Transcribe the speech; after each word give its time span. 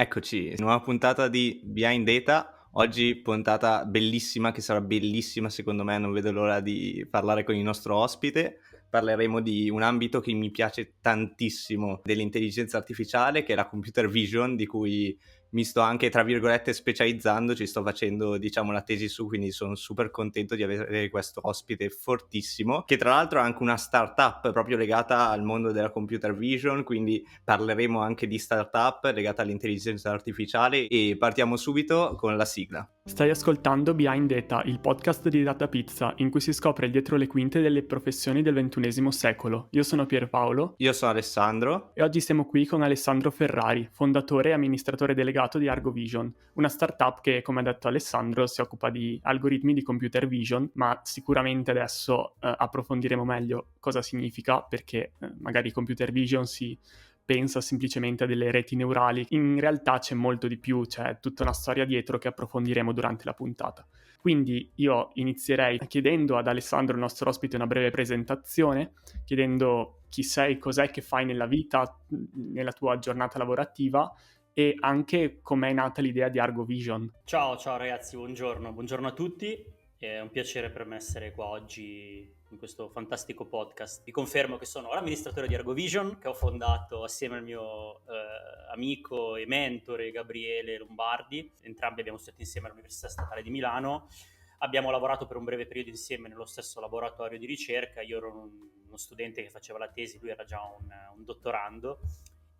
Eccoci, 0.00 0.54
nuova 0.56 0.80
puntata 0.80 1.28
di 1.28 1.60
Behind 1.62 2.08
Data. 2.08 2.70
Oggi 2.72 3.16
puntata 3.16 3.84
bellissima, 3.84 4.50
che 4.50 4.62
sarà 4.62 4.80
bellissima 4.80 5.50
secondo 5.50 5.84
me, 5.84 5.98
non 5.98 6.10
vedo 6.10 6.32
l'ora 6.32 6.60
di 6.60 7.06
parlare 7.10 7.44
con 7.44 7.54
il 7.54 7.62
nostro 7.62 7.96
ospite. 7.96 8.60
Parleremo 8.88 9.42
di 9.42 9.68
un 9.68 9.82
ambito 9.82 10.20
che 10.20 10.32
mi 10.32 10.50
piace 10.50 10.94
tantissimo 11.02 12.00
dell'intelligenza 12.02 12.78
artificiale, 12.78 13.42
che 13.42 13.52
è 13.52 13.56
la 13.56 13.68
computer 13.68 14.08
vision, 14.08 14.56
di 14.56 14.64
cui 14.64 15.14
mi 15.50 15.64
sto 15.64 15.80
anche, 15.80 16.10
tra 16.10 16.22
virgolette, 16.22 16.72
specializzando, 16.72 17.54
ci 17.54 17.66
sto 17.66 17.82
facendo, 17.82 18.38
diciamo, 18.38 18.72
la 18.72 18.82
tesi 18.82 19.08
su, 19.08 19.26
quindi 19.26 19.50
sono 19.50 19.74
super 19.74 20.10
contento 20.10 20.54
di 20.54 20.62
avere 20.62 21.08
questo 21.10 21.40
ospite 21.42 21.88
fortissimo, 21.88 22.82
che 22.82 22.96
tra 22.96 23.10
l'altro 23.10 23.40
ha 23.40 23.42
anche 23.42 23.62
una 23.62 23.76
startup 23.76 24.52
proprio 24.52 24.76
legata 24.76 25.28
al 25.28 25.42
mondo 25.42 25.72
della 25.72 25.90
computer 25.90 26.34
vision, 26.34 26.84
quindi 26.84 27.24
parleremo 27.44 28.00
anche 28.00 28.26
di 28.26 28.38
startup 28.38 29.04
legata 29.12 29.42
all'intelligenza 29.42 30.10
artificiale 30.10 30.86
e 30.86 31.16
partiamo 31.18 31.56
subito 31.56 32.14
con 32.16 32.36
la 32.36 32.44
sigla. 32.44 32.88
Stai 33.10 33.28
ascoltando 33.28 33.92
Behind 33.92 34.32
Data, 34.32 34.62
il 34.66 34.78
podcast 34.78 35.28
di 35.28 35.42
Data 35.42 35.66
Pizza, 35.66 36.14
in 36.18 36.30
cui 36.30 36.40
si 36.40 36.52
scopre 36.52 36.88
dietro 36.88 37.16
le 37.16 37.26
quinte 37.26 37.60
delle 37.60 37.82
professioni 37.82 38.40
del 38.40 38.54
XXI 38.54 39.10
secolo. 39.10 39.66
Io 39.72 39.82
sono 39.82 40.06
Pierpaolo. 40.06 40.74
Io 40.78 40.92
sono 40.92 41.10
Alessandro. 41.10 41.90
E 41.94 42.04
oggi 42.04 42.20
siamo 42.20 42.46
qui 42.46 42.64
con 42.66 42.82
Alessandro 42.82 43.32
Ferrari, 43.32 43.86
fondatore 43.90 44.50
e 44.50 44.52
amministratore 44.52 45.12
delegato 45.12 45.58
di 45.58 45.66
Argo 45.66 45.90
Vision, 45.90 46.32
una 46.54 46.68
startup 46.68 47.20
che, 47.20 47.42
come 47.42 47.60
ha 47.60 47.64
detto 47.64 47.88
Alessandro, 47.88 48.46
si 48.46 48.60
occupa 48.60 48.90
di 48.90 49.18
algoritmi 49.24 49.74
di 49.74 49.82
computer 49.82 50.28
vision, 50.28 50.70
ma 50.74 51.00
sicuramente 51.02 51.72
adesso 51.72 52.36
eh, 52.40 52.54
approfondiremo 52.56 53.24
meglio 53.24 53.70
cosa 53.80 54.02
significa, 54.02 54.62
perché 54.62 55.14
eh, 55.18 55.32
magari 55.40 55.72
computer 55.72 56.12
vision 56.12 56.46
si 56.46 56.78
pensa 57.30 57.60
semplicemente 57.60 58.24
a 58.24 58.26
delle 58.26 58.50
reti 58.50 58.74
neurali. 58.74 59.24
In 59.28 59.60
realtà 59.60 60.00
c'è 60.00 60.16
molto 60.16 60.48
di 60.48 60.58
più, 60.58 60.84
c'è 60.84 61.20
tutta 61.20 61.44
una 61.44 61.52
storia 61.52 61.84
dietro 61.84 62.18
che 62.18 62.26
approfondiremo 62.26 62.92
durante 62.92 63.22
la 63.24 63.34
puntata. 63.34 63.86
Quindi 64.18 64.72
io 64.74 65.10
inizierei 65.14 65.78
chiedendo 65.86 66.36
ad 66.36 66.48
Alessandro, 66.48 66.96
il 66.96 67.00
nostro 67.00 67.28
ospite, 67.28 67.54
una 67.54 67.68
breve 67.68 67.90
presentazione, 67.90 68.94
chiedendo 69.24 70.00
chi 70.08 70.24
sei, 70.24 70.58
cos'è 70.58 70.90
che 70.90 71.02
fai 71.02 71.24
nella 71.24 71.46
vita, 71.46 71.96
nella 72.34 72.72
tua 72.72 72.98
giornata 72.98 73.38
lavorativa 73.38 74.12
e 74.52 74.74
anche 74.80 75.38
com'è 75.40 75.72
nata 75.72 76.02
l'idea 76.02 76.28
di 76.28 76.40
Argo 76.40 76.64
Vision. 76.64 77.12
Ciao, 77.22 77.56
ciao 77.56 77.76
ragazzi, 77.76 78.16
buongiorno, 78.16 78.72
buongiorno 78.72 79.06
a 79.06 79.12
tutti. 79.12 79.64
È 79.96 80.18
un 80.18 80.30
piacere 80.30 80.70
per 80.70 80.84
me 80.84 80.96
essere 80.96 81.30
qua 81.30 81.46
oggi 81.46 82.38
in 82.50 82.58
questo 82.58 82.88
fantastico 82.88 83.46
podcast. 83.46 84.02
Vi 84.04 84.10
confermo 84.10 84.56
che 84.56 84.66
sono 84.66 84.92
l'amministratore 84.92 85.46
di 85.46 85.54
Argovision, 85.54 86.18
che 86.18 86.28
ho 86.28 86.34
fondato 86.34 87.04
assieme 87.04 87.36
al 87.36 87.44
mio 87.44 88.00
eh, 88.06 88.72
amico 88.72 89.36
e 89.36 89.46
mentore 89.46 90.10
Gabriele 90.10 90.78
Lombardi. 90.78 91.52
Entrambi 91.60 92.00
abbiamo 92.00 92.18
studiato 92.18 92.42
insieme 92.42 92.66
all'Università 92.66 93.08
Statale 93.08 93.42
di 93.42 93.50
Milano. 93.50 94.08
Abbiamo 94.58 94.90
lavorato 94.90 95.26
per 95.26 95.36
un 95.36 95.44
breve 95.44 95.66
periodo 95.66 95.90
insieme 95.90 96.28
nello 96.28 96.44
stesso 96.44 96.80
laboratorio 96.80 97.38
di 97.38 97.46
ricerca. 97.46 98.02
Io 98.02 98.18
ero 98.18 98.30
un, 98.30 98.50
uno 98.86 98.96
studente 98.96 99.42
che 99.42 99.50
faceva 99.50 99.78
la 99.78 99.88
tesi, 99.88 100.18
lui 100.18 100.30
era 100.30 100.44
già 100.44 100.60
un, 100.60 100.88
un 101.16 101.24
dottorando 101.24 102.00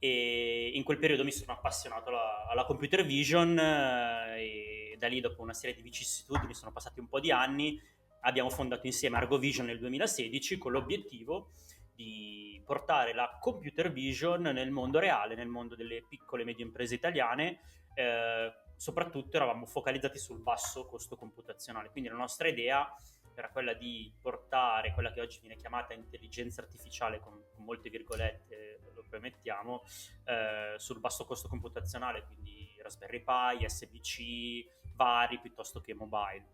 e 0.02 0.70
in 0.72 0.82
quel 0.82 0.96
periodo 0.96 1.24
mi 1.24 1.30
sono 1.30 1.52
appassionato 1.52 2.08
alla, 2.08 2.46
alla 2.48 2.64
computer 2.64 3.04
vision 3.04 3.58
eh, 3.58 4.92
e 4.92 4.96
da 4.98 5.08
lì 5.08 5.20
dopo 5.20 5.42
una 5.42 5.52
serie 5.52 5.76
di 5.76 5.82
vicissitudini 5.82 6.54
sono 6.54 6.72
passati 6.72 7.00
un 7.00 7.06
po' 7.06 7.20
di 7.20 7.30
anni 7.30 7.78
abbiamo 8.20 8.50
fondato 8.50 8.86
insieme 8.86 9.16
Argo 9.16 9.38
Vision 9.38 9.66
nel 9.66 9.78
2016 9.78 10.58
con 10.58 10.72
l'obiettivo 10.72 11.52
di 11.94 12.62
portare 12.64 13.12
la 13.12 13.36
computer 13.40 13.92
vision 13.92 14.42
nel 14.42 14.70
mondo 14.70 14.98
reale, 14.98 15.34
nel 15.34 15.48
mondo 15.48 15.74
delle 15.74 16.04
piccole 16.08 16.42
e 16.42 16.44
medie 16.44 16.64
imprese 16.64 16.94
italiane. 16.94 17.60
Eh, 17.94 18.52
soprattutto 18.76 19.36
eravamo 19.36 19.66
focalizzati 19.66 20.18
sul 20.18 20.40
basso 20.40 20.86
costo 20.86 21.16
computazionale, 21.16 21.90
quindi 21.90 22.08
la 22.08 22.16
nostra 22.16 22.48
idea 22.48 22.90
era 23.34 23.50
quella 23.50 23.74
di 23.74 24.10
portare 24.20 24.94
quella 24.94 25.12
che 25.12 25.20
oggi 25.20 25.40
viene 25.40 25.56
chiamata 25.56 25.92
intelligenza 25.92 26.62
artificiale, 26.62 27.20
con, 27.20 27.42
con 27.54 27.64
molte 27.64 27.90
virgolette 27.90 28.80
lo 28.94 29.04
premettiamo, 29.08 29.82
eh, 30.24 30.74
sul 30.78 31.00
basso 31.00 31.26
costo 31.26 31.48
computazionale, 31.48 32.24
quindi 32.24 32.78
Raspberry 32.82 33.22
Pi, 33.22 33.68
SBC, 33.68 34.94
vari 34.94 35.38
piuttosto 35.40 35.80
che 35.80 35.94
mobile. 35.94 36.46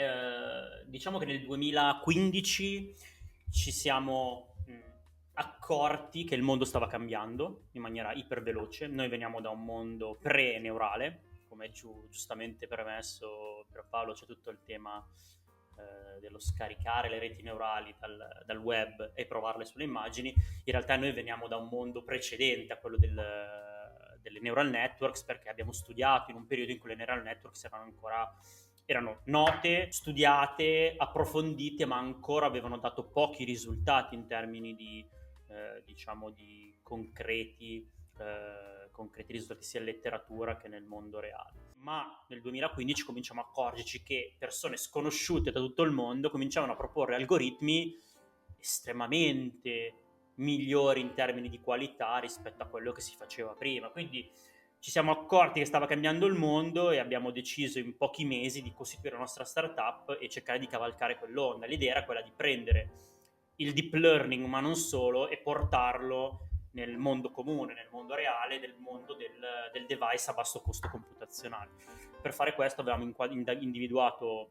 Eh, 0.00 0.84
diciamo 0.84 1.18
che 1.18 1.24
nel 1.24 1.40
2015 1.40 2.94
ci 3.50 3.72
siamo 3.72 4.54
mh, 4.64 4.72
accorti 5.32 6.22
che 6.22 6.36
il 6.36 6.42
mondo 6.42 6.64
stava 6.64 6.86
cambiando 6.86 7.64
in 7.72 7.80
maniera 7.80 8.12
iperveloce. 8.12 8.86
Noi 8.86 9.08
veniamo 9.08 9.40
da 9.40 9.50
un 9.50 9.64
mondo 9.64 10.16
pre-neurale, 10.22 11.40
come 11.48 11.72
giu- 11.72 12.06
giustamente 12.08 12.68
premesso 12.68 13.66
per 13.72 13.86
Paolo, 13.90 14.12
c'è 14.12 14.24
tutto 14.24 14.50
il 14.50 14.60
tema 14.64 15.04
eh, 15.76 16.20
dello 16.20 16.38
scaricare 16.38 17.08
le 17.08 17.18
reti 17.18 17.42
neurali 17.42 17.92
dal, 17.98 18.44
dal, 18.46 18.58
web 18.58 19.10
e 19.16 19.26
provarle 19.26 19.64
sulle 19.64 19.82
immagini. 19.82 20.28
In 20.28 20.72
realtà 20.72 20.94
noi 20.94 21.10
veniamo 21.10 21.48
da 21.48 21.56
un 21.56 21.66
mondo 21.68 22.04
precedente 22.04 22.72
a 22.72 22.76
quello 22.76 22.98
del, 22.98 23.20
delle 24.22 24.38
neural 24.38 24.70
networks 24.70 25.24
perché 25.24 25.48
abbiamo 25.48 25.72
studiato 25.72 26.30
in 26.30 26.36
un 26.36 26.46
periodo 26.46 26.70
in 26.70 26.78
cui 26.78 26.90
le 26.90 26.94
neural 26.94 27.22
networks 27.22 27.64
erano 27.64 27.82
ancora 27.82 28.32
erano 28.90 29.20
note, 29.24 29.90
studiate, 29.90 30.94
approfondite, 30.96 31.84
ma 31.84 31.98
ancora 31.98 32.46
avevano 32.46 32.78
dato 32.78 33.04
pochi 33.04 33.44
risultati 33.44 34.14
in 34.14 34.26
termini 34.26 34.74
di, 34.74 35.06
eh, 35.48 35.82
diciamo, 35.84 36.30
di 36.30 36.74
concreti, 36.82 37.86
eh, 38.18 38.88
concreti 38.90 39.32
risultati 39.32 39.62
sia 39.62 39.80
in 39.80 39.86
letteratura 39.86 40.56
che 40.56 40.68
nel 40.68 40.84
mondo 40.84 41.20
reale. 41.20 41.74
Ma 41.80 42.24
nel 42.28 42.40
2015 42.40 43.04
cominciamo 43.04 43.42
a 43.42 43.44
accorgerci 43.44 44.02
che 44.02 44.34
persone 44.38 44.78
sconosciute 44.78 45.50
da 45.50 45.60
tutto 45.60 45.82
il 45.82 45.92
mondo 45.92 46.30
cominciavano 46.30 46.72
a 46.72 46.76
proporre 46.76 47.14
algoritmi 47.14 47.94
estremamente 48.58 49.92
migliori 50.36 51.02
in 51.02 51.12
termini 51.12 51.50
di 51.50 51.60
qualità 51.60 52.16
rispetto 52.20 52.62
a 52.62 52.66
quello 52.66 52.92
che 52.92 53.02
si 53.02 53.14
faceva 53.16 53.52
prima. 53.52 53.90
Quindi 53.90 54.30
ci 54.80 54.90
siamo 54.90 55.10
accorti 55.10 55.58
che 55.58 55.66
stava 55.66 55.86
cambiando 55.86 56.26
il 56.26 56.34
mondo 56.34 56.90
e 56.90 56.98
abbiamo 56.98 57.30
deciso 57.30 57.78
in 57.78 57.96
pochi 57.96 58.24
mesi 58.24 58.62
di 58.62 58.72
costituire 58.72 59.14
la 59.16 59.22
nostra 59.22 59.44
startup 59.44 60.16
e 60.20 60.28
cercare 60.28 60.58
di 60.58 60.66
cavalcare 60.66 61.18
quell'onda. 61.18 61.66
L'idea 61.66 61.92
era 61.92 62.04
quella 62.04 62.22
di 62.22 62.32
prendere 62.34 62.90
il 63.56 63.72
deep 63.72 63.94
learning, 63.94 64.46
ma 64.46 64.60
non 64.60 64.76
solo, 64.76 65.28
e 65.28 65.38
portarlo 65.38 66.48
nel 66.72 66.96
mondo 66.96 67.30
comune, 67.32 67.74
nel 67.74 67.88
mondo 67.90 68.14
reale, 68.14 68.60
nel 68.60 68.76
mondo 68.78 69.14
del, 69.14 69.32
del 69.72 69.86
device 69.86 70.30
a 70.30 70.34
basso 70.34 70.60
costo 70.60 70.88
computazionale. 70.88 71.70
Per 72.22 72.32
fare 72.32 72.54
questo 72.54 72.80
abbiamo 72.82 73.02
individuato 73.58 74.50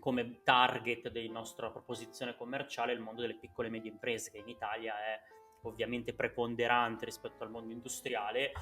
come 0.00 0.42
target 0.42 1.08
della 1.10 1.32
nostra 1.32 1.70
proposizione 1.70 2.34
commerciale 2.34 2.92
il 2.92 3.00
mondo 3.00 3.20
delle 3.20 3.36
piccole 3.36 3.68
e 3.68 3.70
medie 3.70 3.90
imprese, 3.90 4.32
che 4.32 4.38
in 4.38 4.48
Italia 4.48 4.94
è 4.98 5.20
ovviamente 5.62 6.14
preponderante 6.14 7.04
rispetto 7.04 7.44
al 7.44 7.50
mondo 7.50 7.72
industriale 7.72 8.52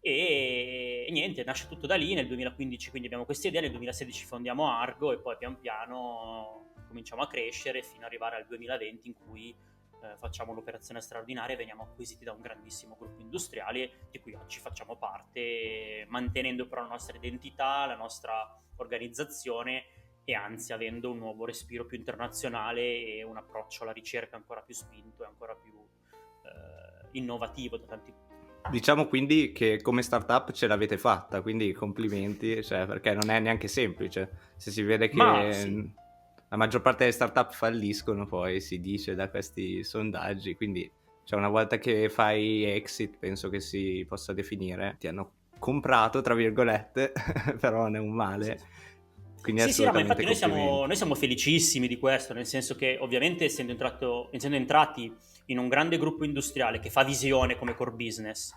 e, 0.00 1.06
e, 1.08 1.10
niente, 1.10 1.42
nasce 1.44 1.66
tutto 1.66 1.86
da 1.86 1.96
lì, 1.96 2.14
nel 2.14 2.26
2015 2.26 2.90
quindi 2.90 3.06
abbiamo 3.08 3.24
questa 3.24 3.48
idea, 3.48 3.60
nel 3.60 3.70
2016 3.70 4.24
fondiamo 4.24 4.70
Argo 4.70 5.12
e 5.12 5.18
poi 5.18 5.36
pian 5.36 5.58
piano 5.58 6.72
cominciamo 6.86 7.22
a 7.22 7.26
crescere 7.26 7.82
fino 7.82 8.00
ad 8.00 8.04
arrivare 8.04 8.36
al 8.36 8.46
2020 8.46 9.08
in 9.08 9.14
cui 9.14 9.50
eh, 9.50 10.16
facciamo 10.16 10.52
l'operazione 10.52 11.00
straordinaria 11.00 11.54
e 11.54 11.58
veniamo 11.58 11.82
acquisiti 11.82 12.24
da 12.24 12.32
un 12.32 12.40
grandissimo 12.40 12.96
gruppo 12.98 13.20
industriale 13.20 14.08
di 14.10 14.20
cui 14.20 14.34
oggi 14.34 14.58
facciamo 14.60 14.96
parte, 14.96 16.06
mantenendo 16.08 16.66
però 16.66 16.82
la 16.82 16.88
nostra 16.88 17.16
identità, 17.16 17.84
la 17.86 17.96
nostra 17.96 18.60
organizzazione 18.76 19.84
e 20.24 20.34
anzi 20.34 20.72
avendo 20.72 21.10
un 21.10 21.18
nuovo 21.18 21.44
respiro 21.44 21.86
più 21.86 21.96
internazionale 21.96 22.82
e 22.82 23.22
un 23.24 23.36
approccio 23.36 23.82
alla 23.82 23.92
ricerca 23.92 24.36
ancora 24.36 24.60
più 24.60 24.74
spinto 24.74 25.24
e 25.24 25.26
ancora 25.26 25.54
più 25.54 25.72
eh, 25.72 27.08
innovativo 27.12 27.76
da 27.76 27.86
tanti 27.86 28.12
punti 28.12 28.27
Diciamo 28.70 29.06
quindi 29.06 29.52
che 29.52 29.80
come 29.80 30.02
startup 30.02 30.52
ce 30.52 30.66
l'avete 30.66 30.98
fatta, 30.98 31.40
quindi 31.40 31.72
complimenti, 31.72 32.62
cioè, 32.62 32.86
perché 32.86 33.14
non 33.14 33.30
è 33.30 33.40
neanche 33.40 33.68
semplice. 33.68 34.30
Se 34.56 34.70
si 34.70 34.82
vede 34.82 35.08
che 35.08 35.52
sì. 35.52 35.90
la 36.48 36.56
maggior 36.56 36.82
parte 36.82 37.00
delle 37.00 37.12
startup 37.12 37.52
falliscono, 37.52 38.26
poi 38.26 38.60
si 38.60 38.80
dice 38.80 39.14
da 39.14 39.30
questi 39.30 39.82
sondaggi, 39.82 40.54
quindi 40.54 40.90
cioè, 41.28 41.38
una 41.38 41.50
volta 41.50 41.78
che 41.78 42.08
fai 42.08 42.64
exit, 42.64 43.18
penso 43.18 43.50
che 43.50 43.60
si 43.60 44.04
possa 44.08 44.32
definire, 44.32 44.96
ti 44.98 45.08
hanno 45.08 45.32
comprato, 45.58 46.22
tra 46.22 46.34
virgolette, 46.34 47.12
però 47.60 47.82
non 47.82 47.96
è 47.96 47.98
un 47.98 48.12
male. 48.12 48.58
Quindi 49.42 49.60
sì, 49.62 49.72
sì, 49.72 49.84
no, 49.84 49.92
ma 49.92 50.00
infatti 50.00 50.24
noi 50.24 50.34
siamo, 50.34 50.86
noi 50.86 50.96
siamo, 50.96 51.14
felicissimi 51.14 51.86
di 51.86 51.98
questo, 51.98 52.32
nel 52.32 52.46
senso 52.46 52.76
che 52.76 52.96
ovviamente 53.00 53.44
essendo, 53.44 53.72
entrato, 53.72 54.28
essendo 54.32 54.56
entrati 54.56 55.14
in 55.48 55.58
un 55.58 55.68
grande 55.68 55.98
gruppo 55.98 56.24
industriale 56.24 56.80
che 56.80 56.90
fa 56.90 57.04
visione 57.04 57.56
come 57.56 57.74
core 57.74 57.92
business, 57.92 58.52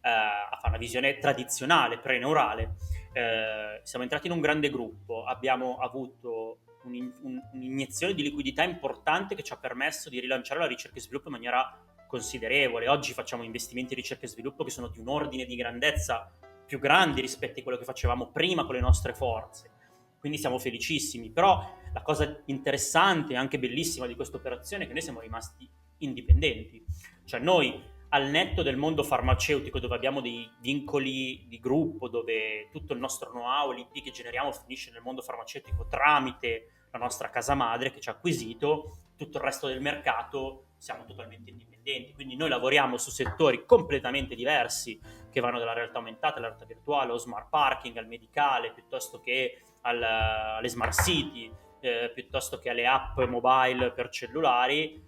eh, 0.00 0.58
fa 0.60 0.68
una 0.68 0.78
visione 0.78 1.18
tradizionale, 1.18 1.98
pre-neurale, 1.98 2.76
eh, 3.12 3.80
siamo 3.82 4.04
entrati 4.04 4.26
in 4.26 4.32
un 4.32 4.40
grande 4.40 4.70
gruppo, 4.70 5.24
abbiamo 5.24 5.78
avuto 5.78 6.58
un, 6.84 7.12
un, 7.22 7.40
un'iniezione 7.52 8.14
di 8.14 8.22
liquidità 8.22 8.62
importante 8.62 9.34
che 9.34 9.42
ci 9.42 9.52
ha 9.52 9.56
permesso 9.56 10.08
di 10.08 10.20
rilanciare 10.20 10.60
la 10.60 10.66
ricerca 10.66 10.98
e 10.98 11.00
sviluppo 11.00 11.28
in 11.28 11.34
maniera 11.34 11.78
considerevole. 12.06 12.88
Oggi 12.88 13.12
facciamo 13.12 13.42
investimenti 13.42 13.94
in 13.94 14.00
ricerca 14.00 14.26
e 14.26 14.28
sviluppo 14.28 14.64
che 14.64 14.70
sono 14.70 14.88
di 14.88 14.98
un 14.98 15.08
ordine 15.08 15.44
di 15.44 15.56
grandezza 15.56 16.32
più 16.66 16.78
grandi 16.78 17.20
rispetto 17.20 17.60
a 17.60 17.62
quello 17.62 17.78
che 17.78 17.84
facevamo 17.84 18.30
prima 18.30 18.64
con 18.64 18.74
le 18.74 18.80
nostre 18.80 19.14
forze. 19.14 19.70
Quindi 20.18 20.38
siamo 20.38 20.58
felicissimi. 20.58 21.30
Però 21.30 21.62
la 21.92 22.02
cosa 22.02 22.42
interessante 22.46 23.34
e 23.34 23.36
anche 23.36 23.58
bellissima 23.58 24.06
di 24.06 24.14
questa 24.14 24.36
operazione 24.36 24.84
è 24.84 24.86
che 24.86 24.92
noi 24.92 25.02
siamo 25.02 25.20
rimasti 25.20 25.68
indipendenti. 26.04 26.84
Cioè 27.24 27.40
noi 27.40 27.92
al 28.14 28.28
netto 28.28 28.62
del 28.62 28.76
mondo 28.76 29.02
farmaceutico 29.02 29.80
dove 29.80 29.96
abbiamo 29.96 30.20
dei 30.20 30.48
vincoli 30.60 31.46
di 31.48 31.58
gruppo, 31.58 32.08
dove 32.08 32.68
tutto 32.70 32.92
il 32.92 33.00
nostro 33.00 33.30
know-how, 33.30 33.72
l'IP 33.72 34.04
che 34.04 34.12
generiamo 34.12 34.52
finisce 34.52 34.92
nel 34.92 35.02
mondo 35.02 35.20
farmaceutico 35.20 35.88
tramite 35.88 36.86
la 36.92 36.98
nostra 36.98 37.28
casa 37.28 37.54
madre 37.54 37.92
che 37.92 37.98
ci 37.98 38.08
ha 38.08 38.12
acquisito, 38.12 38.98
tutto 39.16 39.38
il 39.38 39.42
resto 39.42 39.66
del 39.66 39.80
mercato 39.80 40.66
siamo 40.76 41.04
totalmente 41.04 41.50
indipendenti. 41.50 42.12
Quindi 42.12 42.36
noi 42.36 42.50
lavoriamo 42.50 42.96
su 42.98 43.10
settori 43.10 43.66
completamente 43.66 44.36
diversi 44.36 45.00
che 45.28 45.40
vanno 45.40 45.58
dalla 45.58 45.72
realtà 45.72 45.98
aumentata 45.98 46.36
alla 46.36 46.46
realtà 46.46 46.66
virtuale, 46.66 47.10
allo 47.10 47.18
smart 47.18 47.48
parking, 47.48 47.96
al 47.96 48.06
medicale, 48.06 48.72
piuttosto 48.72 49.18
che 49.18 49.60
al, 49.80 50.00
alle 50.00 50.68
smart 50.68 51.02
city, 51.02 51.52
eh, 51.80 52.12
piuttosto 52.14 52.60
che 52.60 52.70
alle 52.70 52.86
app 52.86 53.18
mobile 53.18 53.90
per 53.90 54.08
cellulari 54.08 55.02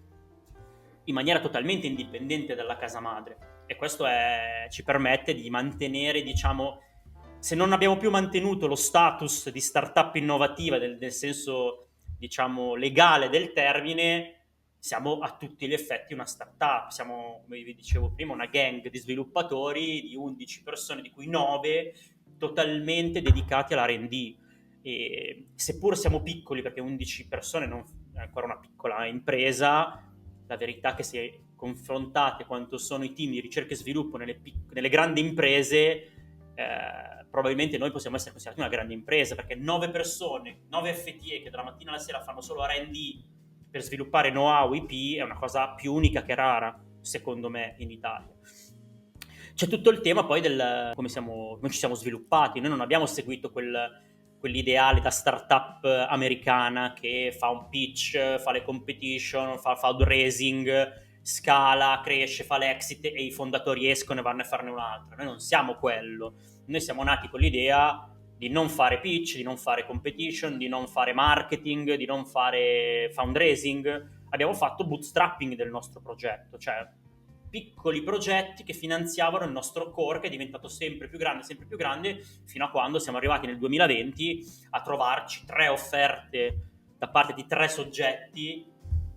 in 1.06 1.14
maniera 1.14 1.40
totalmente 1.40 1.86
indipendente 1.86 2.54
dalla 2.54 2.76
casa 2.76 3.00
madre 3.00 3.56
e 3.66 3.74
questo 3.74 4.06
è, 4.06 4.68
ci 4.70 4.84
permette 4.84 5.34
di 5.34 5.50
mantenere, 5.50 6.22
diciamo, 6.22 6.80
se 7.40 7.54
non 7.56 7.72
abbiamo 7.72 7.96
più 7.96 8.10
mantenuto 8.10 8.66
lo 8.66 8.76
status 8.76 9.50
di 9.50 9.60
startup 9.60 10.14
innovativa 10.14 10.78
nel, 10.78 10.96
nel 10.98 11.12
senso, 11.12 11.88
diciamo, 12.16 12.76
legale 12.76 13.28
del 13.28 13.52
termine, 13.52 14.34
siamo 14.78 15.18
a 15.18 15.36
tutti 15.36 15.66
gli 15.66 15.72
effetti 15.72 16.14
una 16.14 16.26
startup, 16.26 16.90
siamo, 16.90 17.40
come 17.42 17.60
vi 17.62 17.74
dicevo 17.74 18.12
prima, 18.12 18.32
una 18.32 18.46
gang 18.46 18.88
di 18.88 18.98
sviluppatori 18.98 20.02
di 20.02 20.14
11 20.14 20.62
persone, 20.62 21.02
di 21.02 21.10
cui 21.10 21.26
9 21.26 21.94
totalmente 22.38 23.20
dedicati 23.20 23.74
all'R&D. 23.74 24.36
E 24.82 25.46
seppur 25.56 25.96
siamo 25.96 26.22
piccoli, 26.22 26.62
perché 26.62 26.80
11 26.80 27.26
persone 27.26 27.66
non, 27.66 27.84
è 28.14 28.20
ancora 28.20 28.46
una 28.46 28.58
piccola 28.58 29.04
impresa, 29.06 30.05
la 30.46 30.56
verità 30.56 30.92
è 30.92 30.94
che 30.94 31.02
se 31.02 31.40
confrontate 31.54 32.44
quanto 32.44 32.78
sono 32.78 33.04
i 33.04 33.12
team 33.12 33.30
di 33.30 33.40
ricerca 33.40 33.72
e 33.72 33.76
sviluppo 33.76 34.16
nelle, 34.16 34.34
pic- 34.36 34.72
nelle 34.72 34.88
grandi 34.88 35.20
imprese, 35.20 35.78
eh, 36.54 37.26
probabilmente 37.30 37.78
noi 37.78 37.90
possiamo 37.90 38.16
essere 38.16 38.32
considerati 38.32 38.62
una 38.62 38.70
grande 38.70 38.94
impresa, 38.94 39.34
perché 39.34 39.54
nove 39.54 39.90
persone, 39.90 40.62
nove 40.68 40.94
FTE 40.94 41.42
che 41.42 41.50
dalla 41.50 41.64
mattina 41.64 41.90
alla 41.90 42.00
sera 42.00 42.20
fanno 42.20 42.40
solo 42.40 42.64
R&D 42.64 43.24
per 43.70 43.82
sviluppare 43.82 44.30
know-how 44.30 44.72
IP 44.72 45.18
è 45.18 45.22
una 45.22 45.38
cosa 45.38 45.74
più 45.74 45.92
unica 45.92 46.22
che 46.22 46.34
rara, 46.34 46.82
secondo 47.00 47.50
me, 47.50 47.74
in 47.78 47.90
Italia. 47.90 48.32
C'è 49.54 49.68
tutto 49.68 49.90
il 49.90 50.00
tema 50.00 50.24
poi 50.24 50.40
del 50.40 50.92
come, 50.94 51.08
siamo, 51.08 51.56
come 51.56 51.70
ci 51.70 51.78
siamo 51.78 51.94
sviluppati, 51.94 52.60
noi 52.60 52.70
non 52.70 52.80
abbiamo 52.80 53.06
seguito 53.06 53.50
quel 53.50 54.04
quell'ideale 54.38 55.00
da 55.00 55.10
startup 55.10 55.84
americana 56.08 56.92
che 56.92 57.34
fa 57.36 57.48
un 57.48 57.68
pitch, 57.68 58.38
fa 58.38 58.52
le 58.52 58.62
competition, 58.62 59.58
fa 59.58 59.76
fundraising, 59.76 61.04
scala, 61.22 62.00
cresce, 62.04 62.44
fa 62.44 62.58
l'exit 62.58 63.04
e 63.04 63.24
i 63.24 63.32
fondatori 63.32 63.90
escono 63.90 64.20
e 64.20 64.22
vanno 64.22 64.42
a 64.42 64.44
farne 64.44 64.70
un'altra. 64.70 65.16
Noi 65.16 65.26
non 65.26 65.40
siamo 65.40 65.74
quello. 65.74 66.34
Noi 66.66 66.80
siamo 66.80 67.02
nati 67.02 67.28
con 67.28 67.40
l'idea 67.40 68.08
di 68.36 68.48
non 68.48 68.68
fare 68.68 69.00
pitch, 69.00 69.36
di 69.36 69.42
non 69.42 69.56
fare 69.56 69.86
competition, 69.86 70.58
di 70.58 70.68
non 70.68 70.86
fare 70.86 71.12
marketing, 71.12 71.94
di 71.94 72.04
non 72.04 72.26
fare 72.26 73.10
fundraising. 73.12 74.14
Abbiamo 74.30 74.52
fatto 74.52 74.84
bootstrapping 74.86 75.54
del 75.54 75.70
nostro 75.70 76.00
progetto, 76.00 76.58
cioè 76.58 76.86
piccoli 77.56 78.02
progetti 78.02 78.64
che 78.64 78.74
finanziavano 78.74 79.46
il 79.46 79.50
nostro 79.50 79.90
core 79.90 80.20
che 80.20 80.26
è 80.26 80.30
diventato 80.30 80.68
sempre 80.68 81.08
più 81.08 81.16
grande, 81.16 81.42
sempre 81.42 81.64
più 81.64 81.78
grande, 81.78 82.22
fino 82.44 82.66
a 82.66 82.70
quando 82.70 82.98
siamo 82.98 83.16
arrivati 83.16 83.46
nel 83.46 83.56
2020 83.56 84.44
a 84.72 84.82
trovarci 84.82 85.46
tre 85.46 85.68
offerte 85.68 86.66
da 86.98 87.08
parte 87.08 87.32
di 87.32 87.46
tre 87.46 87.68
soggetti 87.68 88.70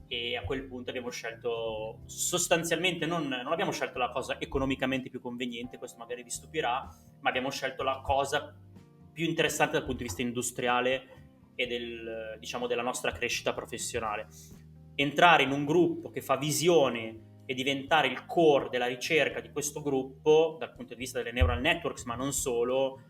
e 0.07 0.37
a 0.37 0.43
quel 0.43 0.63
punto 0.63 0.89
abbiamo 0.89 1.09
scelto 1.09 1.99
sostanzialmente, 2.05 3.05
non, 3.05 3.27
non 3.27 3.51
abbiamo 3.51 3.71
scelto 3.71 3.99
la 3.99 4.09
cosa 4.09 4.39
economicamente 4.39 5.09
più 5.09 5.19
conveniente, 5.19 5.77
questo 5.77 5.97
magari 5.97 6.23
vi 6.23 6.29
stupirà, 6.29 6.87
ma 7.19 7.27
abbiamo 7.27 7.51
scelto 7.51 7.83
la 7.83 7.99
cosa 8.01 8.55
più 9.11 9.25
interessante 9.25 9.73
dal 9.73 9.83
punto 9.83 9.97
di 9.97 10.05
vista 10.05 10.21
industriale 10.21 11.41
e 11.55 11.67
del, 11.67 12.37
diciamo, 12.39 12.67
della 12.67 12.83
nostra 12.83 13.11
crescita 13.11 13.51
professionale. 13.51 14.27
Entrare 14.95 15.43
in 15.43 15.51
un 15.51 15.65
gruppo 15.65 16.09
che 16.09 16.21
fa 16.21 16.37
visione 16.37 17.27
e 17.49 17.55
diventare 17.55 18.05
il 18.05 18.27
core 18.27 18.69
della 18.69 18.85
ricerca 18.85 19.39
di 19.39 19.49
questo 19.49 19.81
gruppo 19.81 20.57
dal 20.59 20.71
punto 20.71 20.93
di 20.93 20.99
vista 20.99 21.17
delle 21.17 21.31
neural 21.31 21.59
networks, 21.59 22.03
ma 22.03 22.13
non 22.13 22.31
solo, 22.31 23.01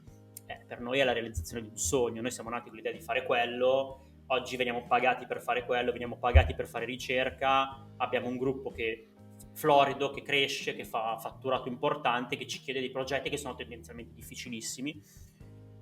eh, 0.46 0.64
per 0.66 0.80
noi 0.80 1.00
è 1.00 1.04
la 1.04 1.12
realizzazione 1.12 1.64
di 1.64 1.68
un 1.68 1.76
sogno. 1.78 2.22
Noi 2.22 2.32
siamo 2.32 2.50
nati 2.50 2.70
con 2.70 2.78
l'idea 2.78 2.94
di 2.94 3.02
fare 3.02 3.26
quello, 3.26 4.12
oggi 4.28 4.56
veniamo 4.56 4.88
pagati 4.88 5.26
per 5.26 5.42
fare 5.42 5.66
quello, 5.66 5.92
veniamo 5.92 6.18
pagati 6.18 6.56
per 6.56 6.68
fare 6.70 6.86
ricerca, 6.86 7.86
abbiamo 7.98 8.30
un 8.30 8.38
gruppo 8.38 8.72
che 8.72 9.10
florido, 9.56 10.10
che 10.12 10.22
cresce, 10.22 10.74
che 10.74 10.86
fa 10.86 11.18
fatturato 11.20 11.68
importante, 11.68 12.38
che 12.38 12.48
ci 12.48 12.62
chiede 12.62 12.80
dei 12.80 12.92
progetti 12.92 13.30
che 13.30 13.36
sono 13.36 13.56
tendenzialmente 13.56 14.14
difficilissimi, 14.14 15.04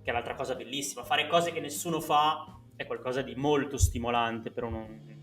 che 0.02 0.10
è 0.10 0.12
l'altra 0.12 0.34
cosa 0.34 0.56
bellissima. 0.56 1.04
Fare 1.04 1.28
cose 1.28 1.52
che 1.52 1.60
nessuno 1.60 2.00
fa 2.00 2.60
è 2.76 2.88
qualcosa 2.88 3.22
di 3.22 3.36
molto 3.36 3.78
stimolante 3.78 4.50
per 4.50 4.64
un, 4.64 5.17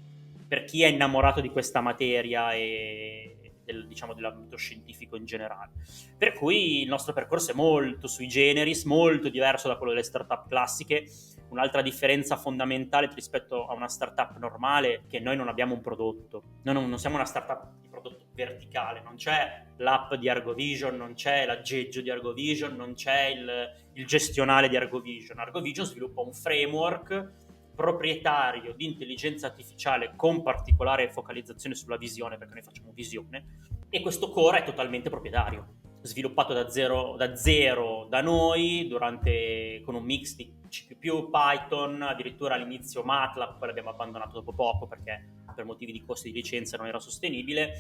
per 0.46 0.64
chi 0.64 0.82
è 0.82 0.87
innamorato 0.87 1.41
di 1.41 1.50
questa 1.50 1.81
materia 1.81 2.52
e 2.52 3.38
del, 3.64 3.87
diciamo, 3.87 4.14
dell'ambito 4.14 4.56
scientifico 4.56 5.17
in 5.17 5.25
generale. 5.25 5.73
Per 6.17 6.35
cui 6.35 6.82
il 6.82 6.88
nostro 6.88 7.12
percorso 7.12 7.50
è 7.50 7.55
molto 7.55 8.06
sui 8.06 8.29
generis, 8.29 8.85
molto 8.85 9.29
diverso 9.29 9.69
da 9.69 9.76
quello 9.76 9.93
delle 9.93 10.05
startup 10.05 10.46
classiche. 10.49 11.06
Un'altra 11.49 11.82
differenza 11.82 12.37
fondamentale 12.37 13.11
rispetto 13.14 13.67
a 13.67 13.75
una 13.75 13.88
startup 13.88 14.37
normale 14.38 14.94
è 14.94 15.00
che 15.08 15.20
noi 15.20 15.37
non 15.37 15.49
abbiamo 15.49 15.75
un 15.75 15.81
prodotto, 15.81 16.43
noi 16.62 16.75
non, 16.75 16.88
non 16.88 16.99
siamo 16.99 17.17
una 17.17 17.25
startup 17.25 17.70
di 17.81 17.88
prodotto 17.88 18.26
verticale, 18.35 19.00
non 19.02 19.14
c'è 19.14 19.64
l'app 19.76 20.14
di 20.14 20.29
ArgoVision, 20.29 20.96
non 20.96 21.14
c'è 21.14 21.46
l'aggeggio 21.46 22.00
di 22.00 22.11
ArgoVision, 22.11 22.75
non 22.75 22.94
c'è 22.94 23.26
il, 23.26 23.73
il 23.93 24.06
gestionale 24.06 24.69
di 24.69 24.76
ArgoVision. 24.76 25.38
ArgoVision 25.38 25.87
sviluppa 25.87 26.23
un 26.23 26.32
framework 26.32 27.32
proprietario 27.74 28.74
di 28.74 28.84
intelligenza 28.84 29.46
artificiale 29.48 30.12
con 30.16 30.42
particolare 30.42 31.10
focalizzazione 31.10 31.74
sulla 31.74 31.96
visione, 31.96 32.38
perché 32.38 32.54
noi 32.54 32.62
facciamo 32.62 32.92
visione, 32.92 33.44
e 33.90 34.00
questo 34.00 34.30
core 34.30 34.60
è 34.60 34.64
totalmente 34.64 35.10
proprietario, 35.10 35.76
sviluppato 36.02 36.52
da 36.52 36.68
zero 36.68 37.16
da, 37.16 37.34
zero 37.34 38.06
da 38.08 38.20
noi 38.20 38.86
durante, 38.88 39.80
con 39.84 39.94
un 39.94 40.04
mix 40.04 40.34
di 40.34 40.52
C++, 40.69 40.86
Python, 40.98 42.02
addirittura 42.02 42.54
all'inizio 42.54 43.02
MATLAB, 43.02 43.58
poi 43.58 43.69
l'abbiamo 43.69 43.90
abbandonato 43.90 44.34
dopo 44.34 44.52
poco 44.52 44.86
perché 44.86 45.43
per 45.54 45.64
motivi 45.64 45.93
di 45.93 46.04
costi 46.04 46.31
di 46.31 46.36
licenza 46.36 46.76
non 46.76 46.86
era 46.86 46.98
sostenibile, 46.98 47.74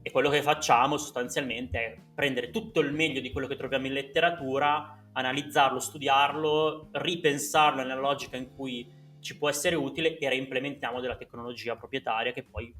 e 0.00 0.12
quello 0.12 0.30
che 0.30 0.40
facciamo 0.40 0.96
sostanzialmente 0.96 1.78
è 1.78 1.98
prendere 2.14 2.50
tutto 2.50 2.78
il 2.78 2.92
meglio 2.92 3.20
di 3.20 3.32
quello 3.32 3.48
che 3.48 3.56
troviamo 3.56 3.86
in 3.86 3.92
letteratura, 3.92 5.04
analizzarlo, 5.12 5.80
studiarlo, 5.80 6.90
ripensarlo 6.92 7.82
nella 7.82 7.98
logica 7.98 8.36
in 8.36 8.54
cui 8.54 8.88
ci 9.26 9.36
può 9.36 9.48
essere 9.48 9.74
utile 9.74 10.18
e 10.18 10.28
reimplementiamo 10.28 11.00
della 11.00 11.16
tecnologia 11.16 11.74
proprietaria 11.74 12.32
che 12.32 12.44
poi 12.44 12.72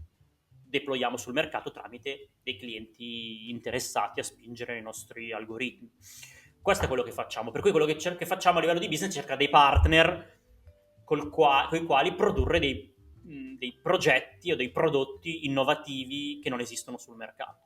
deployiamo 0.49 1.17
sul 1.17 1.33
mercato 1.33 1.73
tramite 1.73 2.35
dei 2.41 2.57
clienti 2.57 3.51
interessati 3.51 4.21
a 4.21 4.23
spingere 4.23 4.79
i 4.79 4.83
nostri 4.83 5.33
algoritmi. 5.33 5.91
Questo 6.63 6.85
è 6.85 6.89
quello 6.89 7.03
che 7.03 7.11
facciamo, 7.11 7.51
per 7.51 7.63
cui 7.63 7.73
quello 7.73 7.87
che, 7.87 7.99
cer- 7.99 8.17
che 8.17 8.27
facciamo 8.27 8.59
a 8.59 8.61
livello 8.61 8.79
di 8.79 8.89
business 8.89 9.11
è 9.11 9.15
cercare 9.15 9.39
dei 9.39 9.49
partner 9.49 10.35
con 11.05 11.31
qua- 11.31 11.69
i 11.73 11.85
quali 11.85 12.15
produrre 12.15 12.61
dei, 12.61 12.95
mh, 13.23 13.57
dei 13.57 13.81
progetti 13.83 14.53
o 14.53 14.57
dei 14.57 14.71
prodotti 14.71 15.47
innovativi 15.47 16.39
che 16.41 16.49
non 16.49 16.61
esistono 16.61 16.97
sul 16.97 17.17
mercato. 17.17 17.65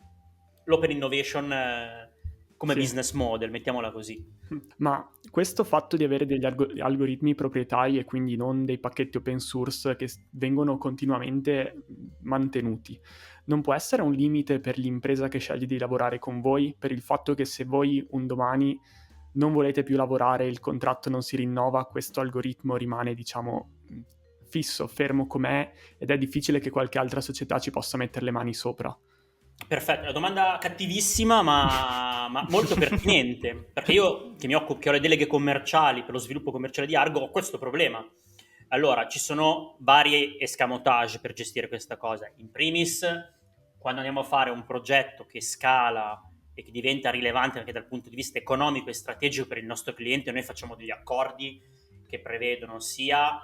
L'open 0.64 0.90
innovation 0.90 1.52
eh, 1.52 2.12
come 2.60 2.74
sì. 2.74 2.80
business 2.80 3.12
model, 3.12 3.50
mettiamola 3.50 3.90
così. 3.90 4.22
Ma 4.76 5.08
questo 5.30 5.64
fatto 5.64 5.96
di 5.96 6.04
avere 6.04 6.26
degli 6.26 6.44
alg- 6.44 6.78
algoritmi 6.78 7.34
proprietari 7.34 7.98
e 7.98 8.04
quindi 8.04 8.36
non 8.36 8.66
dei 8.66 8.78
pacchetti 8.78 9.16
open 9.16 9.38
source 9.38 9.96
che 9.96 10.10
vengono 10.32 10.76
continuamente 10.76 11.86
mantenuti, 12.20 13.00
non 13.46 13.62
può 13.62 13.72
essere 13.72 14.02
un 14.02 14.12
limite 14.12 14.60
per 14.60 14.76
l'impresa 14.76 15.28
che 15.28 15.38
sceglie 15.38 15.64
di 15.64 15.78
lavorare 15.78 16.18
con 16.18 16.42
voi, 16.42 16.76
per 16.78 16.92
il 16.92 17.00
fatto 17.00 17.32
che 17.32 17.46
se 17.46 17.64
voi 17.64 18.06
un 18.10 18.26
domani 18.26 18.78
non 19.36 19.54
volete 19.54 19.82
più 19.82 19.96
lavorare, 19.96 20.46
il 20.46 20.60
contratto 20.60 21.08
non 21.08 21.22
si 21.22 21.36
rinnova, 21.36 21.86
questo 21.86 22.20
algoritmo 22.20 22.76
rimane, 22.76 23.14
diciamo, 23.14 23.70
fisso, 24.50 24.86
fermo 24.86 25.26
com'è 25.26 25.72
ed 25.96 26.10
è 26.10 26.18
difficile 26.18 26.58
che 26.58 26.68
qualche 26.68 26.98
altra 26.98 27.22
società 27.22 27.58
ci 27.58 27.70
possa 27.70 27.96
mettere 27.96 28.26
le 28.26 28.32
mani 28.32 28.52
sopra. 28.52 28.94
Perfetto, 29.66 30.02
una 30.02 30.12
domanda 30.12 30.58
cattivissima 30.60 31.42
ma, 31.42 32.28
ma 32.28 32.44
molto 32.48 32.74
pertinente, 32.74 33.54
perché 33.72 33.92
io 33.92 34.34
che 34.36 34.46
mi 34.46 34.54
occupo, 34.54 34.80
che 34.80 34.88
ho 34.88 34.92
le 34.92 35.00
deleghe 35.00 35.26
commerciali 35.26 36.02
per 36.02 36.12
lo 36.12 36.18
sviluppo 36.18 36.50
commerciale 36.50 36.88
di 36.88 36.96
Argo, 36.96 37.20
ho 37.20 37.30
questo 37.30 37.58
problema. 37.58 38.04
Allora, 38.68 39.06
ci 39.08 39.18
sono 39.18 39.76
vari 39.80 40.40
escamotage 40.40 41.18
per 41.20 41.32
gestire 41.32 41.68
questa 41.68 41.96
cosa. 41.96 42.30
In 42.36 42.50
primis, 42.50 43.04
quando 43.78 44.00
andiamo 44.00 44.20
a 44.20 44.24
fare 44.24 44.50
un 44.50 44.64
progetto 44.64 45.24
che 45.24 45.40
scala 45.40 46.20
e 46.54 46.62
che 46.62 46.70
diventa 46.70 47.10
rilevante 47.10 47.58
anche 47.58 47.72
dal 47.72 47.86
punto 47.86 48.08
di 48.08 48.16
vista 48.16 48.38
economico 48.38 48.90
e 48.90 48.94
strategico 48.94 49.46
per 49.46 49.58
il 49.58 49.66
nostro 49.66 49.92
cliente, 49.92 50.30
noi 50.30 50.42
facciamo 50.42 50.76
degli 50.76 50.90
accordi 50.90 51.60
che 52.06 52.20
prevedono 52.20 52.78
sia 52.80 53.40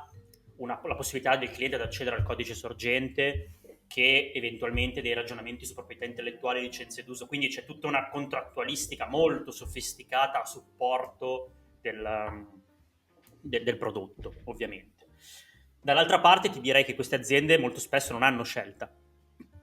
una, 0.57 0.81
la 0.85 0.95
possibilità 0.95 1.37
del 1.37 1.51
cliente 1.51 1.77
di 1.77 1.83
accedere 1.83 2.17
al 2.17 2.23
codice 2.23 2.55
sorgente 2.55 3.59
che 3.87 4.33
eventualmente 4.35 5.01
dei 5.01 5.15
ragionamenti 5.15 5.65
su 5.65 5.75
proprietà 5.75 6.05
intellettuale 6.05 6.59
e 6.59 6.63
licenze 6.63 7.05
d'uso. 7.05 7.27
Quindi 7.27 7.49
c'è 7.49 7.65
tutta 7.65 7.87
una 7.87 8.09
contrattualistica 8.09 9.07
molto 9.09 9.51
sofisticata 9.51 10.41
a 10.41 10.45
supporto 10.45 11.53
del, 11.81 12.03
um, 12.29 12.63
del, 13.41 13.63
del 13.63 13.77
prodotto, 13.77 14.35
ovviamente. 14.45 15.07
Dall'altra 15.81 16.21
parte 16.21 16.51
ti 16.51 16.61
direi 16.61 16.85
che 16.85 16.95
queste 16.95 17.15
aziende 17.15 17.59
molto 17.59 17.79
spesso 17.79 18.13
non 18.13 18.23
hanno 18.23 18.43
scelta. 18.43 18.93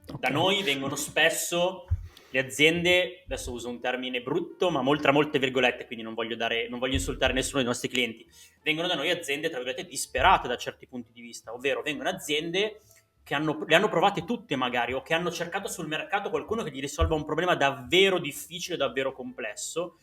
Okay. 0.06 0.20
Da 0.20 0.30
noi 0.30 0.64
vengono 0.64 0.96
spesso 0.96 1.86
le 2.34 2.40
aziende, 2.40 3.22
adesso 3.26 3.52
uso 3.52 3.70
un 3.70 3.80
termine 3.80 4.22
brutto, 4.22 4.72
ma 4.72 4.84
tra 4.98 5.12
molte 5.12 5.38
virgolette, 5.38 5.86
quindi 5.86 6.04
non 6.04 6.16
voglio, 6.16 6.36
dare, 6.36 6.68
non 6.68 6.80
voglio, 6.80 6.96
insultare 6.96 7.32
nessuno 7.32 7.58
dei 7.58 7.68
nostri 7.68 7.90
clienti, 7.90 8.26
vengono 8.64 8.88
da 8.88 8.96
noi 8.96 9.12
aziende, 9.12 9.50
tra 9.50 9.60
virgolette, 9.60 9.88
disperate 9.88 10.48
da 10.48 10.58
certi 10.58 10.88
punti 10.88 11.12
di 11.14 11.22
vista, 11.22 11.54
ovvero 11.54 11.84
vengono 11.84 12.10
aziende 12.10 12.80
che 13.24 13.34
hanno, 13.34 13.64
le 13.66 13.76
hanno 13.76 13.90
provate 13.90 14.26
tutte 14.26 14.56
magari 14.56 14.94
o 14.94 15.02
che 15.02 15.14
hanno 15.14 15.32
cercato 15.32 15.68
sul 15.68 15.88
mercato 15.88 16.30
qualcuno 16.30 16.62
che 16.62 16.72
gli 16.72 16.82
risolva 16.82 17.16
un 17.16 17.26
problema 17.26 17.56
davvero 17.56 18.20
difficile, 18.20 18.78
davvero 18.78 19.14
complesso 19.14 19.98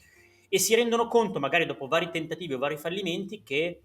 e 0.49 0.59
si 0.59 0.75
rendono 0.75 1.07
conto 1.07 1.39
magari 1.39 1.67
dopo 1.67 1.87
vari 1.87 2.11
tentativi 2.11 2.55
o 2.55 2.59
vari 2.59 2.77
fallimenti 2.77 3.43
che 3.43 3.81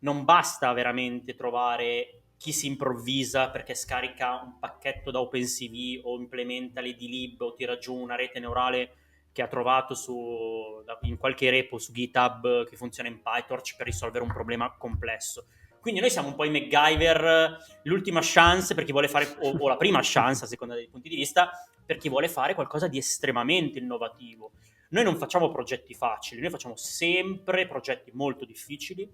non 0.00 0.24
basta 0.24 0.72
veramente 0.72 1.34
trovare 1.34 2.24
chi 2.36 2.52
si 2.52 2.66
improvvisa 2.66 3.48
perché 3.48 3.74
scarica 3.74 4.42
un 4.44 4.58
pacchetto 4.58 5.10
da 5.10 5.20
OpenCV 5.20 6.04
o 6.04 6.18
implementa 6.18 6.80
l'EDLib 6.80 7.40
o 7.40 7.54
tira 7.54 7.78
giù 7.78 7.94
una 7.94 8.16
rete 8.16 8.38
neurale 8.38 8.96
che 9.32 9.42
ha 9.42 9.48
trovato 9.48 9.94
su, 9.94 10.84
in 11.02 11.16
qualche 11.16 11.48
repo 11.50 11.78
su 11.78 11.92
GitHub 11.92 12.68
che 12.68 12.76
funziona 12.76 13.08
in 13.08 13.22
PyTorch 13.22 13.76
per 13.76 13.86
risolvere 13.86 14.22
un 14.22 14.32
problema 14.32 14.76
complesso. 14.76 15.46
Quindi 15.84 16.00
noi 16.00 16.08
siamo 16.08 16.28
un 16.28 16.34
po' 16.34 16.46
i 16.46 16.50
MacGyver, 16.50 17.58
l'ultima 17.82 18.20
chance 18.22 18.72
per 18.72 18.84
chi 18.84 18.92
vuole 18.92 19.06
fare, 19.06 19.36
o, 19.40 19.54
o 19.58 19.68
la 19.68 19.76
prima 19.76 20.00
chance 20.02 20.44
a 20.44 20.46
seconda 20.46 20.74
dei 20.74 20.88
punti 20.88 21.10
di 21.10 21.14
vista, 21.14 21.50
per 21.84 21.98
chi 21.98 22.08
vuole 22.08 22.26
fare 22.30 22.54
qualcosa 22.54 22.88
di 22.88 22.96
estremamente 22.96 23.80
innovativo. 23.80 24.52
Noi 24.88 25.04
non 25.04 25.18
facciamo 25.18 25.50
progetti 25.50 25.92
facili, 25.92 26.40
noi 26.40 26.48
facciamo 26.48 26.74
sempre 26.74 27.66
progetti 27.66 28.12
molto 28.14 28.46
difficili, 28.46 29.06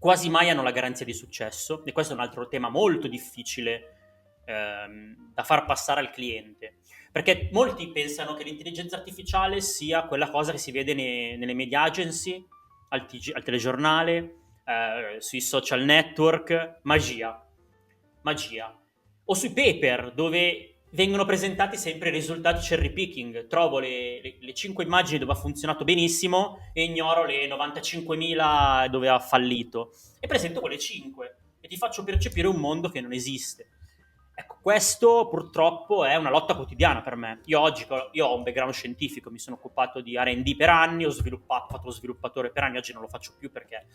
quasi 0.00 0.28
mai 0.30 0.50
hanno 0.50 0.64
la 0.64 0.72
garanzia 0.72 1.06
di 1.06 1.14
successo 1.14 1.84
e 1.84 1.92
questo 1.92 2.12
è 2.12 2.16
un 2.16 2.22
altro 2.22 2.48
tema 2.48 2.68
molto 2.68 3.06
difficile 3.06 4.42
ehm, 4.44 5.30
da 5.32 5.44
far 5.44 5.64
passare 5.64 6.00
al 6.00 6.10
cliente. 6.10 6.78
Perché 7.12 7.50
molti 7.52 7.92
pensano 7.92 8.34
che 8.34 8.42
l'intelligenza 8.42 8.96
artificiale 8.96 9.60
sia 9.60 10.06
quella 10.06 10.28
cosa 10.28 10.50
che 10.50 10.58
si 10.58 10.72
vede 10.72 10.92
ne, 10.92 11.36
nelle 11.36 11.54
media 11.54 11.82
agency, 11.82 12.44
al, 12.88 13.06
TG, 13.06 13.30
al 13.32 13.44
telegiornale, 13.44 14.41
eh, 14.64 15.20
sui 15.20 15.40
social 15.40 15.82
network, 15.82 16.80
magia. 16.82 17.44
Magia. 18.22 18.78
O 19.24 19.34
sui 19.34 19.52
paper, 19.52 20.12
dove 20.14 20.72
vengono 20.92 21.24
presentati 21.24 21.76
sempre 21.76 22.08
i 22.08 22.12
risultati 22.12 22.66
cherry 22.66 22.92
picking. 22.92 23.46
Trovo 23.46 23.78
le, 23.78 24.20
le, 24.22 24.36
le 24.40 24.54
5 24.54 24.84
immagini 24.84 25.18
dove 25.18 25.32
ha 25.32 25.36
funzionato 25.36 25.84
benissimo 25.84 26.58
e 26.72 26.84
ignoro 26.84 27.24
le 27.24 27.46
95.000 27.48 28.88
dove 28.88 29.08
ha 29.08 29.18
fallito. 29.18 29.92
E 30.20 30.26
presento 30.26 30.60
quelle 30.60 30.78
5 30.78 31.36
e 31.60 31.68
ti 31.68 31.76
faccio 31.76 32.04
percepire 32.04 32.48
un 32.48 32.56
mondo 32.56 32.88
che 32.88 33.00
non 33.00 33.12
esiste. 33.12 33.68
Ecco, 34.34 34.58
questo 34.62 35.28
purtroppo 35.28 36.04
è 36.04 36.16
una 36.16 36.30
lotta 36.30 36.54
quotidiana 36.54 37.02
per 37.02 37.16
me. 37.16 37.40
Io 37.44 37.60
oggi 37.60 37.86
io 38.12 38.26
ho 38.26 38.36
un 38.36 38.42
background 38.42 38.72
scientifico, 38.72 39.30
mi 39.30 39.38
sono 39.38 39.56
occupato 39.56 40.00
di 40.00 40.16
RD 40.16 40.56
per 40.56 40.70
anni, 40.70 41.04
ho 41.04 41.10
sviluppato, 41.10 41.64
ho 41.64 41.68
fatto 41.68 41.86
lo 41.86 41.92
sviluppatore 41.92 42.50
per 42.50 42.64
anni, 42.64 42.78
oggi 42.78 42.92
non 42.92 43.02
lo 43.02 43.08
faccio 43.08 43.34
più 43.38 43.50
perché 43.52 43.86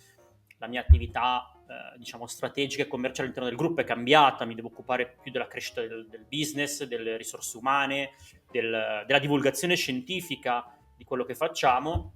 la 0.58 0.68
mia 0.68 0.82
attività 0.82 1.52
eh, 1.68 1.98
diciamo 1.98 2.28
strategica 2.28 2.84
e 2.84 2.88
commerciale 2.88 3.30
all'interno 3.30 3.50
del 3.50 3.58
gruppo 3.58 3.82
è 3.82 3.84
cambiata, 3.84 4.46
mi 4.46 4.56
devo 4.56 4.68
occupare 4.68 5.18
più 5.22 5.32
della 5.32 5.48
crescita 5.48 5.82
del, 5.82 6.08
del 6.08 6.26
business, 6.28 6.84
delle 6.84 7.18
risorse 7.18 7.58
umane, 7.58 8.12
del, 8.52 9.04
della 9.06 9.20
divulgazione 9.20 9.76
scientifica 9.76 10.66
di 10.96 11.04
quello 11.04 11.26
che 11.26 11.36
facciamo 11.36 12.14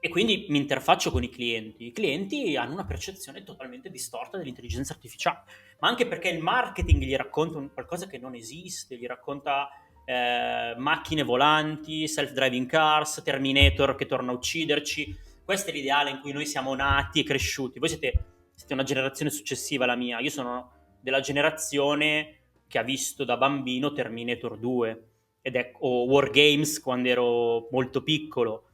e 0.00 0.08
quindi 0.10 0.46
mi 0.48 0.58
interfaccio 0.58 1.10
con 1.10 1.24
i 1.24 1.28
clienti. 1.28 1.86
I 1.86 1.92
clienti 1.92 2.56
hanno 2.56 2.74
una 2.74 2.84
percezione 2.84 3.42
totalmente 3.42 3.90
distorta 3.90 4.38
dell'intelligenza 4.38 4.92
artificiale, 4.92 5.42
ma 5.80 5.88
anche 5.88 6.06
perché 6.06 6.28
il 6.28 6.40
marketing 6.40 7.02
gli 7.02 7.16
racconta 7.16 7.60
qualcosa 7.72 8.06
che 8.06 8.18
non 8.18 8.34
esiste, 8.34 8.96
gli 8.96 9.06
racconta 9.06 9.68
eh, 10.04 10.74
macchine 10.76 11.24
volanti, 11.24 12.06
self-driving 12.06 12.68
cars, 12.68 13.20
Terminator 13.24 13.96
che 13.96 14.06
torna 14.06 14.30
a 14.30 14.34
ucciderci 14.34 15.26
questo 15.48 15.70
è 15.70 15.72
l'ideale 15.72 16.10
in 16.10 16.20
cui 16.20 16.32
noi 16.32 16.44
siamo 16.44 16.74
nati 16.74 17.20
e 17.20 17.24
cresciuti. 17.24 17.78
Voi 17.78 17.88
siete, 17.88 18.50
siete 18.52 18.74
una 18.74 18.82
generazione 18.82 19.30
successiva 19.30 19.84
alla 19.84 19.96
mia. 19.96 20.18
Io 20.18 20.28
sono 20.28 20.72
della 21.00 21.20
generazione 21.20 22.40
che 22.68 22.76
ha 22.76 22.82
visto 22.82 23.24
da 23.24 23.38
bambino 23.38 23.94
Terminator 23.94 24.58
2 24.58 25.08
ed 25.40 25.56
è, 25.56 25.72
o 25.78 26.04
War 26.04 26.28
Games 26.28 26.78
quando 26.82 27.08
ero 27.08 27.66
molto 27.70 28.02
piccolo. 28.02 28.64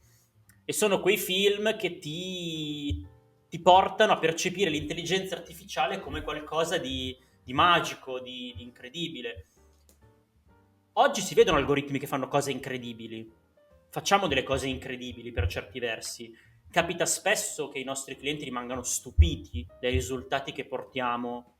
E 0.65 0.73
sono 0.73 0.99
quei 0.99 1.17
film 1.17 1.77
che 1.77 1.97
ti, 1.97 3.07
ti 3.47 3.61
portano 3.61 4.11
a 4.11 4.19
percepire 4.19 4.69
l'intelligenza 4.69 5.33
artificiale 5.33 6.01
come 6.01 6.23
qualcosa 6.23 6.77
di, 6.77 7.17
di 7.41 7.53
magico, 7.53 8.19
di, 8.19 8.53
di 8.53 8.63
incredibile. 8.63 9.45
Oggi 10.91 11.21
si 11.21 11.35
vedono 11.35 11.55
algoritmi 11.55 11.99
che 11.99 12.07
fanno 12.07 12.27
cose 12.27 12.51
incredibili. 12.51 13.31
Facciamo 13.89 14.27
delle 14.27 14.43
cose 14.43 14.67
incredibili 14.67 15.31
per 15.31 15.47
certi 15.47 15.79
versi 15.79 16.43
capita 16.71 17.05
spesso 17.05 17.69
che 17.69 17.79
i 17.79 17.83
nostri 17.83 18.17
clienti 18.17 18.43
rimangano 18.43 18.83
stupiti 18.83 19.65
dai 19.79 19.91
risultati 19.91 20.51
che 20.51 20.65
portiamo 20.65 21.55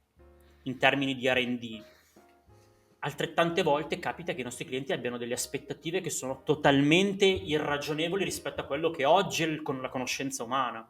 in 0.63 0.77
termini 0.77 1.15
di 1.15 1.27
RD. 1.29 1.83
Altrettante 2.99 3.61
volte 3.61 3.99
capita 3.99 4.33
che 4.33 4.41
i 4.41 4.43
nostri 4.43 4.65
clienti 4.65 4.91
abbiano 4.91 5.17
delle 5.17 5.35
aspettative 5.35 6.01
che 6.01 6.09
sono 6.09 6.43
totalmente 6.43 7.25
irragionevoli 7.25 8.23
rispetto 8.23 8.61
a 8.61 8.65
quello 8.65 8.89
che 8.89 9.05
oggi 9.05 9.43
è 9.43 9.61
con 9.61 9.81
la 9.81 9.89
conoscenza 9.89 10.43
umana. 10.43 10.89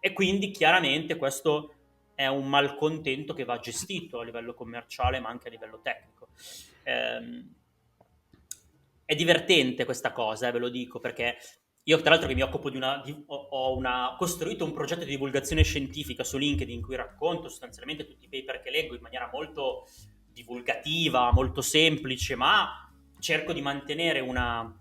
E 0.00 0.12
quindi 0.12 0.50
chiaramente 0.50 1.16
questo 1.16 1.74
è 2.14 2.26
un 2.26 2.48
malcontento 2.48 3.34
che 3.34 3.44
va 3.44 3.58
gestito 3.58 4.20
a 4.20 4.24
livello 4.24 4.54
commerciale 4.54 5.20
ma 5.20 5.28
anche 5.28 5.48
a 5.48 5.50
livello 5.50 5.80
tecnico. 5.82 6.28
Ehm, 6.84 7.54
è 9.04 9.14
divertente 9.16 9.84
questa 9.84 10.12
cosa, 10.12 10.46
eh, 10.46 10.52
ve 10.52 10.58
lo 10.60 10.68
dico, 10.68 11.00
perché 11.00 11.36
io 11.84 12.00
tra 12.00 12.10
l'altro 12.10 12.28
che 12.28 12.34
mi 12.34 12.42
occupo 12.42 12.68
di 12.68 12.76
una, 12.76 13.00
di, 13.04 13.24
ho, 13.26 13.76
una, 13.76 14.14
costruito 14.18 14.64
un 14.64 14.72
progetto 14.72 15.04
di 15.04 15.10
divulgazione 15.10 15.62
scientifica 15.62 16.24
su 16.24 16.36
LinkedIn 16.36 16.74
in 16.74 16.82
cui 16.82 16.94
racconto 16.94 17.48
sostanzialmente 17.48 18.06
tutti 18.06 18.26
i 18.26 18.28
paper 18.28 18.60
che 18.62 18.70
leggo 18.70 18.94
in 18.94 19.00
maniera 19.00 19.28
molto 19.32 19.86
divulgativa, 20.32 21.32
molto 21.32 21.62
semplice, 21.62 22.36
ma 22.36 22.90
cerco 23.18 23.52
di 23.52 23.62
mantenere 23.62 24.20
una, 24.20 24.72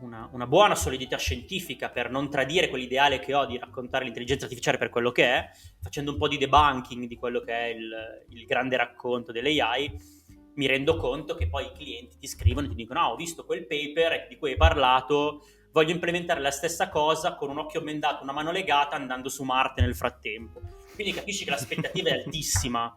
una, 0.00 0.28
una, 0.32 0.46
buona 0.46 0.74
solidità 0.74 1.16
scientifica 1.16 1.90
per 1.90 2.10
non 2.10 2.30
tradire 2.30 2.68
quell'ideale 2.68 3.18
che 3.18 3.34
ho 3.34 3.44
di 3.44 3.58
raccontare 3.58 4.04
l'intelligenza 4.04 4.44
artificiale 4.44 4.78
per 4.78 4.90
quello 4.90 5.10
che 5.10 5.24
è, 5.24 5.50
facendo 5.80 6.12
un 6.12 6.18
po' 6.18 6.28
di 6.28 6.38
debunking 6.38 7.06
di 7.06 7.16
quello 7.16 7.40
che 7.40 7.52
è 7.52 7.66
il, 7.66 8.24
il 8.30 8.44
grande 8.46 8.76
racconto 8.76 9.32
dell'AI, 9.32 10.20
mi 10.54 10.66
rendo 10.66 10.96
conto 10.96 11.34
che 11.34 11.48
poi 11.48 11.66
i 11.66 11.72
clienti 11.72 12.18
ti 12.18 12.26
scrivono 12.26 12.66
e 12.66 12.70
ti 12.70 12.76
dicono 12.76 13.00
ah 13.00 13.12
ho 13.12 13.16
visto 13.16 13.46
quel 13.46 13.66
paper 13.66 14.26
di 14.28 14.36
cui 14.36 14.50
hai 14.50 14.56
parlato 14.56 15.44
voglio 15.72 15.92
implementare 15.92 16.40
la 16.40 16.50
stessa 16.50 16.88
cosa 16.88 17.34
con 17.34 17.50
un 17.50 17.58
occhio 17.58 17.80
bendato, 17.80 18.22
una 18.22 18.32
mano 18.32 18.52
legata, 18.52 18.96
andando 18.96 19.28
su 19.28 19.42
Marte 19.42 19.80
nel 19.80 19.96
frattempo. 19.96 20.60
Quindi 20.94 21.12
capisci 21.12 21.44
che 21.44 21.50
l'aspettativa 21.50 22.10
è 22.10 22.22
altissima. 22.22 22.94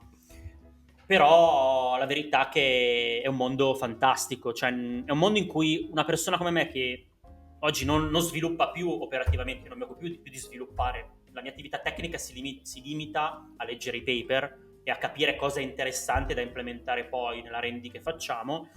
Però 1.06 1.98
la 1.98 2.06
verità 2.06 2.48
è 2.48 2.52
che 2.52 3.22
è 3.24 3.28
un 3.28 3.36
mondo 3.36 3.76
fantastico, 3.76 4.54
cioè 4.54 4.70
è 4.70 5.12
un 5.12 5.18
mondo 5.18 5.38
in 5.38 5.46
cui 5.46 5.88
una 5.92 6.04
persona 6.04 6.38
come 6.38 6.50
me 6.50 6.68
che 6.68 7.08
oggi 7.60 7.86
non, 7.86 8.10
non 8.10 8.22
sviluppa 8.22 8.72
più 8.72 8.90
operativamente, 8.90 9.70
non 9.70 9.78
mi 9.78 9.84
occupo 9.84 10.00
più, 10.00 10.20
più 10.20 10.32
di 10.32 10.38
sviluppare, 10.38 11.18
la 11.32 11.42
mia 11.42 11.52
attività 11.52 11.80
tecnica 11.80 12.18
si, 12.18 12.34
limi- 12.34 12.62
si, 12.64 12.82
limita 12.82 13.54
a 13.56 13.66
leggere 13.66 13.98
i 13.98 14.04
paper 14.04 14.80
e 14.84 14.90
a 14.90 14.98
capire 14.98 15.36
cosa 15.36 15.60
è 15.60 15.64
interessante 15.64 16.34
da 16.34 16.42
implementare 16.42 17.06
poi 17.06 17.42
nella 17.42 17.60
rendi 17.60 17.92
che 17.92 18.02
facciamo. 18.02 18.70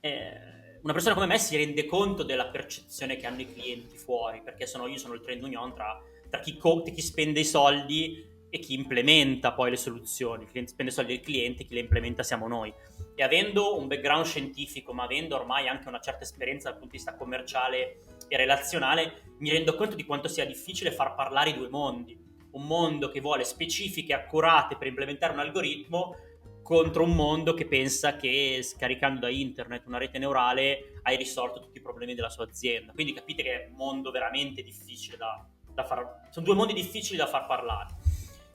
Eh, 0.00 0.51
una 0.82 0.92
persona 0.92 1.14
come 1.14 1.26
me 1.26 1.38
si 1.38 1.56
rende 1.56 1.86
conto 1.86 2.24
della 2.24 2.46
percezione 2.46 3.16
che 3.16 3.26
hanno 3.26 3.40
i 3.40 3.52
clienti 3.52 3.96
fuori, 3.96 4.40
perché 4.42 4.66
sono, 4.66 4.86
io 4.88 4.98
sono 4.98 5.14
il 5.14 5.20
trend 5.20 5.42
union 5.44 5.72
tra, 5.74 6.00
tra 6.28 6.40
chi, 6.40 6.56
co- 6.56 6.82
chi, 6.82 7.00
spende 7.00 7.40
i 7.40 7.44
soldi 7.44 8.26
e 8.50 8.58
chi 8.58 8.74
implementa 8.74 9.52
poi 9.52 9.70
le 9.70 9.76
soluzioni. 9.76 10.46
Chi 10.50 10.66
spende 10.66 10.90
i 10.90 10.94
soldi 10.94 11.14
del 11.14 11.24
cliente, 11.24 11.64
chi 11.64 11.74
le 11.74 11.80
implementa 11.80 12.24
siamo 12.24 12.48
noi. 12.48 12.72
E 13.14 13.22
avendo 13.22 13.78
un 13.78 13.86
background 13.86 14.24
scientifico, 14.24 14.92
ma 14.92 15.04
avendo 15.04 15.36
ormai 15.36 15.68
anche 15.68 15.86
una 15.86 16.00
certa 16.00 16.24
esperienza 16.24 16.68
dal 16.68 16.78
punto 16.78 16.92
di 16.92 16.96
vista 16.96 17.14
commerciale 17.14 18.00
e 18.26 18.36
relazionale, 18.36 19.34
mi 19.38 19.50
rendo 19.50 19.76
conto 19.76 19.94
di 19.94 20.04
quanto 20.04 20.26
sia 20.26 20.44
difficile 20.44 20.90
far 20.90 21.14
parlare 21.14 21.50
i 21.50 21.56
due 21.56 21.68
mondi. 21.68 22.18
Un 22.50 22.66
mondo 22.66 23.08
che 23.10 23.20
vuole 23.20 23.44
specifiche 23.44 24.14
accurate 24.14 24.76
per 24.76 24.88
implementare 24.88 25.32
un 25.32 25.38
algoritmo 25.38 26.16
contro 26.62 27.04
un 27.04 27.14
mondo 27.14 27.54
che 27.54 27.66
pensa 27.66 28.16
che 28.16 28.60
scaricando 28.62 29.20
da 29.20 29.28
internet 29.28 29.86
una 29.86 29.98
rete 29.98 30.18
neurale 30.18 31.00
hai 31.02 31.16
risolto 31.16 31.60
tutti 31.60 31.78
i 31.78 31.82
problemi 31.82 32.14
della 32.14 32.30
sua 32.30 32.44
azienda. 32.44 32.92
Quindi 32.92 33.12
capite 33.12 33.42
che 33.42 33.64
è 33.64 33.68
un 33.68 33.76
mondo 33.76 34.10
veramente 34.10 34.62
difficile 34.62 35.16
da, 35.16 35.44
da 35.72 35.84
far... 35.84 36.28
Sono 36.30 36.46
due 36.46 36.54
mondi 36.54 36.72
difficili 36.72 37.16
da 37.16 37.26
far 37.26 37.46
parlare 37.46 37.96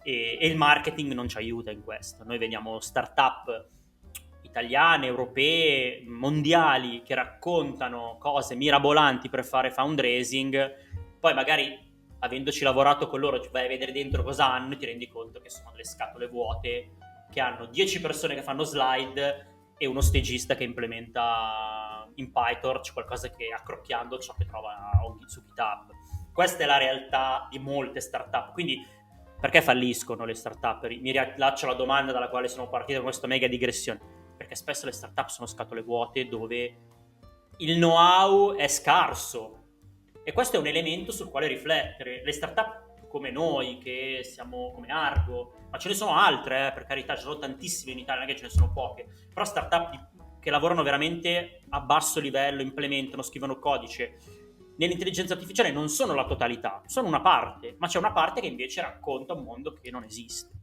e, 0.04 0.38
e 0.40 0.48
il 0.48 0.56
marketing 0.56 1.12
non 1.12 1.28
ci 1.28 1.38
aiuta 1.38 1.72
in 1.72 1.84
questo. 1.84 2.24
Noi 2.24 2.38
vediamo 2.38 2.80
start-up 2.80 3.68
italiane, 4.42 5.06
europee, 5.06 6.04
mondiali 6.08 7.04
che 7.04 7.14
raccontano 7.14 8.18
cose 8.20 8.56
mirabolanti 8.56 9.30
per 9.30 9.44
fare 9.46 9.70
fundraising, 9.70 10.76
poi 11.20 11.34
magari 11.34 11.86
avendoci 12.20 12.64
lavorato 12.64 13.08
con 13.08 13.20
loro 13.20 13.40
vai 13.52 13.66
a 13.66 13.68
vedere 13.68 13.92
dentro 13.92 14.24
cosa 14.24 14.52
hanno 14.52 14.74
e 14.74 14.78
ti 14.78 14.86
rendi 14.86 15.08
conto 15.08 15.40
che 15.40 15.50
sono 15.50 15.70
delle 15.72 15.84
scatole 15.84 16.28
vuote 16.28 16.90
che 17.32 17.40
hanno 17.40 17.66
10 17.66 18.02
persone 18.02 18.36
che 18.36 18.42
fanno 18.42 18.64
slide 18.64 19.56
e 19.78 19.86
uno 19.86 20.02
stagista 20.02 20.56
che 20.56 20.64
implementa 20.64 22.10
in 22.16 22.32
PyTorch 22.32 22.94
qualcosa 22.94 23.30
che 23.30 23.50
accrocchiando 23.56 24.18
ciò 24.18 24.34
che 24.34 24.46
trova 24.46 24.92
su 25.26 25.44
GitHub. 25.44 25.92
Questa 26.34 26.64
è 26.64 26.66
la 26.66 26.78
realtà 26.78 27.48
di 27.50 27.60
molte 27.60 28.00
startup, 28.00 28.54
quindi 28.54 28.84
perché 29.40 29.62
falliscono 29.62 30.26
le 30.26 30.34
startup? 30.34 30.88
Mi 30.88 31.12
riallaccio 31.12 31.66
alla 31.66 31.76
domanda 31.76 32.12
dalla 32.12 32.30
quale 32.30 32.48
sono 32.48 32.70
partito 32.70 33.00
con 33.00 33.10
questa 33.10 33.28
mega 33.28 33.48
digressione, 33.48 34.00
perché 34.36 34.56
spesso 34.56 34.86
le 34.86 34.92
startup 34.92 35.28
sono 35.28 35.48
scatole 35.48 35.82
vuote 35.82 36.28
dove 36.28 36.78
il 37.58 37.76
know-how 37.78 38.56
è 38.56 38.68
scarso 38.68 39.66
e 40.24 40.34
questo 40.34 40.58
è 40.58 40.60
un 40.60 40.68
elemento 40.68 41.12
sul 41.12 41.30
quale 41.30 41.48
riflettere. 41.48 42.24
Le 42.24 42.32
startup 42.32 42.87
come 43.08 43.32
noi, 43.32 43.78
che 43.78 44.22
siamo 44.24 44.72
come 44.74 44.88
Argo, 44.88 45.54
ma 45.70 45.78
ce 45.78 45.90
ne 45.90 45.96
sono 45.96 46.16
altre, 46.16 46.68
eh, 46.68 46.72
per 46.74 46.86
carità, 46.86 47.14
ce 47.14 47.24
ne 47.24 47.30
sono 47.30 47.40
tantissime 47.40 47.92
in 47.92 48.00
Italia, 48.00 48.26
non 48.26 48.34
è 48.34 48.38
ce 48.38 48.44
ne 48.44 48.50
sono 48.50 48.72
poche, 48.72 49.08
però 49.34 49.46
startup 49.46 50.10
che 50.40 50.50
lavorano 50.50 50.84
veramente 50.84 51.64
a 51.70 51.82
basso 51.82 52.20
livello, 52.20 52.62
implementano, 52.62 53.22
scrivono 53.22 53.60
codice. 53.60 54.18
Nell'intelligenza 54.78 55.34
artificiale 55.34 55.72
non 55.72 55.90
sono 55.90 56.14
la 56.14 56.26
totalità, 56.26 56.84
sono 56.86 57.08
una 57.08 57.22
parte, 57.22 57.76
ma 57.80 57.88
c'è 57.88 57.98
una 57.98 58.12
parte 58.12 58.42
che 58.42 58.48
invece 58.48 58.82
racconta 58.82 59.34
un 59.34 59.44
mondo 59.44 59.74
che 59.74 59.90
non 59.90 60.04
esiste. 60.04 60.57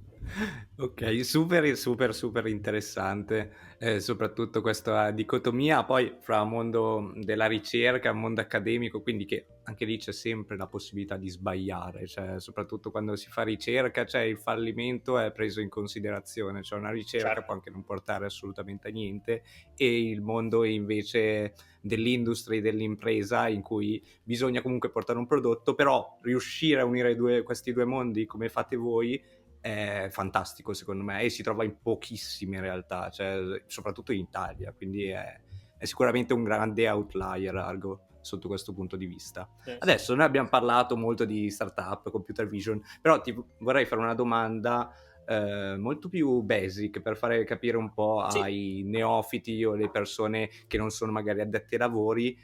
Ok, 0.76 1.24
super, 1.24 1.76
super, 1.76 2.14
super 2.14 2.46
interessante, 2.46 3.52
eh, 3.78 4.00
soprattutto 4.00 4.60
questa 4.60 5.12
dicotomia 5.12 5.84
poi 5.84 6.16
fra 6.20 6.42
mondo 6.42 7.12
della 7.16 7.46
ricerca 7.46 8.10
e 8.10 8.12
mondo 8.12 8.40
accademico, 8.40 9.00
quindi 9.00 9.24
che 9.24 9.46
anche 9.64 9.84
lì 9.84 9.98
c'è 9.98 10.12
sempre 10.12 10.56
la 10.56 10.66
possibilità 10.66 11.16
di 11.16 11.28
sbagliare, 11.28 12.06
cioè 12.06 12.40
soprattutto 12.40 12.90
quando 12.90 13.16
si 13.16 13.30
fa 13.30 13.42
ricerca, 13.42 14.04
cioè 14.04 14.22
il 14.22 14.38
fallimento 14.38 15.18
è 15.18 15.30
preso 15.30 15.60
in 15.60 15.68
considerazione, 15.68 16.62
cioè 16.62 16.78
una 16.78 16.90
ricerca 16.90 17.28
certo. 17.28 17.42
può 17.44 17.54
anche 17.54 17.70
non 17.70 17.84
portare 17.84 18.26
assolutamente 18.26 18.88
a 18.88 18.90
niente 18.90 19.42
e 19.76 20.10
il 20.10 20.20
mondo 20.20 20.64
invece 20.64 21.54
dell'industria 21.80 22.58
e 22.58 22.62
dell'impresa 22.62 23.48
in 23.48 23.62
cui 23.62 24.02
bisogna 24.22 24.62
comunque 24.62 24.90
portare 24.90 25.18
un 25.18 25.26
prodotto, 25.26 25.74
però 25.74 26.18
riuscire 26.22 26.80
a 26.80 26.84
unire 26.84 27.14
due, 27.14 27.42
questi 27.42 27.72
due 27.72 27.84
mondi 27.84 28.26
come 28.26 28.48
fate 28.48 28.76
voi 28.76 29.22
è 29.64 30.08
fantastico 30.10 30.74
secondo 30.74 31.02
me 31.02 31.22
e 31.22 31.30
si 31.30 31.42
trova 31.42 31.64
in 31.64 31.78
pochissime 31.80 32.60
realtà, 32.60 33.08
cioè, 33.08 33.62
soprattutto 33.64 34.12
in 34.12 34.20
Italia, 34.20 34.74
quindi 34.76 35.06
è, 35.06 35.40
è, 35.78 35.84
sicuramente 35.86 36.34
un 36.34 36.44
grande 36.44 36.86
outlier 36.86 37.56
Argo 37.56 38.08
sotto 38.20 38.46
questo 38.46 38.74
punto 38.74 38.96
di 38.96 39.06
vista. 39.06 39.48
Sì. 39.62 39.74
Adesso 39.78 40.14
noi 40.14 40.26
abbiamo 40.26 40.50
parlato 40.50 40.98
molto 40.98 41.24
di 41.24 41.48
startup, 41.48 42.10
computer 42.10 42.46
vision, 42.46 42.78
però 43.00 43.22
ti 43.22 43.34
vorrei 43.60 43.86
fare 43.86 44.02
una 44.02 44.12
domanda 44.12 44.92
eh, 45.26 45.76
molto 45.78 46.10
più 46.10 46.42
basic 46.42 47.00
per 47.00 47.16
fare 47.16 47.42
capire 47.44 47.78
un 47.78 47.94
po' 47.94 48.26
sì. 48.28 48.40
ai 48.40 48.82
neofiti 48.84 49.64
o 49.64 49.72
alle 49.72 49.88
persone 49.88 50.50
che 50.66 50.76
non 50.76 50.90
sono 50.90 51.10
magari 51.10 51.40
addetti 51.40 51.72
ai 51.72 51.80
lavori 51.80 52.38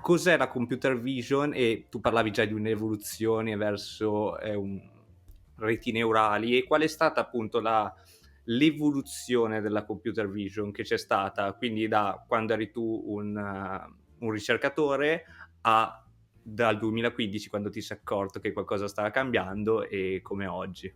cos'è 0.00 0.36
la 0.36 0.48
computer 0.48 0.98
vision 0.98 1.50
e 1.54 1.86
tu 1.90 2.00
parlavi 2.00 2.30
già 2.30 2.44
di 2.44 2.54
un'evoluzione 2.54 3.56
verso 3.56 4.38
eh, 4.38 4.54
un 4.54 4.80
reti 5.62 5.92
neurali 5.92 6.56
e 6.56 6.64
qual 6.64 6.82
è 6.82 6.86
stata 6.86 7.20
appunto 7.20 7.60
la, 7.60 7.92
l'evoluzione 8.44 9.60
della 9.60 9.84
computer 9.84 10.28
vision 10.28 10.72
che 10.72 10.82
c'è 10.82 10.98
stata, 10.98 11.52
quindi 11.54 11.88
da 11.88 12.24
quando 12.26 12.52
eri 12.52 12.70
tu 12.70 13.02
un, 13.06 13.36
uh, 13.36 14.24
un 14.24 14.30
ricercatore 14.30 15.24
a 15.62 15.96
dal 16.44 16.76
2015 16.76 17.48
quando 17.48 17.70
ti 17.70 17.80
sei 17.80 17.98
accorto 17.98 18.40
che 18.40 18.52
qualcosa 18.52 18.88
stava 18.88 19.10
cambiando 19.10 19.88
e 19.88 20.20
come 20.22 20.46
oggi. 20.46 20.92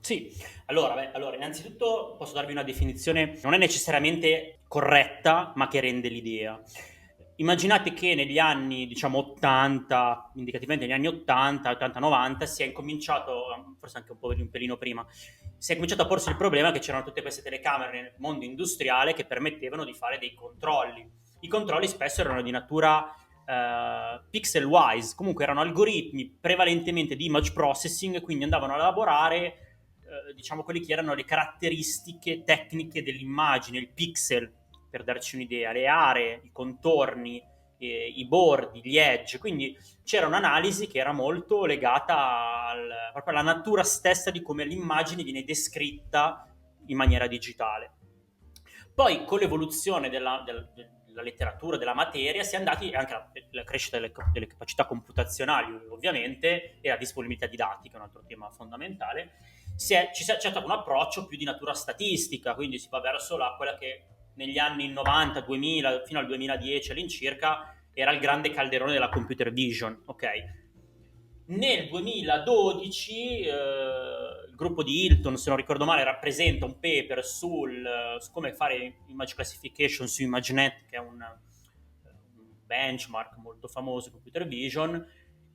Sì, 0.00 0.32
allora, 0.66 0.94
beh, 0.94 1.12
allora, 1.12 1.36
innanzitutto 1.36 2.14
posso 2.16 2.32
darvi 2.32 2.52
una 2.52 2.62
definizione, 2.62 3.38
non 3.42 3.52
è 3.52 3.58
necessariamente 3.58 4.60
corretta, 4.66 5.52
ma 5.56 5.68
che 5.68 5.80
rende 5.80 6.08
l'idea. 6.08 6.58
Immaginate 7.40 7.92
che 7.92 8.16
negli 8.16 8.40
anni, 8.40 8.88
diciamo, 8.88 9.18
80, 9.18 10.32
indicativamente 10.34 10.86
negli 10.86 10.94
anni 10.94 11.06
80, 11.06 11.70
80-90, 11.70 12.42
si 12.44 12.64
è 12.64 12.66
incominciato, 12.66 13.76
forse 13.78 13.98
anche 13.98 14.10
un 14.10 14.18
po' 14.18 14.34
un 14.36 14.50
pelino 14.50 14.76
prima, 14.76 15.06
si 15.56 15.70
è 15.70 15.74
cominciato 15.74 16.02
a 16.02 16.06
porsi 16.06 16.30
il 16.30 16.36
problema 16.36 16.72
che 16.72 16.80
c'erano 16.80 17.04
tutte 17.04 17.22
queste 17.22 17.42
telecamere 17.42 17.92
nel 17.92 18.12
mondo 18.16 18.44
industriale 18.44 19.14
che 19.14 19.24
permettevano 19.24 19.84
di 19.84 19.94
fare 19.94 20.18
dei 20.18 20.34
controlli. 20.34 21.08
I 21.40 21.46
controlli 21.46 21.86
spesso 21.86 22.22
erano 22.22 22.42
di 22.42 22.50
natura 22.50 23.02
uh, 23.06 24.20
pixel 24.28 24.64
wise, 24.64 25.14
comunque 25.14 25.44
erano 25.44 25.60
algoritmi 25.60 26.38
prevalentemente 26.40 27.14
di 27.14 27.26
image 27.26 27.52
processing, 27.52 28.20
quindi 28.20 28.42
andavano 28.42 28.72
a 28.72 28.78
elaborare, 28.78 29.76
uh, 30.00 30.34
diciamo, 30.34 30.64
quelle 30.64 30.80
che 30.80 30.92
erano 30.92 31.14
le 31.14 31.24
caratteristiche 31.24 32.42
tecniche 32.42 33.04
dell'immagine, 33.04 33.78
il 33.78 33.90
pixel 33.90 34.57
per 34.88 35.04
darci 35.04 35.36
un'idea, 35.36 35.72
le 35.72 35.86
aree, 35.86 36.40
i 36.44 36.50
contorni, 36.52 37.42
eh, 37.78 38.12
i 38.16 38.26
bordi, 38.26 38.80
gli 38.82 38.96
edge, 38.96 39.38
quindi 39.38 39.76
c'era 40.04 40.26
un'analisi 40.26 40.88
che 40.88 40.98
era 40.98 41.12
molto 41.12 41.64
legata 41.64 42.66
al, 42.66 42.88
proprio 43.12 43.38
alla 43.38 43.52
natura 43.52 43.84
stessa 43.84 44.30
di 44.30 44.42
come 44.42 44.64
l'immagine 44.64 45.22
viene 45.22 45.44
descritta 45.44 46.52
in 46.86 46.96
maniera 46.96 47.26
digitale. 47.26 47.92
Poi 48.94 49.24
con 49.24 49.38
l'evoluzione 49.38 50.08
della, 50.08 50.42
della, 50.44 50.66
della 50.74 51.22
letteratura, 51.22 51.76
della 51.76 51.94
materia, 51.94 52.42
si 52.42 52.54
è 52.54 52.58
andati 52.58 52.92
anche 52.92 53.12
la, 53.12 53.30
la 53.50 53.64
crescita 53.64 53.98
delle, 53.98 54.12
delle, 54.32 54.46
capacità 54.46 54.86
computazionali 54.86 55.72
ovviamente 55.90 56.78
e 56.80 56.88
la 56.88 56.96
disponibilità 56.96 57.46
di 57.46 57.56
dati, 57.56 57.88
che 57.88 57.94
è 57.94 57.98
un 57.98 58.04
altro 58.04 58.24
tema 58.26 58.50
fondamentale, 58.50 59.32
si 59.76 59.94
è, 59.94 60.10
ci 60.12 60.24
si 60.24 60.32
è, 60.32 60.36
c'è 60.36 60.50
stato 60.50 60.66
un 60.66 60.72
approccio 60.72 61.26
più 61.26 61.36
di 61.36 61.44
natura 61.44 61.74
statistica, 61.74 62.54
quindi 62.54 62.78
si 62.78 62.88
va 62.88 63.00
verso 63.00 63.36
la, 63.36 63.54
quella 63.56 63.76
che 63.76 64.04
negli 64.38 64.58
anni 64.58 64.88
90, 64.88 65.40
2000, 65.40 66.04
fino 66.06 66.20
al 66.20 66.26
2010 66.26 66.92
all'incirca, 66.92 67.74
era 67.92 68.12
il 68.12 68.20
grande 68.20 68.50
calderone 68.50 68.92
della 68.92 69.08
computer 69.08 69.52
vision, 69.52 70.00
ok? 70.06 70.26
Nel 71.46 71.88
2012 71.88 73.40
eh, 73.40 73.52
il 74.48 74.54
gruppo 74.54 74.84
di 74.84 75.04
Hilton, 75.04 75.36
se 75.36 75.48
non 75.48 75.58
ricordo 75.58 75.84
male, 75.84 76.04
rappresenta 76.04 76.66
un 76.66 76.78
paper 76.78 77.24
sul, 77.24 78.16
su 78.20 78.30
come 78.30 78.54
fare 78.54 78.98
image 79.08 79.34
classification 79.34 80.06
su 80.06 80.22
ImageNet, 80.22 80.86
che 80.88 80.96
è 80.96 81.00
un, 81.00 81.20
un 81.20 82.46
benchmark 82.64 83.36
molto 83.38 83.66
famoso 83.66 84.06
in 84.06 84.12
computer 84.12 84.46
vision, 84.46 85.04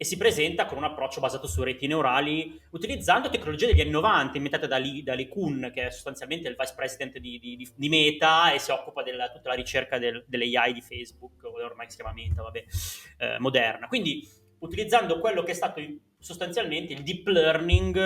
e 0.04 0.06
si 0.06 0.18
presenta 0.18 0.66
con 0.66 0.78
un 0.78 0.84
approccio 0.84 1.22
basato 1.22 1.48
su 1.48 1.64
reti 1.64 1.88
neurali 1.88 2.60
utilizzando 2.72 3.30
tecnologie 3.30 3.68
degli 3.68 3.80
anni 3.80 3.92
90 3.92 4.36
inventate 4.36 4.68
da 4.68 4.78
Lee, 4.78 5.02
da 5.02 5.14
Lee 5.14 5.30
Kuhn 5.30 5.72
che 5.74 5.88
è 5.88 5.92
sostanzialmente 5.92 6.50
il 6.50 6.58
vice 6.60 6.74
president 6.76 7.18
di, 7.20 7.40
di, 7.40 7.72
di 7.74 7.90
Meta 7.90 8.52
e 8.52 8.60
si 8.60 8.72
occupa 8.72 9.02
della 9.02 9.32
tutta 9.32 9.48
la 9.48 9.56
ricerca 9.56 9.98
del, 9.98 10.26
dell'AI 10.28 10.74
di 10.74 10.82
Facebook 10.82 11.42
ormai 11.44 11.90
si 11.90 11.96
chiama 11.96 12.12
Meta 12.12 12.42
vabbè, 12.42 12.64
eh, 13.18 13.40
moderna. 13.40 13.88
Quindi 13.88 14.28
utilizzando 14.60 15.20
quello 15.20 15.42
che 15.42 15.52
è 15.52 15.56
stato 15.56 15.82
sostanzialmente 16.20 16.92
il 16.92 17.04
deep 17.04 17.26
learning 17.28 17.98